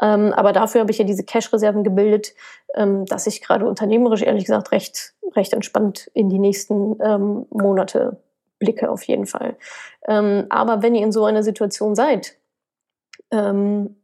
[0.00, 2.34] Ähm, aber dafür habe ich ja diese Cash-Reserven gebildet,
[2.74, 8.18] ähm, dass ich gerade unternehmerisch ehrlich gesagt recht, recht entspannt in die nächsten ähm, Monate
[8.58, 9.56] blicke, auf jeden Fall.
[10.06, 12.36] Ähm, aber wenn ihr in so einer Situation seid,
[13.30, 13.96] ähm,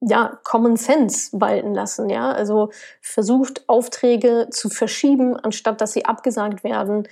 [0.00, 2.32] ja, Common Sense walten lassen, ja.
[2.32, 2.70] Also
[3.02, 7.06] versucht Aufträge zu verschieben, anstatt dass sie abgesagt werden.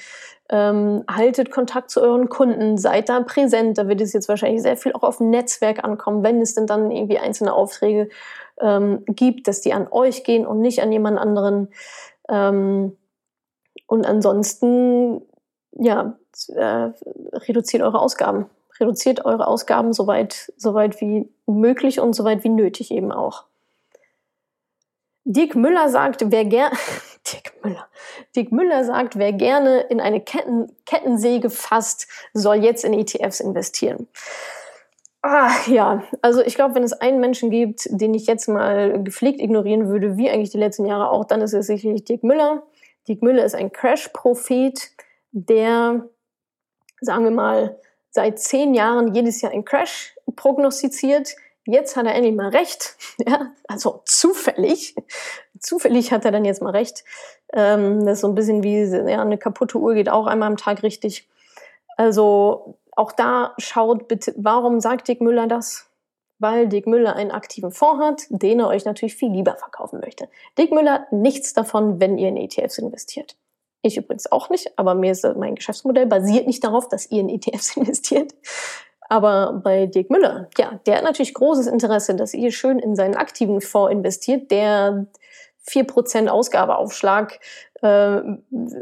[0.50, 3.76] Ähm, haltet Kontakt zu euren Kunden, seid da präsent.
[3.76, 6.90] Da wird es jetzt wahrscheinlich sehr viel auch auf Netzwerk ankommen, wenn es denn dann
[6.90, 8.08] irgendwie einzelne Aufträge
[8.60, 11.68] ähm, gibt, dass die an euch gehen und nicht an jemand anderen.
[12.30, 12.96] Ähm,
[13.86, 15.22] und ansonsten,
[15.72, 16.18] ja,
[16.54, 16.90] äh,
[17.32, 18.46] reduziert eure Ausgaben.
[18.80, 23.44] Reduziert eure Ausgaben soweit, soweit wie möglich und soweit wie nötig eben auch.
[25.24, 26.74] Dirk Müller sagt, wer gerne
[27.26, 27.86] Dirk Müller.
[28.34, 34.08] Dirk Müller sagt, wer gerne in eine Ketten Kettensäge fasst, soll jetzt in ETFs investieren.
[35.20, 39.42] Ah, ja, also ich glaube, wenn es einen Menschen gibt, den ich jetzt mal gepflegt
[39.42, 42.62] ignorieren würde, wie eigentlich die letzten Jahre auch, dann ist es sicherlich Dirk Müller.
[43.08, 44.90] Dirk Müller ist ein Crash-Prophet,
[45.32, 46.08] der,
[47.00, 47.76] sagen wir mal,
[48.18, 51.36] seit zehn Jahren jedes Jahr einen Crash prognostiziert,
[51.66, 52.96] jetzt hat er endlich mal recht.
[53.24, 54.96] Ja, also zufällig.
[55.60, 57.04] Zufällig hat er dann jetzt mal recht.
[57.52, 60.56] Ähm, das ist so ein bisschen wie ja, eine kaputte Uhr geht auch einmal am
[60.56, 61.28] Tag richtig.
[61.96, 65.88] Also auch da schaut bitte, warum sagt Dick Müller das?
[66.40, 70.28] Weil Dick Müller einen aktiven Fonds hat, den er euch natürlich viel lieber verkaufen möchte.
[70.56, 73.36] Dick Müller hat nichts davon, wenn ihr in ETFs investiert.
[73.82, 77.28] Ich übrigens auch nicht, aber mir ist mein Geschäftsmodell basiert nicht darauf, dass ihr in
[77.28, 78.34] ETFs investiert.
[79.08, 83.14] Aber bei Dirk Müller, ja, der hat natürlich großes Interesse, dass ihr schön in seinen
[83.14, 85.06] aktiven Fonds investiert, der
[85.66, 87.40] 4% Ausgabeaufschlag
[87.82, 88.20] äh,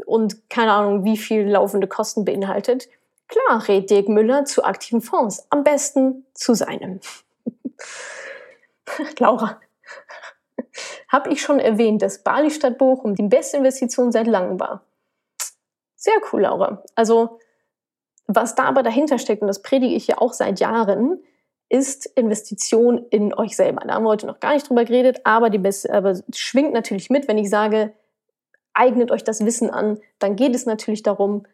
[0.05, 2.89] und keine Ahnung, wie viel laufende Kosten beinhaltet.
[3.27, 5.45] Klar rät Dirk Müller zu aktiven Fonds.
[5.49, 6.99] Am besten zu seinem.
[9.19, 9.59] Laura,
[11.09, 14.83] habe ich schon erwähnt, dass Bali Stadt Bochum die beste Investition seit langem war.
[15.97, 16.83] Sehr cool, Laura.
[16.95, 17.39] Also
[18.27, 21.23] was da aber dahinter steckt, und das predige ich ja auch seit Jahren,
[21.69, 23.81] ist Investition in euch selber.
[23.85, 27.09] Da haben wir heute noch gar nicht drüber geredet, aber die beste, aber schwingt natürlich
[27.09, 27.93] mit, wenn ich sage,
[28.73, 31.45] eignet euch das Wissen an, dann geht es natürlich darum,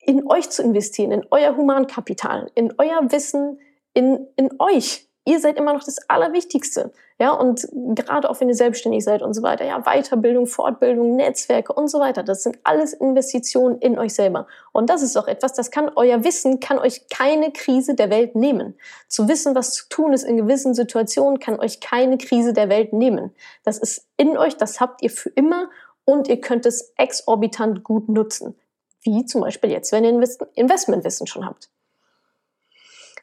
[0.00, 3.60] in euch zu investieren, in euer Humankapital, in euer Wissen,
[3.94, 6.90] in, in euch ihr seid immer noch das Allerwichtigste.
[7.20, 11.72] Ja, und gerade auch wenn ihr selbstständig seid und so weiter, ja, Weiterbildung, Fortbildung, Netzwerke
[11.72, 14.46] und so weiter, das sind alles Investitionen in euch selber.
[14.72, 18.36] Und das ist auch etwas, das kann euer Wissen, kann euch keine Krise der Welt
[18.36, 18.74] nehmen.
[19.08, 22.92] Zu wissen, was zu tun ist in gewissen Situationen, kann euch keine Krise der Welt
[22.92, 23.34] nehmen.
[23.64, 25.68] Das ist in euch, das habt ihr für immer
[26.04, 28.56] und ihr könnt es exorbitant gut nutzen.
[29.02, 31.68] Wie zum Beispiel jetzt, wenn ihr Investmentwissen schon habt.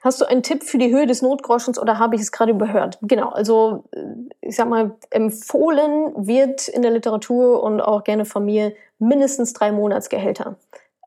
[0.05, 2.99] Hast du einen Tipp für die Höhe des Notgroschens oder habe ich es gerade überhört?
[3.01, 4.03] Genau, also äh,
[4.41, 9.71] ich sag mal, empfohlen wird in der Literatur und auch gerne von mir mindestens drei
[9.71, 10.57] Monatsgehälter.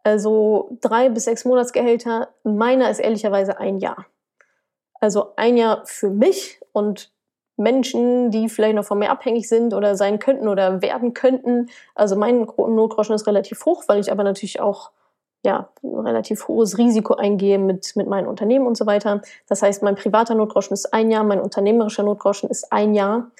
[0.02, 2.30] Also drei bis sechs Monatsgehälter.
[2.42, 4.06] Meiner ist ehrlicherweise ein Jahr.
[4.98, 7.12] Also ein Jahr für mich und
[7.56, 11.70] Menschen, die vielleicht noch von mir abhängig sind oder sein könnten oder werden könnten.
[11.94, 14.90] Also mein Notgroschen ist relativ hoch, weil ich aber natürlich auch
[15.44, 19.22] ja, relativ hohes Risiko eingehe mit, mit meinem Unternehmen und so weiter.
[19.46, 23.30] Das heißt, mein privater Notgroschen ist ein Jahr, mein unternehmerischer Notgroschen ist ein Jahr.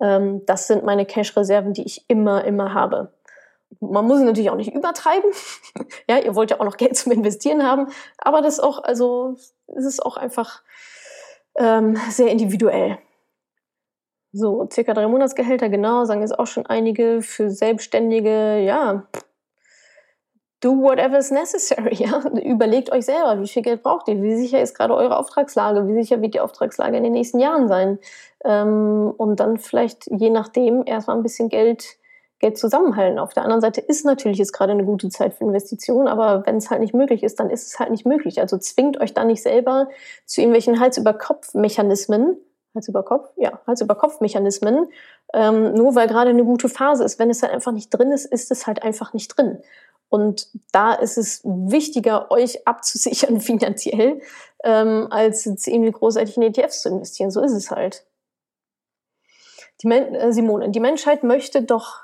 [0.00, 3.12] Ähm, das sind meine Cash-Reserven, die ich immer, immer habe.
[3.80, 5.30] Man muss natürlich auch nicht übertreiben.
[6.08, 7.88] ja, ihr wollt ja auch noch Geld zum Investieren haben.
[8.18, 10.62] Aber das ist auch, also, es ist auch einfach
[11.56, 12.98] ähm, sehr individuell.
[14.32, 17.22] So, circa drei Monatsgehälter, genau, sagen jetzt auch schon einige.
[17.22, 19.06] Für Selbstständige, ja,
[20.64, 21.94] do whatever is necessary.
[22.04, 22.22] Ja?
[22.42, 26.02] Überlegt euch selber, wie viel Geld braucht ihr, wie sicher ist gerade eure Auftragslage, wie
[26.02, 27.98] sicher wird die Auftragslage in den nächsten Jahren sein.
[28.44, 31.98] Ähm, und dann vielleicht je nachdem erstmal ein bisschen Geld,
[32.40, 33.18] Geld zusammenhalten.
[33.18, 36.56] Auf der anderen Seite ist natürlich jetzt gerade eine gute Zeit für Investitionen, aber wenn
[36.56, 38.40] es halt nicht möglich ist, dann ist es halt nicht möglich.
[38.40, 39.88] Also zwingt euch da nicht selber
[40.26, 42.36] zu irgendwelchen Hals-über-Kopf-Mechanismen,
[42.74, 44.88] Hals über Kopf, ja, Hals über Kopf-Mechanismen,
[45.32, 47.18] ähm, nur weil gerade eine gute Phase ist.
[47.18, 49.58] Wenn es halt einfach nicht drin ist, ist es halt einfach nicht drin.
[50.14, 54.20] Und da ist es wichtiger, euch abzusichern finanziell,
[54.62, 57.32] ähm, als jetzt irgendwie großartig in ETFs zu investieren.
[57.32, 58.06] So ist es halt.
[59.82, 61.96] Die Men äh, Simone, die Menschheit möchte doch,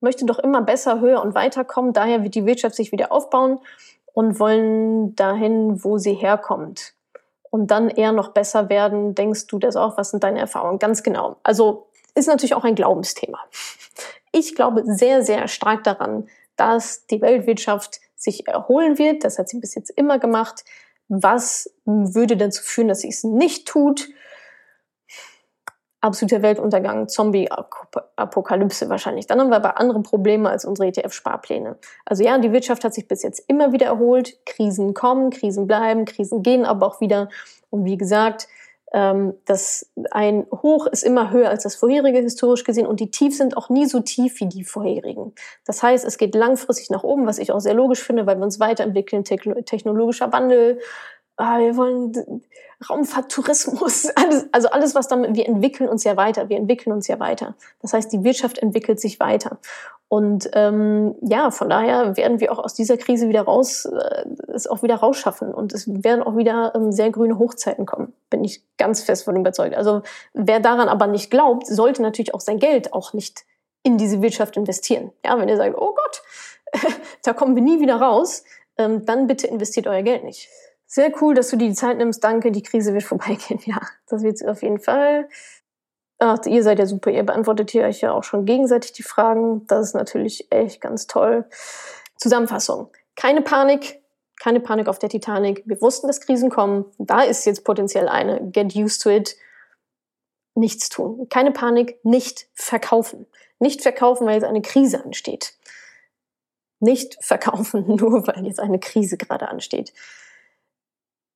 [0.00, 1.92] möchte doch immer besser, höher und weiterkommen.
[1.92, 3.60] Daher wird die Wirtschaft sich wieder aufbauen
[4.14, 6.94] und wollen dahin, wo sie herkommt.
[7.50, 9.14] Und dann eher noch besser werden.
[9.14, 9.98] Denkst du das auch?
[9.98, 10.78] Was sind deine Erfahrungen?
[10.78, 11.36] Ganz genau.
[11.42, 13.40] Also ist natürlich auch ein Glaubensthema.
[14.32, 19.24] Ich glaube sehr, sehr stark daran, dass die Weltwirtschaft sich erholen wird.
[19.24, 20.64] Das hat sie bis jetzt immer gemacht.
[21.08, 24.08] Was würde dazu führen, dass sie es nicht tut?
[26.00, 29.26] Absoluter Weltuntergang, Zombie-Apokalypse wahrscheinlich.
[29.26, 31.76] Dann haben wir aber andere Probleme als unsere ETF-Sparpläne.
[32.04, 34.44] Also ja, die Wirtschaft hat sich bis jetzt immer wieder erholt.
[34.46, 37.30] Krisen kommen, Krisen bleiben, Krisen gehen aber auch wieder.
[37.70, 38.48] Und wie gesagt,
[38.92, 43.38] ähm, das ein Hoch ist immer höher als das vorherige historisch gesehen und die Tiefs
[43.38, 45.34] sind auch nie so tief wie die vorherigen.
[45.66, 48.44] Das heißt, es geht langfristig nach oben, was ich auch sehr logisch finde, weil wir
[48.44, 50.80] uns weiterentwickeln, technologischer Wandel,
[51.38, 52.42] ah, wir wollen
[52.88, 57.18] Raumfahrttourismus, alles, also alles, was damit, wir entwickeln uns ja weiter, wir entwickeln uns ja
[57.18, 57.54] weiter.
[57.82, 59.58] Das heißt, die Wirtschaft entwickelt sich weiter.
[60.08, 64.66] Und ähm, ja, von daher werden wir auch aus dieser Krise wieder raus, äh, es
[64.66, 65.52] auch wieder rausschaffen.
[65.52, 68.14] Und es werden auch wieder ähm, sehr grüne Hochzeiten kommen.
[68.30, 69.76] Bin ich ganz fest von überzeugt.
[69.76, 70.02] Also
[70.32, 73.44] wer daran aber nicht glaubt, sollte natürlich auch sein Geld auch nicht
[73.82, 75.12] in diese Wirtschaft investieren.
[75.24, 76.22] Ja, wenn ihr sagt, oh Gott,
[77.24, 78.44] da kommen wir nie wieder raus,
[78.78, 80.48] ähm, dann bitte investiert euer Geld nicht.
[80.90, 82.24] Sehr cool, dass du dir die Zeit nimmst.
[82.24, 83.60] Danke, die Krise wird vorbeigehen.
[83.66, 85.28] Ja, das wird sie auf jeden Fall.
[86.18, 87.10] Ach, ihr seid ja super.
[87.10, 89.66] Ihr beantwortet hier euch ja auch schon gegenseitig die Fragen.
[89.68, 91.44] Das ist natürlich echt ganz toll.
[92.16, 92.88] Zusammenfassung.
[93.14, 94.02] Keine Panik.
[94.40, 95.62] Keine Panik auf der Titanic.
[95.66, 96.86] Wir wussten, dass Krisen kommen.
[96.98, 98.50] Da ist jetzt potenziell eine.
[98.50, 99.36] Get used to it.
[100.54, 101.28] Nichts tun.
[101.28, 102.00] Keine Panik.
[102.02, 103.26] Nicht verkaufen.
[103.58, 105.54] Nicht verkaufen, weil jetzt eine Krise ansteht.
[106.80, 109.92] Nicht verkaufen, nur weil jetzt eine Krise gerade ansteht.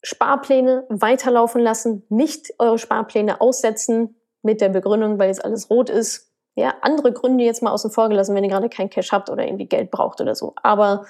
[0.02, 6.32] Sparpläne weiterlaufen lassen, nicht eure Sparpläne aussetzen mit der Begründung, weil jetzt alles rot ist.
[6.54, 9.44] Ja, andere Gründe jetzt mal außen vor gelassen, wenn ihr gerade kein Cash habt oder
[9.44, 10.52] irgendwie Geld braucht oder so.
[10.62, 11.06] Aber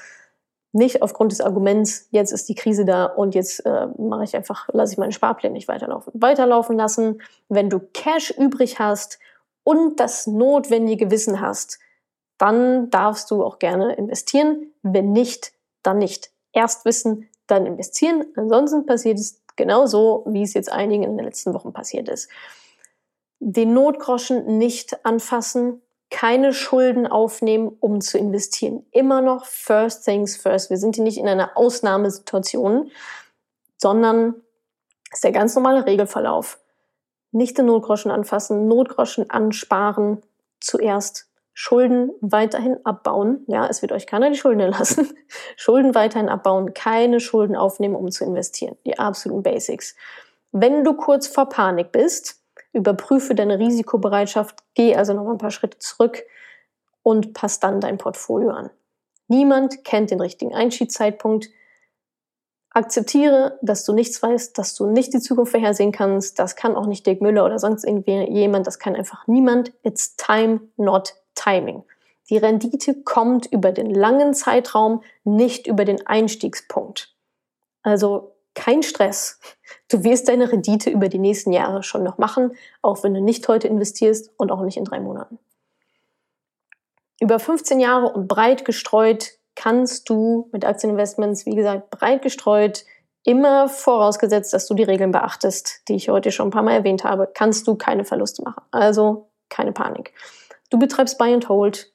[0.73, 4.69] nicht aufgrund des Arguments, jetzt ist die Krise da und jetzt äh, mache ich einfach,
[4.73, 6.13] lasse ich meine Sparpläne nicht weiterlaufen.
[6.15, 9.19] Weiterlaufen lassen, wenn du Cash übrig hast
[9.65, 11.79] und das notwendige Wissen hast,
[12.39, 14.73] dann darfst du auch gerne investieren.
[14.83, 15.53] Wenn nicht,
[15.83, 16.31] dann nicht.
[16.53, 18.25] Erst wissen, dann investieren.
[18.37, 22.29] Ansonsten passiert es genauso, wie es jetzt einigen in den letzten Wochen passiert ist.
[23.41, 28.85] Den Notgroschen nicht anfassen, keine Schulden aufnehmen, um zu investieren.
[28.91, 30.71] Immer noch first things first.
[30.71, 32.91] Wir sind hier nicht in einer Ausnahmesituation,
[33.79, 34.35] sondern
[35.11, 36.61] ist der ganz normale Regelverlauf.
[37.33, 40.21] Nicht den Notgroschen anfassen, Notgroschen ansparen,
[40.61, 43.45] zuerst Schulden weiterhin abbauen.
[43.47, 45.13] Ja, es wird euch keiner die Schulden erlassen.
[45.57, 48.77] Schulden weiterhin abbauen, keine Schulden aufnehmen, um zu investieren.
[48.87, 49.95] Die absoluten Basics.
[50.51, 52.41] Wenn du kurz vor Panik bist,
[52.73, 56.23] überprüfe deine Risikobereitschaft, geh also noch ein paar Schritte zurück
[57.03, 58.71] und pass dann dein Portfolio an.
[59.29, 61.49] Niemand kennt den richtigen Einschiedszeitpunkt.
[62.71, 66.39] Akzeptiere, dass du nichts weißt, dass du nicht die Zukunft vorhersehen kannst.
[66.39, 68.67] Das kann auch nicht Dirk Müller oder sonst irgendwie jemand.
[68.67, 69.73] Das kann einfach niemand.
[69.83, 71.85] It's time, not Timing.
[72.31, 77.15] Die Rendite kommt über den langen Zeitraum, nicht über den Einstiegspunkt.
[77.83, 79.41] Also kein Stress.
[79.89, 83.49] Du wirst deine Rendite über die nächsten Jahre schon noch machen, auch wenn du nicht
[83.49, 85.39] heute investierst und auch nicht in drei Monaten.
[87.21, 92.85] Über 15 Jahre und breit gestreut kannst du mit Aktieninvestments, wie gesagt, breit gestreut,
[93.25, 97.05] immer vorausgesetzt, dass du die Regeln beachtest, die ich heute schon ein paar Mal erwähnt
[97.05, 98.63] habe, kannst du keine Verluste machen.
[98.71, 100.13] Also keine Panik.
[100.73, 101.93] Du betreibst Buy and Hold.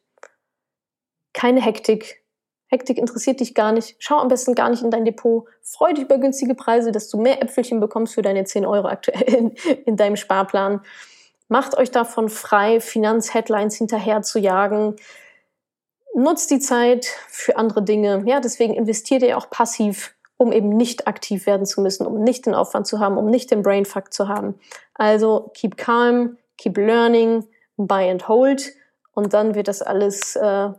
[1.34, 2.24] Keine Hektik.
[2.68, 3.96] Hektik interessiert dich gar nicht.
[3.98, 5.46] Schau am besten gar nicht in dein Depot.
[5.64, 9.24] Freu dich über günstige Preise, dass du mehr Äpfelchen bekommst für deine 10 Euro aktuell
[9.34, 9.50] in,
[9.86, 10.82] in deinem Sparplan.
[11.48, 14.96] Macht euch davon frei, Finanzheadlines hinterher zu jagen.
[16.14, 18.22] Nutzt die Zeit für andere Dinge.
[18.28, 22.46] Ja, deswegen investiert ihr auch passiv, um eben nicht aktiv werden zu müssen, um nicht
[22.46, 24.54] den Aufwand zu haben, um nicht den Brainfuck zu haben.
[24.94, 27.44] Also keep calm, keep learning,
[27.78, 28.74] Buy and Hold
[29.14, 30.70] und dann wird das alles, äh,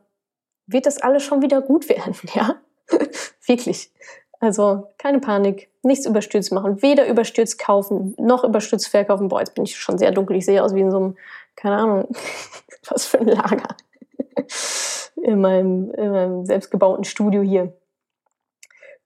[0.66, 2.56] wird das alles schon wieder gut werden, ja?
[3.46, 3.90] Wirklich.
[4.40, 9.28] Also keine Panik, nichts überstürzt machen, weder überstürzt kaufen, noch überstürzt verkaufen.
[9.28, 11.16] Boah, jetzt bin ich schon sehr dunkel, ich sehe aus wie in so einem,
[11.56, 12.08] keine Ahnung,
[12.88, 13.74] was für ein Lager.
[15.16, 17.72] in, meinem, in meinem selbstgebauten Studio hier.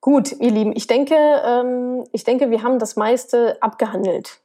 [0.01, 4.40] Gut, ihr Lieben, ich denke, ähm, ich denke, wir haben das meiste abgehandelt.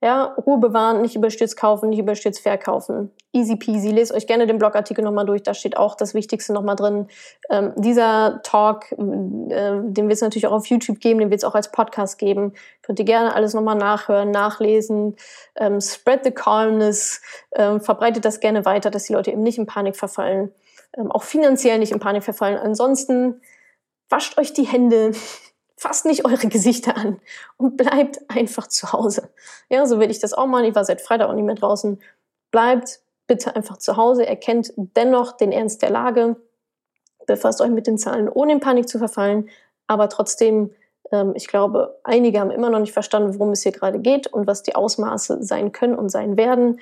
[0.00, 3.10] Ja, Ruhe bewahren, nicht überstürzt kaufen, nicht überstürzt verkaufen.
[3.32, 3.90] Easy peasy.
[3.90, 7.08] Lest euch gerne den Blogartikel nochmal durch, da steht auch das Wichtigste nochmal drin.
[7.50, 11.44] Ähm, dieser Talk, äh, den wird es natürlich auch auf YouTube geben, den wird es
[11.44, 12.52] auch als Podcast geben.
[12.82, 15.16] Könnt ihr gerne alles nochmal nachhören, nachlesen.
[15.56, 17.20] Ähm, spread the calmness,
[17.56, 20.52] ähm, verbreitet das gerne weiter, dass die Leute eben nicht in Panik verfallen.
[20.96, 22.56] Ähm, auch finanziell nicht in Panik verfallen.
[22.56, 23.40] Ansonsten
[24.08, 25.10] wascht euch die Hände
[25.78, 27.20] fasst nicht eure Gesichter an
[27.56, 29.30] und bleibt einfach zu Hause.
[29.70, 30.64] Ja, so will ich das auch machen.
[30.64, 32.00] Ich war seit Freitag auch nicht mehr draußen.
[32.50, 36.36] Bleibt bitte einfach zu Hause, erkennt dennoch den Ernst der Lage,
[37.26, 39.50] befasst euch mit den Zahlen, ohne in Panik zu verfallen,
[39.86, 40.70] aber trotzdem,
[41.12, 44.46] ähm, ich glaube, einige haben immer noch nicht verstanden, worum es hier gerade geht und
[44.46, 46.80] was die Ausmaße sein können und sein werden.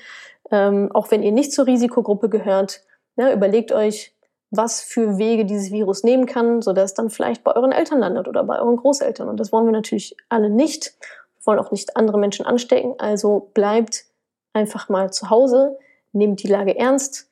[0.52, 2.82] Ähm, auch wenn ihr nicht zur Risikogruppe gehört,
[3.16, 4.15] ja, überlegt euch,
[4.56, 8.28] was für Wege dieses Virus nehmen kann, sodass es dann vielleicht bei euren Eltern landet
[8.28, 9.28] oder bei euren Großeltern.
[9.28, 10.94] Und das wollen wir natürlich alle nicht.
[11.38, 12.94] Wir wollen auch nicht andere Menschen anstecken.
[12.98, 14.04] Also bleibt
[14.52, 15.78] einfach mal zu Hause,
[16.12, 17.28] nehmt die Lage ernst,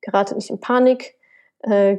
[0.00, 1.16] geratet nicht in Panik.
[1.60, 1.98] Äh,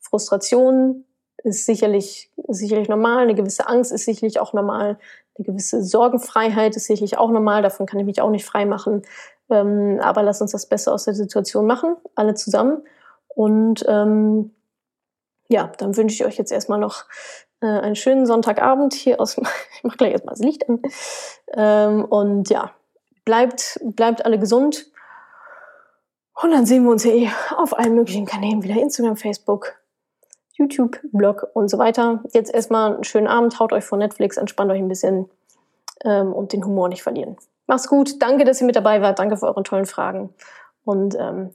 [0.00, 1.04] Frustration
[1.42, 4.98] ist sicherlich, sicherlich normal, eine gewisse Angst ist sicherlich auch normal,
[5.36, 9.02] eine gewisse Sorgenfreiheit ist sicherlich auch normal, davon kann ich mich auch nicht frei machen.
[9.50, 12.82] Ähm, aber lasst uns das Beste aus der Situation machen, alle zusammen.
[13.34, 14.54] Und ähm,
[15.48, 17.04] ja, dann wünsche ich euch jetzt erstmal noch
[17.60, 19.36] äh, einen schönen Sonntagabend hier aus.
[19.76, 20.82] ich mache gleich erstmal das Licht an.
[21.52, 22.72] Ähm, und ja,
[23.24, 24.86] bleibt, bleibt alle gesund.
[26.42, 28.74] Und dann sehen wir uns ja eh auf allen möglichen Kanälen wieder.
[28.74, 29.74] Instagram, Facebook,
[30.52, 32.22] YouTube, Blog und so weiter.
[32.32, 35.30] Jetzt erstmal einen schönen Abend, haut euch vor Netflix, entspannt euch ein bisschen
[36.04, 37.36] ähm, und den Humor nicht verlieren.
[37.66, 40.34] Macht's gut, danke, dass ihr mit dabei wart, danke für eure tollen Fragen
[40.84, 41.54] und ähm,